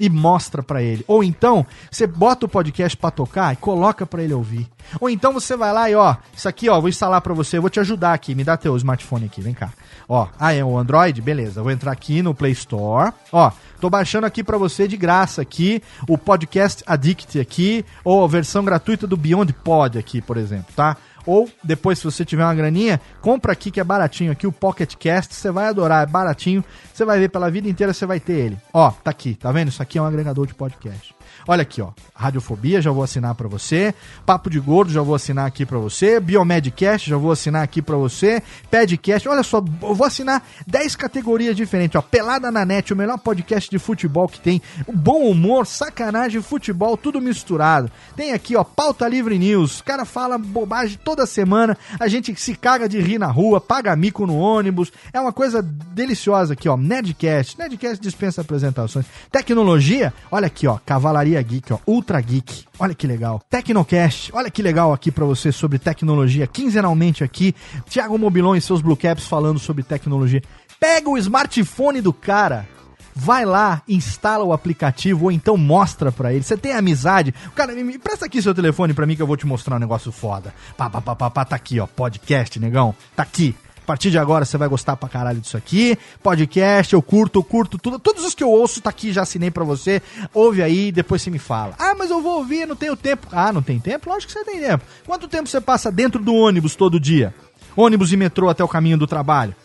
e 0.00 0.08
mostra 0.08 0.62
pra 0.62 0.82
ele. 0.82 1.04
Ou 1.08 1.24
então, 1.24 1.66
você 1.90 2.06
bota 2.06 2.46
o 2.46 2.48
podcast 2.48 2.96
pra 2.96 3.10
tocar 3.10 3.52
e 3.52 3.56
coloca 3.56 4.06
pra 4.06 4.22
ele 4.22 4.32
ouvir. 4.32 4.68
Ou 5.00 5.10
então 5.10 5.32
você 5.32 5.56
vai 5.56 5.72
lá 5.72 5.90
e 5.90 5.94
ó, 5.94 6.16
isso 6.34 6.48
aqui 6.48 6.68
ó, 6.68 6.80
vou 6.80 6.88
instalar 6.88 7.20
pra 7.20 7.34
você, 7.34 7.58
vou 7.58 7.68
te 7.68 7.80
ajudar 7.80 8.14
aqui, 8.14 8.34
me 8.34 8.44
dá 8.44 8.56
teu 8.56 8.76
smartphone 8.76 9.26
aqui, 9.26 9.40
vem 9.40 9.54
cá. 9.54 9.72
Ó, 10.08 10.26
ah, 10.38 10.52
é 10.52 10.64
o 10.64 10.78
Android? 10.78 11.20
Beleza, 11.20 11.62
vou 11.62 11.72
entrar 11.72 11.92
aqui 11.92 12.22
no 12.22 12.34
Play 12.34 12.52
Store. 12.52 13.12
Ó, 13.32 13.50
tô 13.80 13.90
baixando 13.90 14.26
aqui 14.26 14.42
pra 14.42 14.56
você 14.56 14.88
de 14.88 14.96
graça 14.96 15.42
aqui 15.42 15.82
o 16.08 16.16
Podcast 16.16 16.82
Addict 16.86 17.38
aqui, 17.38 17.84
ou 18.02 18.24
a 18.24 18.28
versão 18.28 18.64
gratuita 18.64 19.06
do 19.06 19.16
Beyond 19.16 19.52
Pod 19.52 19.98
aqui, 19.98 20.22
por 20.22 20.36
exemplo, 20.36 20.72
tá? 20.74 20.96
Ou 21.28 21.46
depois, 21.62 21.98
se 21.98 22.04
você 22.06 22.24
tiver 22.24 22.42
uma 22.42 22.54
graninha, 22.54 22.98
compra 23.20 23.52
aqui 23.52 23.70
que 23.70 23.78
é 23.78 23.84
baratinho 23.84 24.32
aqui, 24.32 24.46
o 24.46 24.52
Pocket 24.52 24.94
Cast, 24.94 25.34
você 25.34 25.50
vai 25.50 25.66
adorar, 25.66 26.02
é 26.02 26.06
baratinho. 26.10 26.64
Você 26.90 27.04
vai 27.04 27.18
ver 27.18 27.28
pela 27.28 27.50
vida 27.50 27.68
inteira, 27.68 27.92
você 27.92 28.06
vai 28.06 28.18
ter 28.18 28.32
ele. 28.32 28.56
Ó, 28.72 28.90
tá 28.90 29.10
aqui, 29.10 29.34
tá 29.34 29.52
vendo? 29.52 29.68
Isso 29.68 29.82
aqui 29.82 29.98
é 29.98 30.02
um 30.02 30.06
agregador 30.06 30.46
de 30.46 30.54
podcast. 30.54 31.17
Olha 31.50 31.62
aqui, 31.62 31.80
ó. 31.80 31.92
Radiofobia, 32.14 32.82
já 32.82 32.90
vou 32.90 33.02
assinar 33.02 33.34
pra 33.34 33.48
você. 33.48 33.94
Papo 34.26 34.50
de 34.50 34.60
Gordo, 34.60 34.92
já 34.92 35.00
vou 35.00 35.14
assinar 35.14 35.46
aqui 35.46 35.64
pra 35.64 35.78
você. 35.78 36.20
Biomedcast, 36.20 37.08
já 37.08 37.16
vou 37.16 37.32
assinar 37.32 37.62
aqui 37.62 37.80
pra 37.80 37.96
você. 37.96 38.42
Pedcast, 38.70 39.26
olha 39.26 39.42
só, 39.42 39.64
eu 39.80 39.94
vou 39.94 40.06
assinar 40.06 40.46
10 40.66 40.94
categorias 40.94 41.56
diferentes, 41.56 41.96
ó. 41.96 42.02
Pelada 42.02 42.50
na 42.50 42.66
net, 42.66 42.92
o 42.92 42.96
melhor 42.96 43.16
podcast 43.16 43.70
de 43.70 43.78
futebol 43.78 44.28
que 44.28 44.38
tem. 44.38 44.60
Bom 44.92 45.22
humor, 45.22 45.66
sacanagem, 45.66 46.42
futebol, 46.42 46.98
tudo 46.98 47.18
misturado. 47.18 47.90
Tem 48.14 48.34
aqui, 48.34 48.54
ó, 48.54 48.62
Pauta 48.62 49.08
Livre 49.08 49.38
News. 49.38 49.80
O 49.80 49.84
cara 49.84 50.04
fala 50.04 50.36
bobagem 50.36 50.98
toda 51.02 51.24
semana. 51.24 51.78
A 51.98 52.08
gente 52.08 52.38
se 52.38 52.54
caga 52.54 52.86
de 52.86 53.00
rir 53.00 53.18
na 53.18 53.28
rua, 53.28 53.58
paga 53.58 53.96
mico 53.96 54.26
no 54.26 54.36
ônibus. 54.36 54.92
É 55.14 55.18
uma 55.18 55.32
coisa 55.32 55.62
deliciosa 55.62 56.52
aqui, 56.52 56.68
ó. 56.68 56.76
Nerdcast. 56.76 57.58
Nerdcast 57.58 58.02
dispensa 58.02 58.42
apresentações. 58.42 59.06
Tecnologia, 59.32 60.12
olha 60.30 60.46
aqui, 60.46 60.66
ó. 60.66 60.78
Cavalaria 60.84 61.37
Geek, 61.42 61.72
ó. 61.72 61.78
Ultra 61.86 62.20
Geek. 62.20 62.64
Olha 62.78 62.94
que 62.94 63.06
legal. 63.06 63.42
Tecnocast, 63.50 64.30
olha 64.34 64.50
que 64.50 64.62
legal 64.62 64.92
aqui 64.92 65.10
pra 65.10 65.24
você 65.24 65.52
sobre 65.52 65.78
tecnologia. 65.78 66.46
Quinzenalmente 66.46 67.24
aqui, 67.24 67.54
Thiago 67.88 68.18
Mobilon 68.18 68.56
e 68.56 68.60
seus 68.60 68.80
Blue 68.80 68.96
Caps 68.96 69.26
falando 69.26 69.58
sobre 69.58 69.82
tecnologia. 69.82 70.42
Pega 70.80 71.10
o 71.10 71.18
smartphone 71.18 72.00
do 72.00 72.12
cara, 72.12 72.68
vai 73.14 73.44
lá, 73.44 73.82
instala 73.88 74.44
o 74.44 74.52
aplicativo 74.52 75.24
ou 75.24 75.32
então 75.32 75.56
mostra 75.56 76.12
pra 76.12 76.32
ele. 76.32 76.44
Você 76.44 76.56
tem 76.56 76.72
amizade. 76.72 77.34
Cara, 77.54 77.72
me, 77.74 77.98
presta 77.98 78.26
aqui 78.26 78.40
seu 78.40 78.54
telefone 78.54 78.94
pra 78.94 79.06
mim 79.06 79.16
que 79.16 79.22
eu 79.22 79.26
vou 79.26 79.36
te 79.36 79.46
mostrar 79.46 79.76
um 79.76 79.80
negócio 79.80 80.12
foda. 80.12 80.54
Pá, 80.76 80.88
pá, 80.88 81.00
pá, 81.00 81.16
pá, 81.16 81.30
pá, 81.30 81.44
tá 81.44 81.56
aqui, 81.56 81.80
ó. 81.80 81.86
Podcast, 81.86 82.60
negão. 82.60 82.94
Tá 83.16 83.24
aqui. 83.24 83.56
A 83.88 83.96
partir 83.96 84.10
de 84.10 84.18
agora 84.18 84.44
você 84.44 84.58
vai 84.58 84.68
gostar 84.68 84.96
pra 84.96 85.08
caralho 85.08 85.40
disso 85.40 85.56
aqui. 85.56 85.96
Podcast, 86.22 86.92
eu 86.92 87.00
curto, 87.00 87.38
eu 87.38 87.42
curto 87.42 87.78
tudo. 87.78 87.98
Todos 87.98 88.22
os 88.22 88.34
que 88.34 88.44
eu 88.44 88.50
ouço 88.50 88.82
tá 88.82 88.90
aqui, 88.90 89.14
já 89.14 89.22
assinei 89.22 89.50
pra 89.50 89.64
você. 89.64 90.02
Ouve 90.34 90.62
aí, 90.62 90.92
depois 90.92 91.22
você 91.22 91.30
me 91.30 91.38
fala. 91.38 91.74
Ah, 91.78 91.94
mas 91.98 92.10
eu 92.10 92.20
vou 92.20 92.36
ouvir, 92.36 92.66
não 92.66 92.76
tenho 92.76 92.94
tempo. 92.94 93.28
Ah, 93.32 93.50
não 93.50 93.62
tem 93.62 93.80
tempo? 93.80 94.10
Lógico 94.10 94.30
que 94.30 94.38
você 94.38 94.44
tem 94.44 94.60
tempo. 94.60 94.84
Quanto 95.06 95.26
tempo 95.26 95.48
você 95.48 95.58
passa 95.58 95.90
dentro 95.90 96.22
do 96.22 96.34
ônibus 96.34 96.76
todo 96.76 97.00
dia? 97.00 97.34
Ônibus 97.74 98.12
e 98.12 98.18
metrô 98.18 98.50
até 98.50 98.62
o 98.62 98.68
caminho 98.68 98.98
do 98.98 99.06
trabalho. 99.06 99.56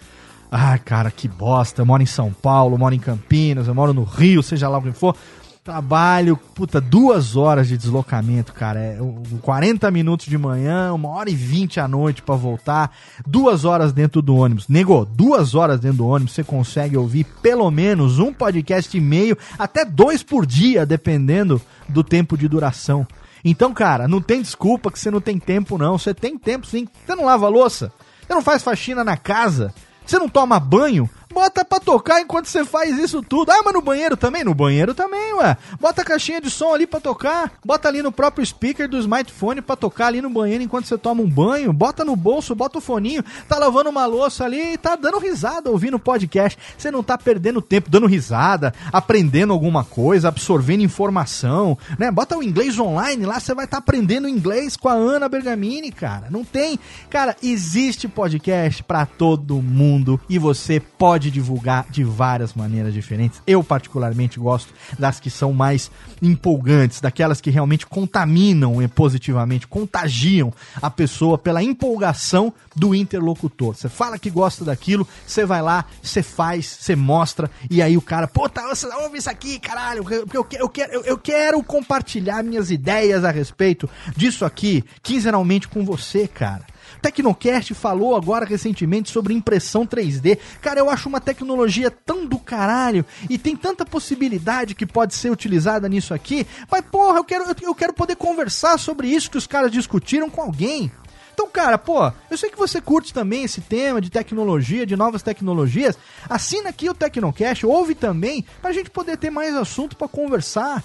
Ah, 0.49 0.77
cara, 0.77 1.11
que 1.11 1.27
bosta. 1.27 1.81
Eu 1.81 1.85
moro 1.85 2.01
em 2.01 2.05
São 2.05 2.31
Paulo, 2.31 2.75
eu 2.75 2.79
moro 2.79 2.95
em 2.95 2.99
Campinas, 2.99 3.67
eu 3.67 3.75
moro 3.75 3.93
no 3.93 4.05
Rio, 4.05 4.41
seja 4.41 4.69
lá 4.69 4.77
o 4.77 4.81
que 4.81 4.93
for. 4.93 5.17
Trabalho, 5.63 6.35
puta, 6.35 6.81
duas 6.81 7.37
horas 7.37 7.69
de 7.69 7.77
deslocamento, 7.77 8.51
cara. 8.51 8.81
É 8.81 9.01
um, 9.01 9.23
40 9.41 9.89
minutos 9.91 10.25
de 10.25 10.37
manhã, 10.37 10.91
uma 10.91 11.07
hora 11.07 11.29
e 11.29 11.35
vinte 11.35 11.79
à 11.79 11.87
noite 11.87 12.21
pra 12.21 12.35
voltar, 12.35 12.91
duas 13.25 13.63
horas 13.63 13.93
dentro 13.93 14.21
do 14.21 14.35
ônibus. 14.35 14.67
Nego, 14.67 15.05
duas 15.05 15.55
horas 15.55 15.79
dentro 15.79 15.99
do 15.99 16.07
ônibus, 16.07 16.33
você 16.33 16.43
consegue 16.43 16.97
ouvir 16.97 17.23
pelo 17.41 17.71
menos 17.71 18.19
um 18.19 18.33
podcast 18.33 18.97
e 18.97 18.99
meio, 18.99 19.37
até 19.57 19.85
dois 19.85 20.21
por 20.21 20.45
dia, 20.45 20.85
dependendo 20.85 21.61
do 21.87 22.03
tempo 22.03 22.37
de 22.37 22.49
duração. 22.49 23.07
Então, 23.41 23.73
cara, 23.73 24.05
não 24.05 24.19
tem 24.19 24.41
desculpa 24.41 24.91
que 24.91 24.99
você 24.99 25.09
não 25.09 25.21
tem 25.21 25.39
tempo, 25.39 25.77
não. 25.77 25.97
Você 25.97 26.13
tem 26.13 26.37
tempo 26.37 26.67
sim. 26.67 26.89
Você 27.05 27.15
não 27.15 27.23
lava 27.23 27.47
louça? 27.47 27.89
Você 28.27 28.33
não 28.33 28.41
faz 28.41 28.61
faxina 28.63 29.01
na 29.01 29.15
casa? 29.15 29.73
Você 30.05 30.19
não 30.19 30.27
toma 30.27 30.59
banho? 30.59 31.09
Bota 31.33 31.65
pra 31.65 31.79
tocar 31.79 32.21
enquanto 32.21 32.45
você 32.45 32.63
faz 32.63 32.97
isso 32.97 33.21
tudo. 33.21 33.51
Ah, 33.51 33.61
mas 33.65 33.73
no 33.73 33.81
banheiro 33.81 34.15
também? 34.15 34.43
No 34.43 34.53
banheiro 34.53 34.93
também, 34.93 35.33
ué. 35.33 35.57
Bota 35.79 36.01
a 36.01 36.05
caixinha 36.05 36.39
de 36.39 36.49
som 36.49 36.73
ali 36.73 36.85
pra 36.85 36.99
tocar. 36.99 37.53
Bota 37.65 37.87
ali 37.87 38.01
no 38.01 38.11
próprio 38.11 38.45
speaker 38.45 38.87
do 38.87 38.99
smartphone 38.99 39.61
pra 39.61 39.75
tocar 39.75 40.07
ali 40.07 40.21
no 40.21 40.29
banheiro 40.29 40.63
enquanto 40.63 40.85
você 40.85 40.97
toma 40.97 41.21
um 41.21 41.29
banho. 41.29 41.73
Bota 41.73 42.05
no 42.05 42.15
bolso, 42.15 42.53
bota 42.53 42.77
o 42.77 42.81
foninho. 42.81 43.23
Tá 43.49 43.57
lavando 43.57 43.89
uma 43.89 44.05
louça 44.05 44.45
ali 44.45 44.73
e 44.73 44.77
tá 44.77 44.95
dando 44.95 45.17
risada 45.17 45.69
ouvindo 45.69 45.97
podcast. 45.97 46.57
Você 46.77 46.91
não 46.91 47.01
tá 47.01 47.17
perdendo 47.17 47.61
tempo 47.61 47.89
dando 47.89 48.05
risada, 48.05 48.73
aprendendo 48.91 49.53
alguma 49.53 49.83
coisa, 49.83 50.27
absorvendo 50.27 50.83
informação, 50.83 51.77
né? 51.97 52.11
Bota 52.11 52.37
o 52.37 52.43
inglês 52.43 52.77
online 52.77 53.25
lá, 53.25 53.39
você 53.39 53.53
vai 53.55 53.65
estar 53.65 53.77
tá 53.77 53.83
aprendendo 53.83 54.27
inglês 54.27 54.77
com 54.77 54.89
a 54.89 54.93
Ana 54.93 55.27
Bergamini, 55.27 55.91
cara. 55.91 56.27
Não 56.29 56.43
tem. 56.43 56.79
Cara, 57.09 57.35
existe 57.41 58.07
podcast 58.07 58.83
pra 58.83 59.05
todo 59.05 59.61
mundo 59.61 60.19
e 60.29 60.37
você 60.37 60.79
pode 60.79 61.22
divulgar 61.31 61.85
de 61.89 62.03
várias 62.03 62.53
maneiras 62.53 62.93
diferentes. 62.93 63.41
Eu, 63.45 63.63
particularmente, 63.63 64.39
gosto 64.39 64.73
das 64.97 65.19
que 65.19 65.29
são 65.29 65.53
mais 65.53 65.91
empolgantes, 66.21 67.01
daquelas 67.01 67.41
que 67.41 67.49
realmente 67.49 67.85
contaminam 67.85 68.73
positivamente, 68.89 69.67
contagiam 69.67 70.53
a 70.81 70.89
pessoa 70.89 71.37
pela 71.37 71.63
empolgação 71.63 72.53
do 72.75 72.95
interlocutor. 72.95 73.75
Você 73.75 73.89
fala 73.89 74.17
que 74.17 74.29
gosta 74.29 74.65
daquilo, 74.65 75.07
você 75.25 75.45
vai 75.45 75.61
lá, 75.61 75.85
você 76.01 76.23
faz, 76.23 76.65
você 76.65 76.95
mostra, 76.95 77.49
e 77.69 77.81
aí 77.81 77.97
o 77.97 78.01
cara, 78.01 78.27
pô, 78.27 78.49
tá, 78.49 78.63
ouve 79.01 79.17
isso 79.17 79.29
aqui, 79.29 79.59
caralho, 79.59 80.03
porque 80.03 80.37
eu, 80.37 80.47
eu, 80.59 80.69
quero, 80.69 80.93
eu, 80.93 81.03
eu 81.03 81.17
quero 81.17 81.61
compartilhar 81.63 82.43
minhas 82.43 82.71
ideias 82.71 83.23
a 83.23 83.31
respeito 83.31 83.89
disso 84.15 84.45
aqui, 84.45 84.83
quinzenalmente 85.01 85.67
com 85.67 85.85
você, 85.85 86.27
cara. 86.27 86.72
Tecnocast 87.03 87.73
falou 87.73 88.15
agora 88.15 88.45
recentemente 88.45 89.11
sobre 89.11 89.33
impressão 89.33 89.85
3D. 89.85 90.39
Cara, 90.61 90.79
eu 90.79 90.89
acho 90.89 91.09
uma 91.09 91.19
tecnologia 91.19 91.91
tão 91.91 92.25
do 92.25 92.39
caralho 92.39 93.05
e 93.29 93.37
tem 93.37 93.57
tanta 93.57 93.85
possibilidade 93.85 94.73
que 94.73 94.85
pode 94.85 95.13
ser 95.13 95.29
utilizada 95.29 95.89
nisso 95.89 96.13
aqui. 96.13 96.47
Mas, 96.71 96.81
porra, 96.89 97.17
eu 97.17 97.25
quero, 97.25 97.43
eu 97.61 97.75
quero 97.75 97.91
poder 97.91 98.15
conversar 98.15 98.79
sobre 98.79 99.09
isso 99.09 99.29
que 99.29 99.37
os 99.37 99.45
caras 99.45 99.69
discutiram 99.69 100.29
com 100.29 100.41
alguém. 100.41 100.89
Então, 101.33 101.49
cara, 101.49 101.77
pô, 101.77 102.09
eu 102.31 102.37
sei 102.37 102.49
que 102.49 102.57
você 102.57 102.79
curte 102.79 103.13
também 103.13 103.43
esse 103.43 103.59
tema 103.59 103.99
de 103.99 104.09
tecnologia, 104.09 104.85
de 104.85 104.95
novas 104.95 105.21
tecnologias. 105.21 105.97
Assina 106.29 106.69
aqui 106.69 106.89
o 106.89 106.93
Tecnocast, 106.93 107.65
ouve 107.65 107.95
também, 107.95 108.45
pra 108.61 108.71
gente 108.71 108.89
poder 108.89 109.17
ter 109.17 109.29
mais 109.29 109.53
assunto 109.55 109.97
para 109.97 110.07
conversar. 110.07 110.81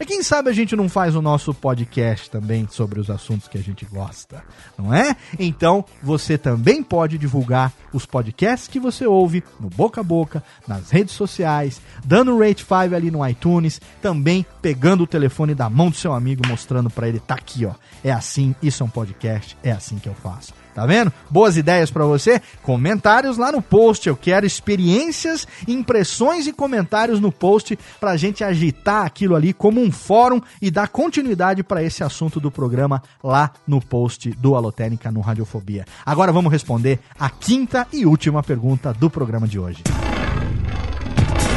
E 0.00 0.06
quem 0.06 0.22
sabe 0.22 0.48
a 0.48 0.52
gente 0.54 0.74
não 0.74 0.88
faz 0.88 1.14
o 1.14 1.20
nosso 1.20 1.52
podcast 1.52 2.30
também 2.30 2.66
sobre 2.70 2.98
os 2.98 3.10
assuntos 3.10 3.46
que 3.46 3.58
a 3.58 3.62
gente 3.62 3.84
gosta, 3.84 4.42
não 4.78 4.94
é? 4.94 5.14
Então, 5.38 5.84
você 6.02 6.38
também 6.38 6.82
pode 6.82 7.18
divulgar 7.18 7.70
os 7.92 8.06
podcasts 8.06 8.66
que 8.66 8.80
você 8.80 9.06
ouve 9.06 9.44
no 9.60 9.68
boca 9.68 10.00
a 10.00 10.04
boca, 10.04 10.42
nas 10.66 10.88
redes 10.88 11.12
sociais, 11.14 11.82
dando 12.02 12.38
rate 12.38 12.62
5 12.62 12.94
ali 12.94 13.10
no 13.10 13.28
iTunes, 13.28 13.78
também 14.00 14.46
pegando 14.62 15.04
o 15.04 15.06
telefone 15.06 15.54
da 15.54 15.68
mão 15.68 15.90
do 15.90 15.96
seu 15.96 16.14
amigo, 16.14 16.48
mostrando 16.48 16.88
para 16.88 17.06
ele, 17.06 17.20
tá 17.20 17.34
aqui, 17.34 17.66
ó. 17.66 17.74
É 18.02 18.10
assim, 18.10 18.54
isso 18.62 18.82
é 18.82 18.86
um 18.86 18.90
podcast, 18.90 19.54
é 19.62 19.70
assim 19.70 19.98
que 19.98 20.08
eu 20.08 20.14
faço. 20.14 20.54
Tá 20.74 20.86
vendo? 20.86 21.12
Boas 21.28 21.56
ideias 21.56 21.90
para 21.90 22.04
você? 22.04 22.40
Comentários 22.62 23.36
lá 23.36 23.50
no 23.52 23.60
post. 23.60 24.08
Eu 24.08 24.16
quero 24.16 24.46
experiências, 24.46 25.46
impressões 25.66 26.46
e 26.46 26.52
comentários 26.52 27.20
no 27.20 27.32
post 27.32 27.78
pra 27.98 28.16
gente 28.16 28.44
agitar 28.44 29.04
aquilo 29.04 29.34
ali 29.34 29.52
como 29.52 29.80
um 29.80 29.90
fórum 29.90 30.40
e 30.60 30.70
dar 30.70 30.88
continuidade 30.88 31.62
para 31.62 31.82
esse 31.82 32.04
assunto 32.04 32.40
do 32.40 32.50
programa 32.50 33.02
lá 33.22 33.50
no 33.66 33.80
post 33.80 34.30
do 34.30 34.54
Alotênica 34.54 35.10
no 35.10 35.20
Radiofobia. 35.20 35.84
Agora 36.04 36.32
vamos 36.32 36.52
responder 36.52 37.00
a 37.18 37.28
quinta 37.28 37.86
e 37.92 38.06
última 38.06 38.42
pergunta 38.42 38.92
do 38.92 39.10
programa 39.10 39.46
de 39.46 39.58
hoje. 39.58 39.82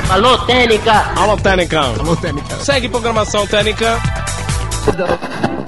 Alô, 0.10 0.38
Técnica! 0.46 0.94
Alô, 1.16 1.38
Técnica. 1.38 1.80
Alô, 1.80 2.16
Técnica. 2.16 2.56
Segue 2.58 2.90
programação 2.90 3.48
Técnica. 3.48 4.00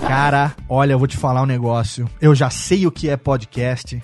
Cara, 0.08 0.56
olha, 0.70 0.94
eu 0.94 1.00
vou 1.00 1.08
te 1.08 1.18
falar 1.18 1.42
um 1.42 1.48
negócio. 1.48 2.10
Eu 2.22 2.36
já 2.36 2.50
sei 2.50 2.86
o 2.86 2.92
que 2.92 3.10
é 3.10 3.18
podcast. 3.18 4.02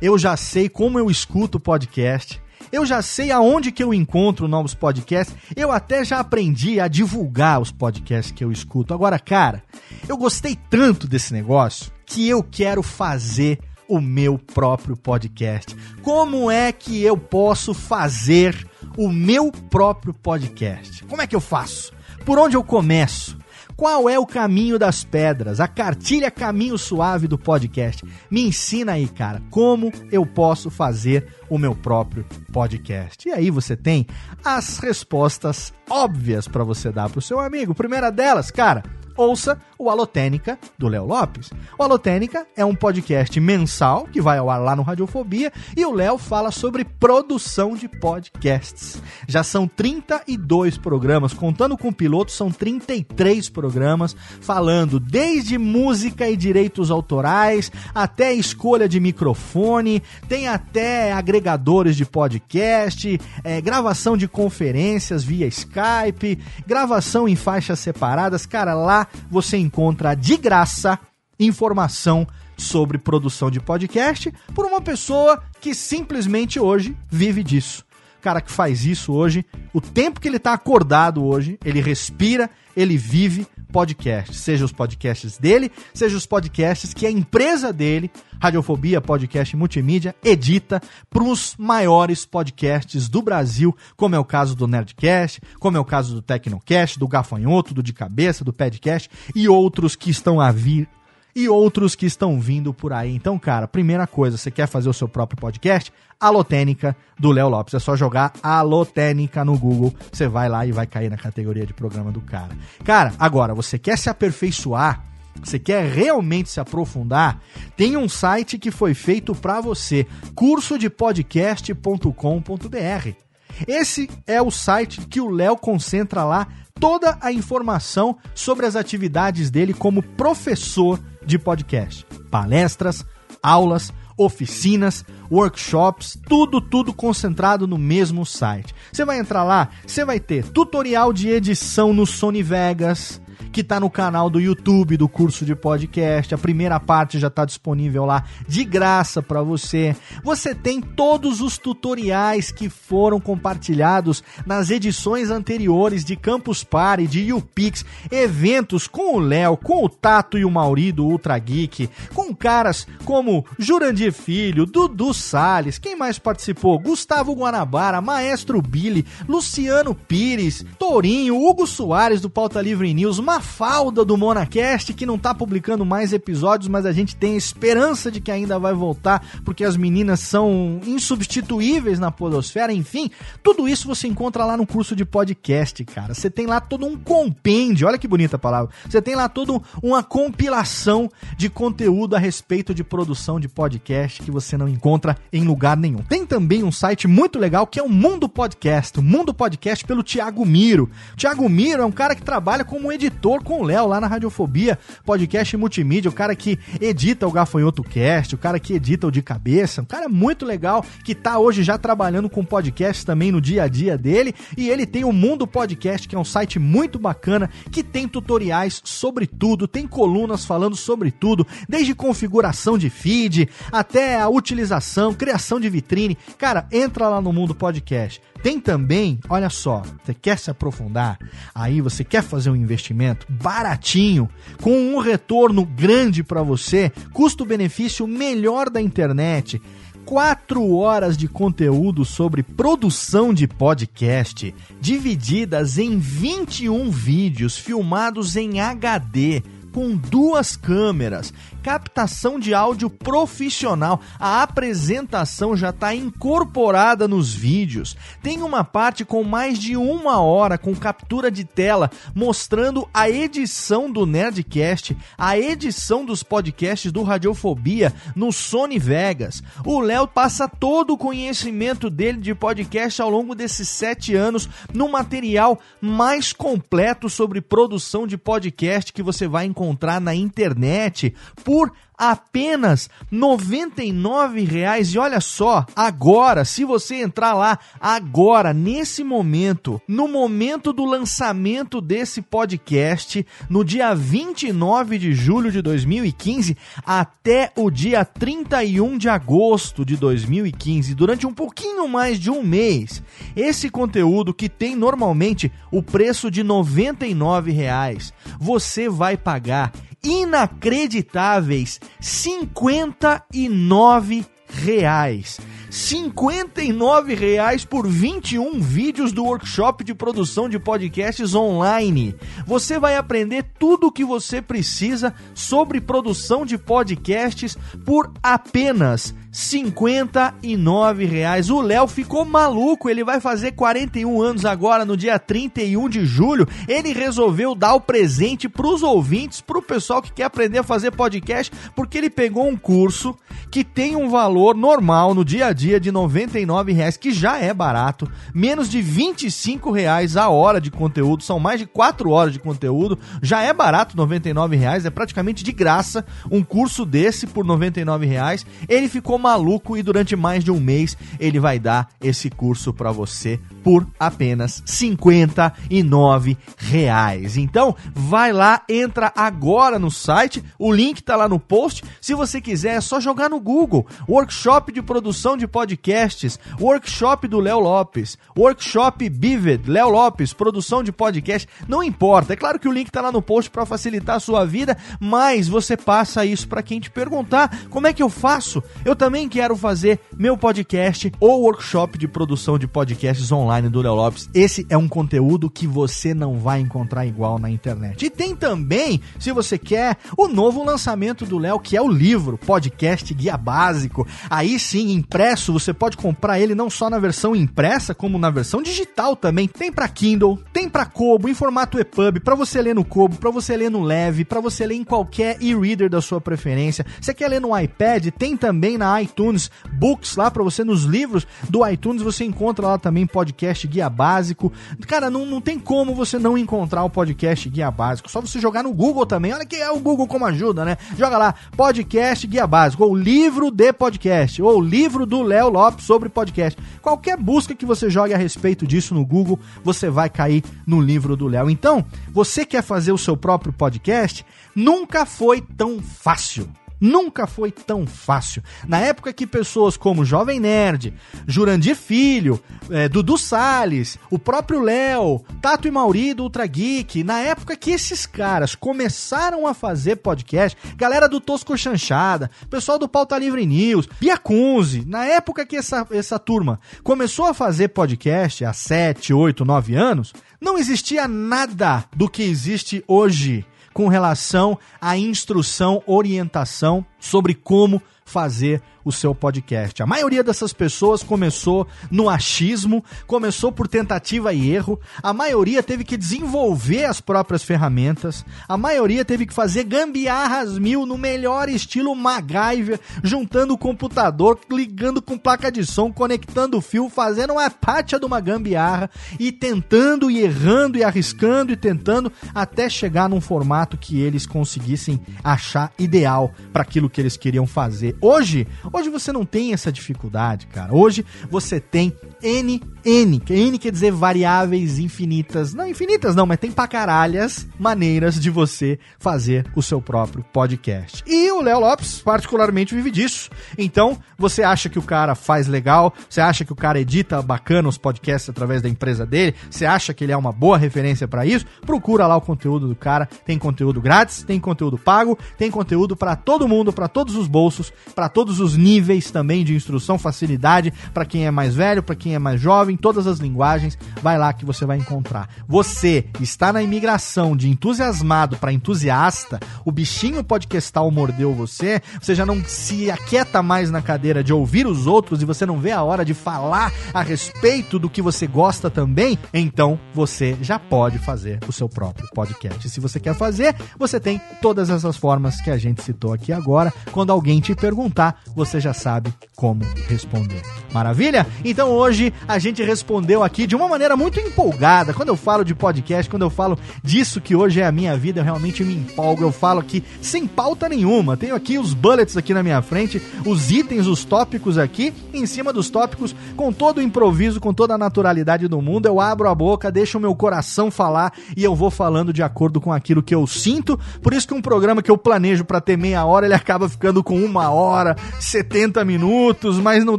Eu 0.00 0.18
já 0.18 0.36
sei 0.36 0.68
como 0.68 0.98
eu 0.98 1.10
escuto 1.10 1.60
podcast. 1.60 2.42
Eu 2.72 2.84
já 2.84 3.02
sei 3.02 3.30
aonde 3.30 3.70
que 3.70 3.82
eu 3.82 3.94
encontro 3.94 4.48
novos 4.48 4.74
podcasts. 4.74 5.34
Eu 5.54 5.70
até 5.70 6.04
já 6.04 6.18
aprendi 6.18 6.80
a 6.80 6.88
divulgar 6.88 7.60
os 7.60 7.70
podcasts 7.70 8.32
que 8.32 8.42
eu 8.42 8.50
escuto. 8.50 8.92
Agora, 8.92 9.18
cara, 9.18 9.62
eu 10.08 10.16
gostei 10.16 10.58
tanto 10.68 11.06
desse 11.06 11.32
negócio 11.32 11.92
que 12.04 12.28
eu 12.28 12.42
quero 12.42 12.82
fazer 12.82 13.60
o 13.86 14.00
meu 14.00 14.38
próprio 14.38 14.96
podcast. 14.96 15.76
Como 16.02 16.50
é 16.50 16.72
que 16.72 17.02
eu 17.02 17.16
posso 17.16 17.74
fazer 17.74 18.66
o 18.96 19.10
meu 19.10 19.52
próprio 19.52 20.12
podcast? 20.12 21.04
Como 21.04 21.22
é 21.22 21.26
que 21.26 21.36
eu 21.36 21.40
faço? 21.40 21.92
Por 22.24 22.38
onde 22.38 22.56
eu 22.56 22.64
começo? 22.64 23.38
Qual 23.76 24.08
é 24.08 24.18
o 24.18 24.26
caminho 24.26 24.78
das 24.78 25.02
pedras? 25.02 25.58
A 25.58 25.66
cartilha 25.66 26.30
caminho 26.30 26.78
suave 26.78 27.26
do 27.26 27.36
podcast. 27.36 28.04
Me 28.30 28.42
ensina 28.46 28.92
aí, 28.92 29.08
cara, 29.08 29.42
como 29.50 29.92
eu 30.12 30.24
posso 30.24 30.70
fazer 30.70 31.26
o 31.50 31.58
meu 31.58 31.74
próprio 31.74 32.24
podcast. 32.52 33.28
E 33.28 33.32
aí 33.32 33.50
você 33.50 33.76
tem 33.76 34.06
as 34.44 34.78
respostas 34.78 35.72
óbvias 35.90 36.46
para 36.46 36.62
você 36.62 36.92
dar 36.92 37.10
pro 37.10 37.20
seu 37.20 37.40
amigo. 37.40 37.74
Primeira 37.74 38.10
delas, 38.10 38.50
cara, 38.50 38.84
ouça 39.16 39.58
o 39.78 39.90
Alotênica 39.90 40.58
do 40.78 40.88
Léo 40.88 41.04
Lopes. 41.04 41.50
O 41.78 41.82
Alotênica 41.82 42.46
é 42.56 42.64
um 42.64 42.74
podcast 42.74 43.38
mensal 43.40 44.06
que 44.06 44.20
vai 44.20 44.38
ao 44.38 44.50
ar 44.50 44.58
lá 44.58 44.76
no 44.76 44.82
Radiofobia 44.82 45.52
e 45.76 45.84
o 45.84 45.92
Léo 45.92 46.18
fala 46.18 46.50
sobre 46.50 46.84
produção 46.84 47.74
de 47.74 47.88
podcasts. 47.88 49.02
Já 49.26 49.42
são 49.42 49.66
32 49.66 50.78
programas, 50.78 51.32
contando 51.32 51.76
com 51.76 51.88
o 51.88 51.94
piloto, 51.94 52.32
são 52.32 52.50
33 52.50 53.48
programas 53.48 54.16
falando 54.40 55.00
desde 55.00 55.58
música 55.58 56.28
e 56.28 56.36
direitos 56.36 56.90
autorais 56.90 57.70
até 57.94 58.32
escolha 58.32 58.88
de 58.88 59.00
microfone, 59.00 60.02
tem 60.28 60.48
até 60.48 61.12
agregadores 61.12 61.96
de 61.96 62.04
podcast, 62.04 63.20
é, 63.42 63.60
gravação 63.60 64.16
de 64.16 64.28
conferências 64.28 65.24
via 65.24 65.46
Skype, 65.46 66.38
gravação 66.66 67.28
em 67.28 67.36
faixas 67.36 67.78
separadas. 67.78 68.46
Cara, 68.46 68.74
lá 68.74 69.06
você 69.30 69.63
encontra 69.64 70.14
de 70.14 70.36
graça 70.36 70.98
informação 71.38 72.26
sobre 72.56 72.98
produção 72.98 73.50
de 73.50 73.60
podcast 73.60 74.32
por 74.54 74.64
uma 74.64 74.80
pessoa 74.80 75.42
que 75.60 75.74
simplesmente 75.74 76.60
hoje 76.60 76.96
vive 77.10 77.42
disso. 77.42 77.84
Cara 78.20 78.40
que 78.40 78.50
faz 78.50 78.86
isso 78.86 79.12
hoje, 79.12 79.44
o 79.72 79.80
tempo 79.80 80.20
que 80.20 80.28
ele 80.28 80.38
está 80.38 80.52
acordado 80.52 81.24
hoje, 81.24 81.58
ele 81.64 81.80
respira, 81.80 82.48
ele 82.76 82.96
vive 82.96 83.46
podcast, 83.74 84.36
seja 84.36 84.64
os 84.64 84.70
podcasts 84.70 85.36
dele, 85.36 85.68
seja 85.92 86.16
os 86.16 86.24
podcasts 86.24 86.94
que 86.94 87.04
a 87.04 87.10
empresa 87.10 87.72
dele, 87.72 88.08
Radiofobia 88.40 89.00
Podcast 89.00 89.56
Multimídia, 89.56 90.14
edita 90.22 90.80
para 91.10 91.24
os 91.24 91.56
maiores 91.58 92.24
podcasts 92.24 93.08
do 93.08 93.20
Brasil, 93.20 93.76
como 93.96 94.14
é 94.14 94.18
o 94.18 94.24
caso 94.24 94.54
do 94.54 94.68
Nerdcast, 94.68 95.40
como 95.58 95.76
é 95.76 95.80
o 95.80 95.84
caso 95.84 96.14
do 96.14 96.22
Tecnocast, 96.22 97.00
do 97.00 97.08
Gafanhoto, 97.08 97.74
do 97.74 97.82
De 97.82 97.92
Cabeça, 97.92 98.44
do 98.44 98.52
Padcast 98.52 99.10
e 99.34 99.48
outros 99.48 99.96
que 99.96 100.08
estão 100.08 100.40
a 100.40 100.52
vir 100.52 100.88
e 101.34 101.48
outros 101.48 101.94
que 101.94 102.06
estão 102.06 102.40
vindo 102.40 102.72
por 102.72 102.92
aí. 102.92 103.14
Então, 103.14 103.38
cara, 103.38 103.66
primeira 103.66 104.06
coisa, 104.06 104.36
você 104.36 104.50
quer 104.50 104.66
fazer 104.66 104.88
o 104.88 104.94
seu 104.94 105.08
próprio 105.08 105.40
podcast? 105.40 105.92
Alotênica 106.20 106.96
do 107.18 107.32
Léo 107.32 107.48
Lopes. 107.48 107.74
É 107.74 107.78
só 107.78 107.96
jogar 107.96 108.32
Alotênica 108.42 109.44
no 109.44 109.58
Google, 109.58 109.94
você 110.12 110.28
vai 110.28 110.48
lá 110.48 110.64
e 110.64 110.72
vai 110.72 110.86
cair 110.86 111.10
na 111.10 111.16
categoria 111.16 111.66
de 111.66 111.74
programa 111.74 112.12
do 112.12 112.20
cara. 112.20 112.56
Cara, 112.84 113.12
agora, 113.18 113.54
você 113.54 113.78
quer 113.78 113.98
se 113.98 114.08
aperfeiçoar? 114.08 115.04
Você 115.42 115.58
quer 115.58 115.90
realmente 115.90 116.48
se 116.48 116.60
aprofundar? 116.60 117.40
Tem 117.76 117.96
um 117.96 118.08
site 118.08 118.56
que 118.56 118.70
foi 118.70 118.94
feito 118.94 119.34
para 119.34 119.60
você, 119.60 120.06
cursodepodcast.com.br. 120.34 123.24
Esse 123.68 124.08
é 124.26 124.40
o 124.40 124.50
site 124.50 125.02
que 125.02 125.20
o 125.20 125.28
Léo 125.28 125.56
concentra 125.56 126.24
lá 126.24 126.46
toda 126.80 127.16
a 127.20 127.32
informação 127.32 128.16
sobre 128.34 128.66
as 128.66 128.76
atividades 128.76 129.50
dele 129.50 129.72
como 129.72 130.02
professor 130.02 131.00
de 131.24 131.38
podcast. 131.38 132.06
Palestras, 132.30 133.04
aulas, 133.42 133.92
oficinas, 134.16 135.04
workshops, 135.30 136.18
tudo, 136.28 136.60
tudo 136.60 136.92
concentrado 136.92 137.66
no 137.66 137.78
mesmo 137.78 138.24
site. 138.24 138.74
Você 138.92 139.04
vai 139.04 139.18
entrar 139.18 139.44
lá, 139.44 139.70
você 139.86 140.04
vai 140.04 140.20
ter 140.20 140.44
tutorial 140.44 141.12
de 141.12 141.28
edição 141.28 141.92
no 141.92 142.06
Sony 142.06 142.42
Vegas, 142.42 143.20
que 143.54 143.60
está 143.60 143.78
no 143.78 143.88
canal 143.88 144.28
do 144.28 144.40
YouTube 144.40 144.96
do 144.96 145.08
curso 145.08 145.44
de 145.44 145.54
podcast. 145.54 146.34
A 146.34 146.38
primeira 146.38 146.80
parte 146.80 147.20
já 147.20 147.28
está 147.28 147.44
disponível 147.44 148.04
lá 148.04 148.24
de 148.48 148.64
graça 148.64 149.22
para 149.22 149.42
você. 149.42 149.94
Você 150.24 150.56
tem 150.56 150.80
todos 150.80 151.40
os 151.40 151.56
tutoriais 151.56 152.50
que 152.50 152.68
foram 152.68 153.20
compartilhados 153.20 154.24
nas 154.44 154.70
edições 154.70 155.30
anteriores 155.30 156.04
de 156.04 156.16
Campus 156.16 156.64
Party, 156.64 157.06
de 157.06 157.20
YouPix, 157.28 157.84
eventos 158.10 158.88
com 158.88 159.14
o 159.14 159.20
Léo, 159.20 159.56
com 159.56 159.84
o 159.84 159.88
Tato 159.88 160.36
e 160.36 160.44
o 160.44 160.50
Mauri 160.50 160.90
do 160.90 161.04
Ultra 161.04 161.38
Geek, 161.38 161.88
com 162.12 162.34
caras 162.34 162.88
como 163.04 163.46
Jurandir 163.56 164.12
Filho, 164.12 164.66
Dudu 164.66 165.14
Sales, 165.14 165.78
quem 165.78 165.94
mais 165.94 166.18
participou? 166.18 166.76
Gustavo 166.76 167.34
Guanabara, 167.34 168.00
Maestro 168.00 168.60
Billy, 168.60 169.06
Luciano 169.28 169.94
Pires, 169.94 170.66
Torinho, 170.76 171.40
Hugo 171.40 171.68
Soares 171.68 172.20
do 172.20 172.28
Pauta 172.28 172.60
Livre 172.60 172.92
News, 172.92 173.20
Mafalda 173.44 174.04
do 174.04 174.16
Monacast, 174.16 174.94
que 174.94 175.04
não 175.04 175.18
tá 175.18 175.34
publicando 175.34 175.84
mais 175.84 176.14
episódios, 176.14 176.66
mas 176.66 176.86
a 176.86 176.92
gente 176.92 177.14
tem 177.14 177.36
esperança 177.36 178.10
de 178.10 178.18
que 178.18 178.32
ainda 178.32 178.58
vai 178.58 178.72
voltar, 178.72 179.22
porque 179.44 179.62
as 179.62 179.76
meninas 179.76 180.20
são 180.20 180.80
insubstituíveis 180.86 182.00
na 182.00 182.10
podosfera, 182.10 182.72
enfim, 182.72 183.10
tudo 183.42 183.68
isso 183.68 183.86
você 183.86 184.08
encontra 184.08 184.46
lá 184.46 184.56
no 184.56 184.66
curso 184.66 184.96
de 184.96 185.04
podcast, 185.04 185.84
cara. 185.84 186.14
Você 186.14 186.30
tem 186.30 186.46
lá 186.46 186.58
todo 186.58 186.86
um 186.86 186.96
compêndio, 186.96 187.86
olha 187.86 187.98
que 187.98 188.08
bonita 188.08 188.38
palavra. 188.38 188.74
Você 188.88 189.00
tem 189.00 189.14
lá 189.14 189.28
toda 189.28 189.60
uma 189.82 190.02
compilação 190.02 191.08
de 191.36 191.50
conteúdo 191.50 192.16
a 192.16 192.18
respeito 192.18 192.74
de 192.74 192.82
produção 192.82 193.38
de 193.38 193.46
podcast 193.46 194.22
que 194.22 194.30
você 194.30 194.56
não 194.56 194.68
encontra 194.68 195.18
em 195.30 195.44
lugar 195.44 195.76
nenhum. 195.76 196.02
Tem 196.02 196.24
também 196.24 196.64
um 196.64 196.72
site 196.72 197.06
muito 197.06 197.38
legal 197.38 197.66
que 197.66 197.78
é 197.78 197.82
o 197.82 197.90
Mundo 197.90 198.26
Podcast, 198.26 198.98
o 198.98 199.02
Mundo 199.02 199.34
Podcast 199.34 199.84
pelo 199.84 200.02
Thiago 200.02 200.46
Miro. 200.46 200.90
O 201.12 201.16
Thiago 201.16 201.46
Miro 201.48 201.82
é 201.82 201.86
um 201.86 201.92
cara 201.92 202.14
que 202.14 202.22
trabalha 202.22 202.64
como 202.64 202.90
editor 202.90 203.33
com 203.42 203.60
o 203.60 203.64
Léo 203.64 203.86
lá 203.86 204.00
na 204.00 204.06
Radiofobia, 204.06 204.78
podcast 205.04 205.56
multimídia, 205.56 206.10
o 206.10 206.14
cara 206.14 206.36
que 206.36 206.58
edita 206.80 207.26
o 207.26 207.32
Gafanhoto 207.32 207.82
Cast, 207.82 208.34
o 208.34 208.38
cara 208.38 208.60
que 208.60 208.74
edita 208.74 209.06
o 209.06 209.10
De 209.10 209.22
Cabeça, 209.22 209.82
um 209.82 209.86
cara 209.86 210.08
muito 210.08 210.44
legal 210.44 210.84
que 211.02 211.14
tá 211.14 211.38
hoje 211.38 211.62
já 211.62 211.78
trabalhando 211.78 212.28
com 212.28 212.44
podcast 212.44 213.04
também 213.04 213.32
no 213.32 213.40
dia 213.40 213.64
a 213.64 213.68
dia 213.68 213.96
dele, 213.98 214.34
e 214.56 214.68
ele 214.68 214.86
tem 214.86 215.04
o 215.04 215.12
Mundo 215.12 215.46
Podcast, 215.46 216.06
que 216.06 216.14
é 216.14 216.18
um 216.18 216.24
site 216.24 216.58
muito 216.58 216.98
bacana, 216.98 217.50
que 217.70 217.82
tem 217.82 218.06
tutoriais 218.06 218.80
sobre 218.84 219.26
tudo, 219.26 219.66
tem 219.66 219.86
colunas 219.86 220.44
falando 220.44 220.76
sobre 220.76 221.10
tudo, 221.10 221.46
desde 221.68 221.94
configuração 221.94 222.76
de 222.76 222.90
feed 222.90 223.48
até 223.72 224.20
a 224.20 224.28
utilização, 224.28 225.14
criação 225.14 225.58
de 225.58 225.68
vitrine. 225.68 226.18
Cara, 226.38 226.66
entra 226.70 227.08
lá 227.08 227.20
no 227.20 227.32
Mundo 227.32 227.54
Podcast. 227.54 228.20
Tem 228.42 228.60
também, 228.60 229.18
olha 229.30 229.48
só, 229.48 229.82
você 230.04 230.12
quer 230.12 230.38
se 230.38 230.50
aprofundar, 230.50 231.18
aí 231.54 231.80
você 231.80 232.04
quer 232.04 232.22
fazer 232.22 232.50
um 232.50 232.56
investimento 232.56 233.23
baratinho, 233.28 234.28
com 234.60 234.94
um 234.94 234.98
retorno 234.98 235.64
grande 235.64 236.22
para 236.22 236.42
você, 236.42 236.92
custo-benefício 237.12 238.06
melhor 238.06 238.70
da 238.70 238.80
internet. 238.80 239.60
4 240.04 240.74
horas 240.74 241.16
de 241.16 241.26
conteúdo 241.26 242.04
sobre 242.04 242.42
produção 242.42 243.32
de 243.32 243.48
podcast, 243.48 244.54
divididas 244.80 245.78
em 245.78 245.98
21 245.98 246.90
vídeos 246.90 247.56
filmados 247.56 248.36
em 248.36 248.60
HD 248.60 249.42
com 249.74 249.96
duas 249.96 250.56
câmeras, 250.56 251.34
captação 251.64 252.38
de 252.38 252.52
áudio 252.52 252.90
profissional. 252.90 253.98
A 254.20 254.42
apresentação 254.42 255.56
já 255.56 255.70
está 255.70 255.94
incorporada 255.94 257.08
nos 257.08 257.32
vídeos. 257.32 257.96
Tem 258.22 258.42
uma 258.42 258.62
parte 258.62 259.02
com 259.02 259.24
mais 259.24 259.58
de 259.58 259.74
uma 259.74 260.20
hora 260.20 260.58
com 260.58 260.76
captura 260.76 261.30
de 261.30 261.42
tela 261.42 261.90
mostrando 262.14 262.86
a 262.92 263.08
edição 263.08 263.90
do 263.90 264.04
Nerdcast, 264.04 264.94
a 265.16 265.38
edição 265.38 266.04
dos 266.04 266.22
podcasts 266.22 266.92
do 266.92 267.02
Radiofobia 267.02 267.94
no 268.14 268.30
Sony 268.30 268.78
Vegas. 268.78 269.42
O 269.64 269.80
Léo 269.80 270.06
passa 270.06 270.46
todo 270.46 270.92
o 270.92 270.98
conhecimento 270.98 271.88
dele 271.88 272.18
de 272.18 272.34
podcast 272.34 273.00
ao 273.00 273.08
longo 273.08 273.34
desses 273.34 273.70
sete 273.70 274.14
anos 274.14 274.50
no 274.74 274.90
material 274.90 275.58
mais 275.80 276.30
completo 276.30 277.08
sobre 277.08 277.40
produção 277.40 278.06
de 278.06 278.18
podcast 278.18 278.92
que 278.92 279.02
você 279.02 279.26
vai 279.26 279.46
encontrar 279.46 279.98
na 279.98 280.14
internet 280.14 281.14
por 281.42 281.53
apenas 281.96 282.90
R$ 283.10 283.18
99,00. 283.18 284.94
E 284.94 284.98
olha 284.98 285.20
só, 285.20 285.64
agora, 285.74 286.44
se 286.44 286.64
você 286.64 286.96
entrar 286.96 287.34
lá 287.34 287.58
agora, 287.80 288.52
nesse 288.52 289.02
momento, 289.04 289.80
no 289.88 290.08
momento 290.08 290.72
do 290.72 290.84
lançamento 290.84 291.80
desse 291.80 292.20
podcast, 292.20 293.24
no 293.48 293.64
dia 293.64 293.94
29 293.94 294.98
de 294.98 295.14
julho 295.14 295.50
de 295.50 295.62
2015 295.62 296.56
até 296.84 297.52
o 297.56 297.70
dia 297.70 298.04
31 298.04 298.98
de 298.98 299.08
agosto 299.08 299.84
de 299.84 299.96
2015, 299.96 300.94
durante 300.94 301.26
um 301.26 301.32
pouquinho 301.32 301.88
mais 301.88 302.18
de 302.18 302.30
um 302.30 302.42
mês, 302.42 303.02
esse 303.36 303.70
conteúdo 303.70 304.34
que 304.34 304.48
tem 304.48 304.76
normalmente 304.76 305.50
o 305.70 305.82
preço 305.82 306.30
de 306.30 306.42
R$ 306.42 306.48
99,00, 306.48 308.12
você 308.38 308.88
vai 308.88 309.16
pagar 309.16 309.72
inacreditáveis 310.04 311.80
59 312.00 314.24
reais. 314.48 315.40
59 315.70 317.14
reais 317.14 317.64
por 317.64 317.88
21 317.88 318.60
vídeos 318.60 319.12
do 319.12 319.24
workshop 319.24 319.82
de 319.82 319.92
produção 319.92 320.48
de 320.48 320.58
podcasts 320.58 321.34
online. 321.34 322.14
Você 322.46 322.78
vai 322.78 322.96
aprender 322.96 323.44
tudo 323.58 323.88
o 323.88 323.92
que 323.92 324.04
você 324.04 324.40
precisa 324.40 325.12
sobre 325.34 325.80
produção 325.80 326.46
de 326.46 326.56
podcasts 326.56 327.58
por 327.84 328.12
apenas 328.22 329.12
59 329.34 331.04
reais. 331.04 331.50
O 331.50 331.60
Léo 331.60 331.88
ficou 331.88 332.24
maluco, 332.24 332.88
ele 332.88 333.02
vai 333.02 333.18
fazer 333.18 333.50
41 333.50 334.22
anos 334.22 334.44
agora, 334.44 334.84
no 334.84 334.96
dia 334.96 335.18
31 335.18 335.88
de 335.88 336.06
julho. 336.06 336.46
Ele 336.68 336.92
resolveu 336.92 337.52
dar 337.52 337.74
o 337.74 337.80
presente 337.80 338.48
pros 338.48 338.84
ouvintes, 338.84 339.40
pro 339.40 339.60
pessoal 339.60 340.00
que 340.00 340.12
quer 340.12 340.22
aprender 340.22 340.58
a 340.58 340.62
fazer 340.62 340.92
podcast, 340.92 341.52
porque 341.74 341.98
ele 341.98 342.08
pegou 342.08 342.46
um 342.46 342.56
curso 342.56 343.16
que 343.50 343.64
tem 343.64 343.96
um 343.96 344.08
valor 344.08 344.54
normal 344.56 345.14
no 345.14 345.24
dia 345.24 345.46
a 345.46 345.52
dia 345.52 345.80
de 345.80 345.90
99 345.90 346.72
reais, 346.72 346.96
que 346.96 347.12
já 347.12 347.36
é 347.36 347.52
barato, 347.52 348.08
menos 348.32 348.68
de 348.68 348.80
25 348.80 349.72
reais 349.72 350.16
a 350.16 350.28
hora 350.28 350.60
de 350.60 350.70
conteúdo, 350.70 351.24
são 351.24 351.40
mais 351.40 351.58
de 351.58 351.66
4 351.66 352.08
horas 352.08 352.32
de 352.32 352.38
conteúdo, 352.38 352.96
já 353.20 353.42
é 353.42 353.52
barato 353.52 353.96
99 353.96 354.56
reais, 354.56 354.84
é 354.84 354.90
praticamente 354.90 355.42
de 355.42 355.50
graça 355.50 356.04
um 356.30 356.42
curso 356.42 356.84
desse 356.84 357.26
por 357.26 357.44
99 357.44 358.06
reais. 358.06 358.46
Ele 358.68 358.88
ficou 358.88 359.18
maluco 359.24 359.76
e 359.76 359.82
durante 359.82 360.14
mais 360.14 360.44
de 360.44 360.50
um 360.50 360.60
mês 360.60 360.96
ele 361.18 361.40
vai 361.40 361.58
dar 361.58 361.88
esse 361.98 362.28
curso 362.28 362.74
para 362.74 362.92
você 362.92 363.40
por 363.62 363.86
apenas 363.98 364.62
59 364.66 366.36
reais. 366.58 367.38
Então, 367.38 367.74
vai 367.94 368.32
lá, 368.32 368.62
entra 368.68 369.10
agora 369.16 369.78
no 369.78 369.90
site, 369.90 370.44
o 370.58 370.70
link 370.70 371.02
tá 371.02 371.16
lá 371.16 371.26
no 371.26 371.40
post. 371.40 371.82
Se 372.00 372.14
você 372.14 372.40
quiser, 372.40 372.76
é 372.76 372.80
só 372.82 373.00
jogar 373.00 373.30
no 373.30 373.40
Google. 373.40 373.86
Workshop 374.06 374.70
de 374.70 374.82
produção 374.82 375.36
de 375.36 375.46
podcasts, 375.46 376.38
workshop 376.60 377.26
do 377.26 377.40
Léo 377.40 377.60
Lopes, 377.60 378.18
workshop 378.36 379.08
Bivet, 379.08 379.70
Léo 379.70 379.88
Lopes, 379.88 380.34
produção 380.34 380.82
de 380.82 380.92
podcast, 380.92 381.48
não 381.66 381.82
importa. 381.82 382.34
É 382.34 382.36
claro 382.36 382.58
que 382.58 382.68
o 382.68 382.72
link 382.72 382.90
tá 382.90 383.00
lá 383.00 383.10
no 383.10 383.22
post 383.22 383.50
para 383.50 383.64
facilitar 383.64 384.16
a 384.16 384.20
sua 384.20 384.44
vida, 384.44 384.76
mas 385.00 385.48
você 385.48 385.76
passa 385.76 386.26
isso 386.26 386.46
para 386.46 386.62
quem 386.62 386.78
te 386.80 386.90
perguntar, 386.90 387.50
como 387.70 387.86
é 387.86 387.92
que 387.92 388.02
eu 388.02 388.10
faço? 388.10 388.62
Eu 388.84 388.94
também 388.94 389.13
também 389.14 389.28
quero 389.28 389.56
fazer 389.56 390.00
meu 390.18 390.36
podcast 390.36 391.12
ou 391.20 391.42
workshop 391.42 391.96
de 391.96 392.08
produção 392.08 392.58
de 392.58 392.66
podcasts 392.66 393.30
online 393.30 393.68
do 393.68 393.80
Léo 393.80 393.94
Lopes. 393.94 394.28
Esse 394.34 394.66
é 394.68 394.76
um 394.76 394.88
conteúdo 394.88 395.48
que 395.48 395.68
você 395.68 396.12
não 396.12 396.40
vai 396.40 396.58
encontrar 396.58 397.06
igual 397.06 397.38
na 397.38 397.48
internet. 397.48 398.04
E 398.04 398.10
tem 398.10 398.34
também, 398.34 399.00
se 399.20 399.30
você 399.30 399.56
quer, 399.56 399.98
o 400.18 400.26
novo 400.26 400.64
lançamento 400.64 401.24
do 401.24 401.38
Léo, 401.38 401.60
que 401.60 401.76
é 401.76 401.80
o 401.80 401.86
livro 401.86 402.36
Podcast 402.36 403.14
Guia 403.14 403.36
Básico. 403.36 404.04
Aí 404.28 404.58
sim, 404.58 404.90
impresso, 404.90 405.52
você 405.52 405.72
pode 405.72 405.96
comprar 405.96 406.40
ele 406.40 406.56
não 406.56 406.68
só 406.68 406.90
na 406.90 406.98
versão 406.98 407.36
impressa, 407.36 407.94
como 407.94 408.18
na 408.18 408.30
versão 408.30 408.62
digital 408.62 409.14
também. 409.14 409.46
Tem 409.46 409.70
para 409.70 409.86
Kindle, 409.86 410.40
tem 410.52 410.68
para 410.68 410.86
Kobo, 410.86 411.28
em 411.28 411.34
formato 411.34 411.78
EPUB, 411.78 412.18
para 412.18 412.34
você 412.34 412.60
ler 412.60 412.74
no 412.74 412.84
Kobo, 412.84 413.14
para 413.14 413.30
você 413.30 413.56
ler 413.56 413.70
no 413.70 413.84
Leve, 413.84 414.24
para 414.24 414.40
você 414.40 414.66
ler 414.66 414.74
em 414.74 414.82
qualquer 414.82 415.36
e-reader 415.40 415.88
da 415.88 416.00
sua 416.00 416.20
preferência. 416.20 416.84
Você 417.00 417.14
quer 417.14 417.28
ler 417.28 417.40
no 417.40 417.56
iPad? 417.56 418.08
Tem 418.18 418.36
também 418.36 418.76
na 418.76 419.03
iTunes 419.04 419.50
Books 419.72 420.16
lá 420.16 420.30
para 420.30 420.42
você 420.42 420.64
nos 420.64 420.84
livros 420.84 421.26
do 421.48 421.66
iTunes 421.66 422.02
você 422.02 422.24
encontra 422.24 422.66
lá 422.66 422.78
também 422.78 423.06
podcast 423.06 423.66
guia 423.66 423.88
básico. 423.88 424.52
Cara, 424.86 425.10
não, 425.10 425.24
não 425.24 425.40
tem 425.40 425.58
como 425.58 425.94
você 425.94 426.18
não 426.18 426.36
encontrar 426.36 426.84
o 426.84 426.90
podcast 426.90 427.48
guia 427.48 427.70
básico. 427.70 428.10
Só 428.10 428.20
você 428.20 428.40
jogar 428.40 428.62
no 428.62 428.72
Google 428.72 429.06
também. 429.06 429.32
Olha 429.32 429.46
que 429.46 429.56
é 429.56 429.70
o 429.70 429.78
Google 429.78 430.06
como 430.06 430.26
ajuda, 430.26 430.64
né? 430.64 430.76
Joga 430.98 431.18
lá 431.18 431.34
podcast 431.56 432.26
guia 432.26 432.46
básico 432.46 432.84
ou 432.84 432.94
livro 432.94 433.50
de 433.50 433.72
podcast 433.72 434.42
ou 434.42 434.60
livro 434.60 435.06
do 435.06 435.22
Léo 435.22 435.48
Lopes 435.48 435.84
sobre 435.84 436.08
podcast. 436.08 436.60
Qualquer 436.82 437.16
busca 437.16 437.54
que 437.54 437.66
você 437.66 437.88
jogue 437.88 438.14
a 438.14 438.18
respeito 438.18 438.66
disso 438.66 438.94
no 438.94 439.04
Google, 439.04 439.38
você 439.62 439.88
vai 439.90 440.08
cair 440.08 440.42
no 440.66 440.80
livro 440.80 441.16
do 441.16 441.26
Léo. 441.26 441.50
Então, 441.50 441.84
você 442.10 442.44
quer 442.44 442.62
fazer 442.62 442.92
o 442.92 442.98
seu 442.98 443.16
próprio 443.16 443.52
podcast? 443.52 444.24
Nunca 444.54 445.04
foi 445.04 445.40
tão 445.40 445.80
fácil. 445.80 446.48
Nunca 446.84 447.26
foi 447.26 447.50
tão 447.50 447.86
fácil. 447.86 448.42
Na 448.68 448.78
época 448.78 449.10
que 449.10 449.26
pessoas 449.26 449.74
como 449.74 450.04
Jovem 450.04 450.38
Nerd, 450.38 450.92
Jurandir 451.26 451.74
Filho, 451.74 452.38
é, 452.70 452.90
Dudu 452.90 453.16
Salles, 453.16 453.98
o 454.10 454.18
próprio 454.18 454.60
Léo, 454.60 455.24
Tato 455.40 455.66
e 455.66 455.70
Mauri 455.70 456.12
do 456.12 456.24
Ultra 456.24 456.46
Geek, 456.46 457.02
na 457.02 457.20
época 457.20 457.56
que 457.56 457.70
esses 457.70 458.04
caras 458.04 458.54
começaram 458.54 459.46
a 459.46 459.54
fazer 459.54 459.96
podcast, 459.96 460.58
galera 460.76 461.08
do 461.08 461.22
Tosco 461.22 461.56
Chanchada, 461.56 462.30
pessoal 462.50 462.78
do 462.78 462.86
Pauta 462.86 463.16
Livre 463.16 463.46
News, 463.46 463.88
Bia 463.98 464.18
Kunze, 464.18 464.84
na 464.86 465.06
época 465.06 465.46
que 465.46 465.56
essa, 465.56 465.86
essa 465.90 466.18
turma 466.18 466.60
começou 466.82 467.24
a 467.24 467.32
fazer 467.32 467.68
podcast 467.68 468.44
há 468.44 468.52
7, 468.52 469.14
8, 469.14 469.42
9 469.42 469.74
anos, 469.74 470.12
não 470.38 470.58
existia 470.58 471.08
nada 471.08 471.86
do 471.96 472.10
que 472.10 472.22
existe 472.22 472.84
hoje 472.86 473.46
com 473.74 473.88
relação 473.88 474.58
à 474.80 474.96
instrução, 474.96 475.82
orientação 475.86 476.86
sobre 476.98 477.34
como 477.34 477.82
fazer 478.06 478.62
o 478.84 478.92
seu 478.92 479.14
podcast. 479.14 479.82
A 479.82 479.86
maioria 479.86 480.22
dessas 480.22 480.52
pessoas 480.52 481.02
começou 481.02 481.66
no 481.90 482.08
achismo, 482.08 482.84
começou 483.06 483.50
por 483.50 483.66
tentativa 483.66 484.32
e 484.32 484.50
erro, 484.50 484.78
a 485.02 485.12
maioria 485.12 485.62
teve 485.62 485.84
que 485.84 485.96
desenvolver 485.96 486.84
as 486.84 487.00
próprias 487.00 487.42
ferramentas, 487.42 488.24
a 488.48 488.56
maioria 488.56 489.04
teve 489.04 489.26
que 489.26 489.34
fazer 489.34 489.64
gambiarras 489.64 490.58
mil 490.58 490.84
no 490.84 490.98
melhor 490.98 491.48
estilo 491.48 491.94
MacGyver, 491.94 492.78
juntando 493.02 493.54
o 493.54 493.58
computador, 493.58 494.38
ligando 494.50 495.00
com 495.00 495.16
placa 495.16 495.50
de 495.50 495.64
som, 495.64 495.92
conectando 495.92 496.58
o 496.58 496.60
fio, 496.60 496.88
fazendo 496.88 497.32
uma 497.32 497.50
pátia 497.50 497.98
de 497.98 498.04
uma 498.04 498.20
gambiarra 498.20 498.90
e 499.18 499.32
tentando 499.32 500.10
e 500.10 500.20
errando 500.20 500.76
e 500.76 500.84
arriscando 500.84 501.52
e 501.52 501.56
tentando 501.56 502.12
até 502.34 502.68
chegar 502.68 503.08
num 503.08 503.20
formato 503.20 503.76
que 503.76 504.00
eles 504.00 504.26
conseguissem 504.26 505.00
achar 505.22 505.72
ideal 505.78 506.32
para 506.52 506.62
aquilo 506.62 506.90
que 506.90 507.00
eles 507.00 507.16
queriam 507.16 507.46
fazer. 507.46 507.96
Hoje, 508.00 508.46
Hoje 508.74 508.90
você 508.90 509.12
não 509.12 509.24
tem 509.24 509.52
essa 509.52 509.70
dificuldade, 509.70 510.48
cara. 510.48 510.74
Hoje 510.74 511.06
você 511.30 511.60
tem 511.60 511.96
N, 512.20 512.60
N. 512.84 513.22
N 513.28 513.58
quer 513.58 513.72
dizer 513.72 513.92
variáveis 513.92 514.78
infinitas. 514.78 515.54
Não 515.54 515.66
infinitas 515.66 516.14
não, 516.14 516.26
mas 516.26 516.38
tem 516.38 516.52
pra 516.52 516.68
caralhas 516.68 517.46
maneiras 517.58 518.20
de 518.20 518.30
você 518.30 518.78
fazer 518.98 519.46
o 519.54 519.62
seu 519.62 519.80
próprio 519.80 520.24
podcast. 520.32 521.02
E 521.06 521.30
o 521.30 521.40
Léo 521.40 521.60
Lopes 521.60 522.00
particularmente 522.00 522.74
vive 522.74 522.90
disso. 522.90 523.30
Então, 523.56 523.98
você 524.18 524.42
acha 524.42 524.68
que 524.68 524.78
o 524.78 524.82
cara 524.82 525.14
faz 525.14 525.46
legal, 525.46 525.94
você 526.08 526.20
acha 526.20 526.44
que 526.44 526.52
o 526.52 526.56
cara 526.56 526.80
edita 526.80 527.22
bacana 527.22 527.68
os 527.68 527.78
podcasts 527.78 528.28
através 528.28 528.60
da 528.60 528.68
empresa 528.68 529.06
dele, 529.06 529.34
você 529.50 529.64
acha 529.64 529.94
que 529.94 530.04
ele 530.04 530.12
é 530.12 530.16
uma 530.16 530.32
boa 530.32 530.58
referência 530.58 531.08
para 531.08 531.24
isso, 531.24 531.46
procura 531.62 532.06
lá 532.06 532.16
o 532.16 532.20
conteúdo 532.20 532.68
do 532.68 532.76
cara. 532.76 533.08
Tem 533.24 533.38
conteúdo 533.38 533.80
grátis, 533.80 534.22
tem 534.22 534.38
conteúdo 534.38 534.76
pago, 534.76 535.18
tem 535.38 535.50
conteúdo 535.50 535.96
para 535.96 536.16
todo 536.16 536.48
mundo, 536.48 536.72
para 536.72 536.88
todos 536.88 537.16
os 537.16 537.26
bolsos, 537.26 537.72
para 537.94 538.08
todos 538.08 538.40
os 538.40 538.56
níveis 538.56 539.10
também 539.10 539.44
de 539.44 539.54
instrução, 539.54 539.98
facilidade 539.98 540.72
para 540.92 541.04
quem 541.04 541.26
é 541.26 541.30
mais 541.30 541.54
velho, 541.54 541.82
para 541.82 541.94
quem 541.94 542.14
é 542.14 542.18
mais 542.18 542.40
jovem, 542.40 542.73
todas 542.76 543.06
as 543.06 543.18
linguagens, 543.18 543.78
vai 544.02 544.18
lá 544.18 544.32
que 544.32 544.44
você 544.44 544.64
vai 544.64 544.78
encontrar. 544.78 545.28
Você 545.48 546.06
está 546.20 546.52
na 546.52 546.62
imigração 546.62 547.36
de 547.36 547.48
entusiasmado 547.48 548.36
para 548.36 548.52
entusiasta, 548.52 549.40
o 549.64 549.72
bichinho 549.72 550.22
podcastal 550.24 550.90
mordeu 550.90 551.34
você, 551.34 551.80
você 552.00 552.14
já 552.14 552.24
não 552.24 552.42
se 552.44 552.90
aquieta 552.90 553.42
mais 553.42 553.70
na 553.70 553.82
cadeira 553.82 554.22
de 554.22 554.32
ouvir 554.32 554.66
os 554.66 554.86
outros 554.86 555.22
e 555.22 555.24
você 555.24 555.44
não 555.46 555.58
vê 555.58 555.72
a 555.72 555.82
hora 555.82 556.04
de 556.04 556.14
falar 556.14 556.72
a 556.92 557.02
respeito 557.02 557.78
do 557.78 557.90
que 557.90 558.02
você 558.02 558.26
gosta 558.26 558.70
também, 558.70 559.18
então 559.32 559.78
você 559.92 560.36
já 560.40 560.58
pode 560.58 560.98
fazer 560.98 561.38
o 561.46 561.52
seu 561.52 561.68
próprio 561.68 562.08
podcast. 562.14 562.68
Se 562.68 562.80
você 562.80 562.98
quer 562.98 563.14
fazer, 563.14 563.54
você 563.78 564.00
tem 564.00 564.20
todas 564.40 564.70
essas 564.70 564.96
formas 564.96 565.40
que 565.40 565.50
a 565.50 565.58
gente 565.58 565.82
citou 565.82 566.12
aqui 566.12 566.32
agora. 566.32 566.72
Quando 566.92 567.10
alguém 567.10 567.40
te 567.40 567.54
perguntar, 567.54 568.22
você 568.34 568.60
já 568.60 568.72
sabe 568.72 569.12
como 569.36 569.62
responder. 569.88 570.42
Maravilha? 570.72 571.26
Então 571.44 571.70
hoje 571.70 572.12
a 572.26 572.38
gente 572.38 572.63
respondeu 572.64 573.22
aqui 573.22 573.46
de 573.46 573.54
uma 573.54 573.68
maneira 573.68 573.96
muito 573.96 574.18
empolgada. 574.20 574.92
Quando 574.92 575.08
eu 575.08 575.16
falo 575.16 575.44
de 575.44 575.54
podcast, 575.54 576.10
quando 576.10 576.22
eu 576.22 576.30
falo 576.30 576.58
disso 576.82 577.20
que 577.20 577.34
hoje 577.34 577.60
é 577.60 577.66
a 577.66 577.72
minha 577.72 577.96
vida, 577.96 578.20
eu 578.20 578.24
realmente 578.24 578.64
me 578.64 578.74
empolgo. 578.74 579.22
Eu 579.22 579.32
falo 579.32 579.60
aqui 579.60 579.82
sem 580.00 580.26
pauta 580.26 580.68
nenhuma. 580.68 581.16
Tenho 581.16 581.34
aqui 581.34 581.58
os 581.58 581.74
bullets 581.74 582.16
aqui 582.16 582.34
na 582.34 582.42
minha 582.42 582.62
frente, 582.62 583.00
os 583.26 583.50
itens, 583.50 583.86
os 583.86 584.04
tópicos 584.04 584.58
aqui, 584.58 584.92
em 585.12 585.26
cima 585.26 585.52
dos 585.52 585.70
tópicos, 585.70 586.14
com 586.36 586.52
todo 586.52 586.78
o 586.78 586.82
improviso, 586.82 587.40
com 587.40 587.52
toda 587.52 587.74
a 587.74 587.78
naturalidade 587.78 588.48
do 588.48 588.60
mundo. 588.60 588.86
Eu 588.86 589.00
abro 589.00 589.28
a 589.28 589.34
boca, 589.34 589.70
deixo 589.70 589.98
o 589.98 590.00
meu 590.00 590.14
coração 590.14 590.70
falar 590.70 591.12
e 591.36 591.44
eu 591.44 591.54
vou 591.54 591.70
falando 591.70 592.12
de 592.12 592.22
acordo 592.22 592.60
com 592.60 592.72
aquilo 592.72 593.02
que 593.02 593.14
eu 593.14 593.26
sinto. 593.26 593.78
Por 594.02 594.12
isso 594.12 594.26
que 594.26 594.34
um 594.34 594.42
programa 594.42 594.82
que 594.82 594.90
eu 594.90 594.98
planejo 594.98 595.44
para 595.44 595.60
ter 595.60 595.76
meia 595.76 596.04
hora, 596.04 596.26
ele 596.26 596.34
acaba 596.34 596.68
ficando 596.68 597.02
com 597.02 597.18
uma 597.24 597.50
hora, 597.50 597.96
70 598.20 598.84
minutos, 598.84 599.58
mas 599.58 599.84
não 599.84 599.98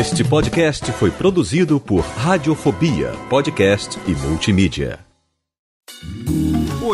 Este 0.07 0.23
podcast 0.23 0.91
foi 0.91 1.09
produzido 1.09 1.79
por 1.79 2.01
Radiofobia, 2.01 3.11
podcast 3.29 3.99
e 4.05 4.11
multimídia. 4.11 4.99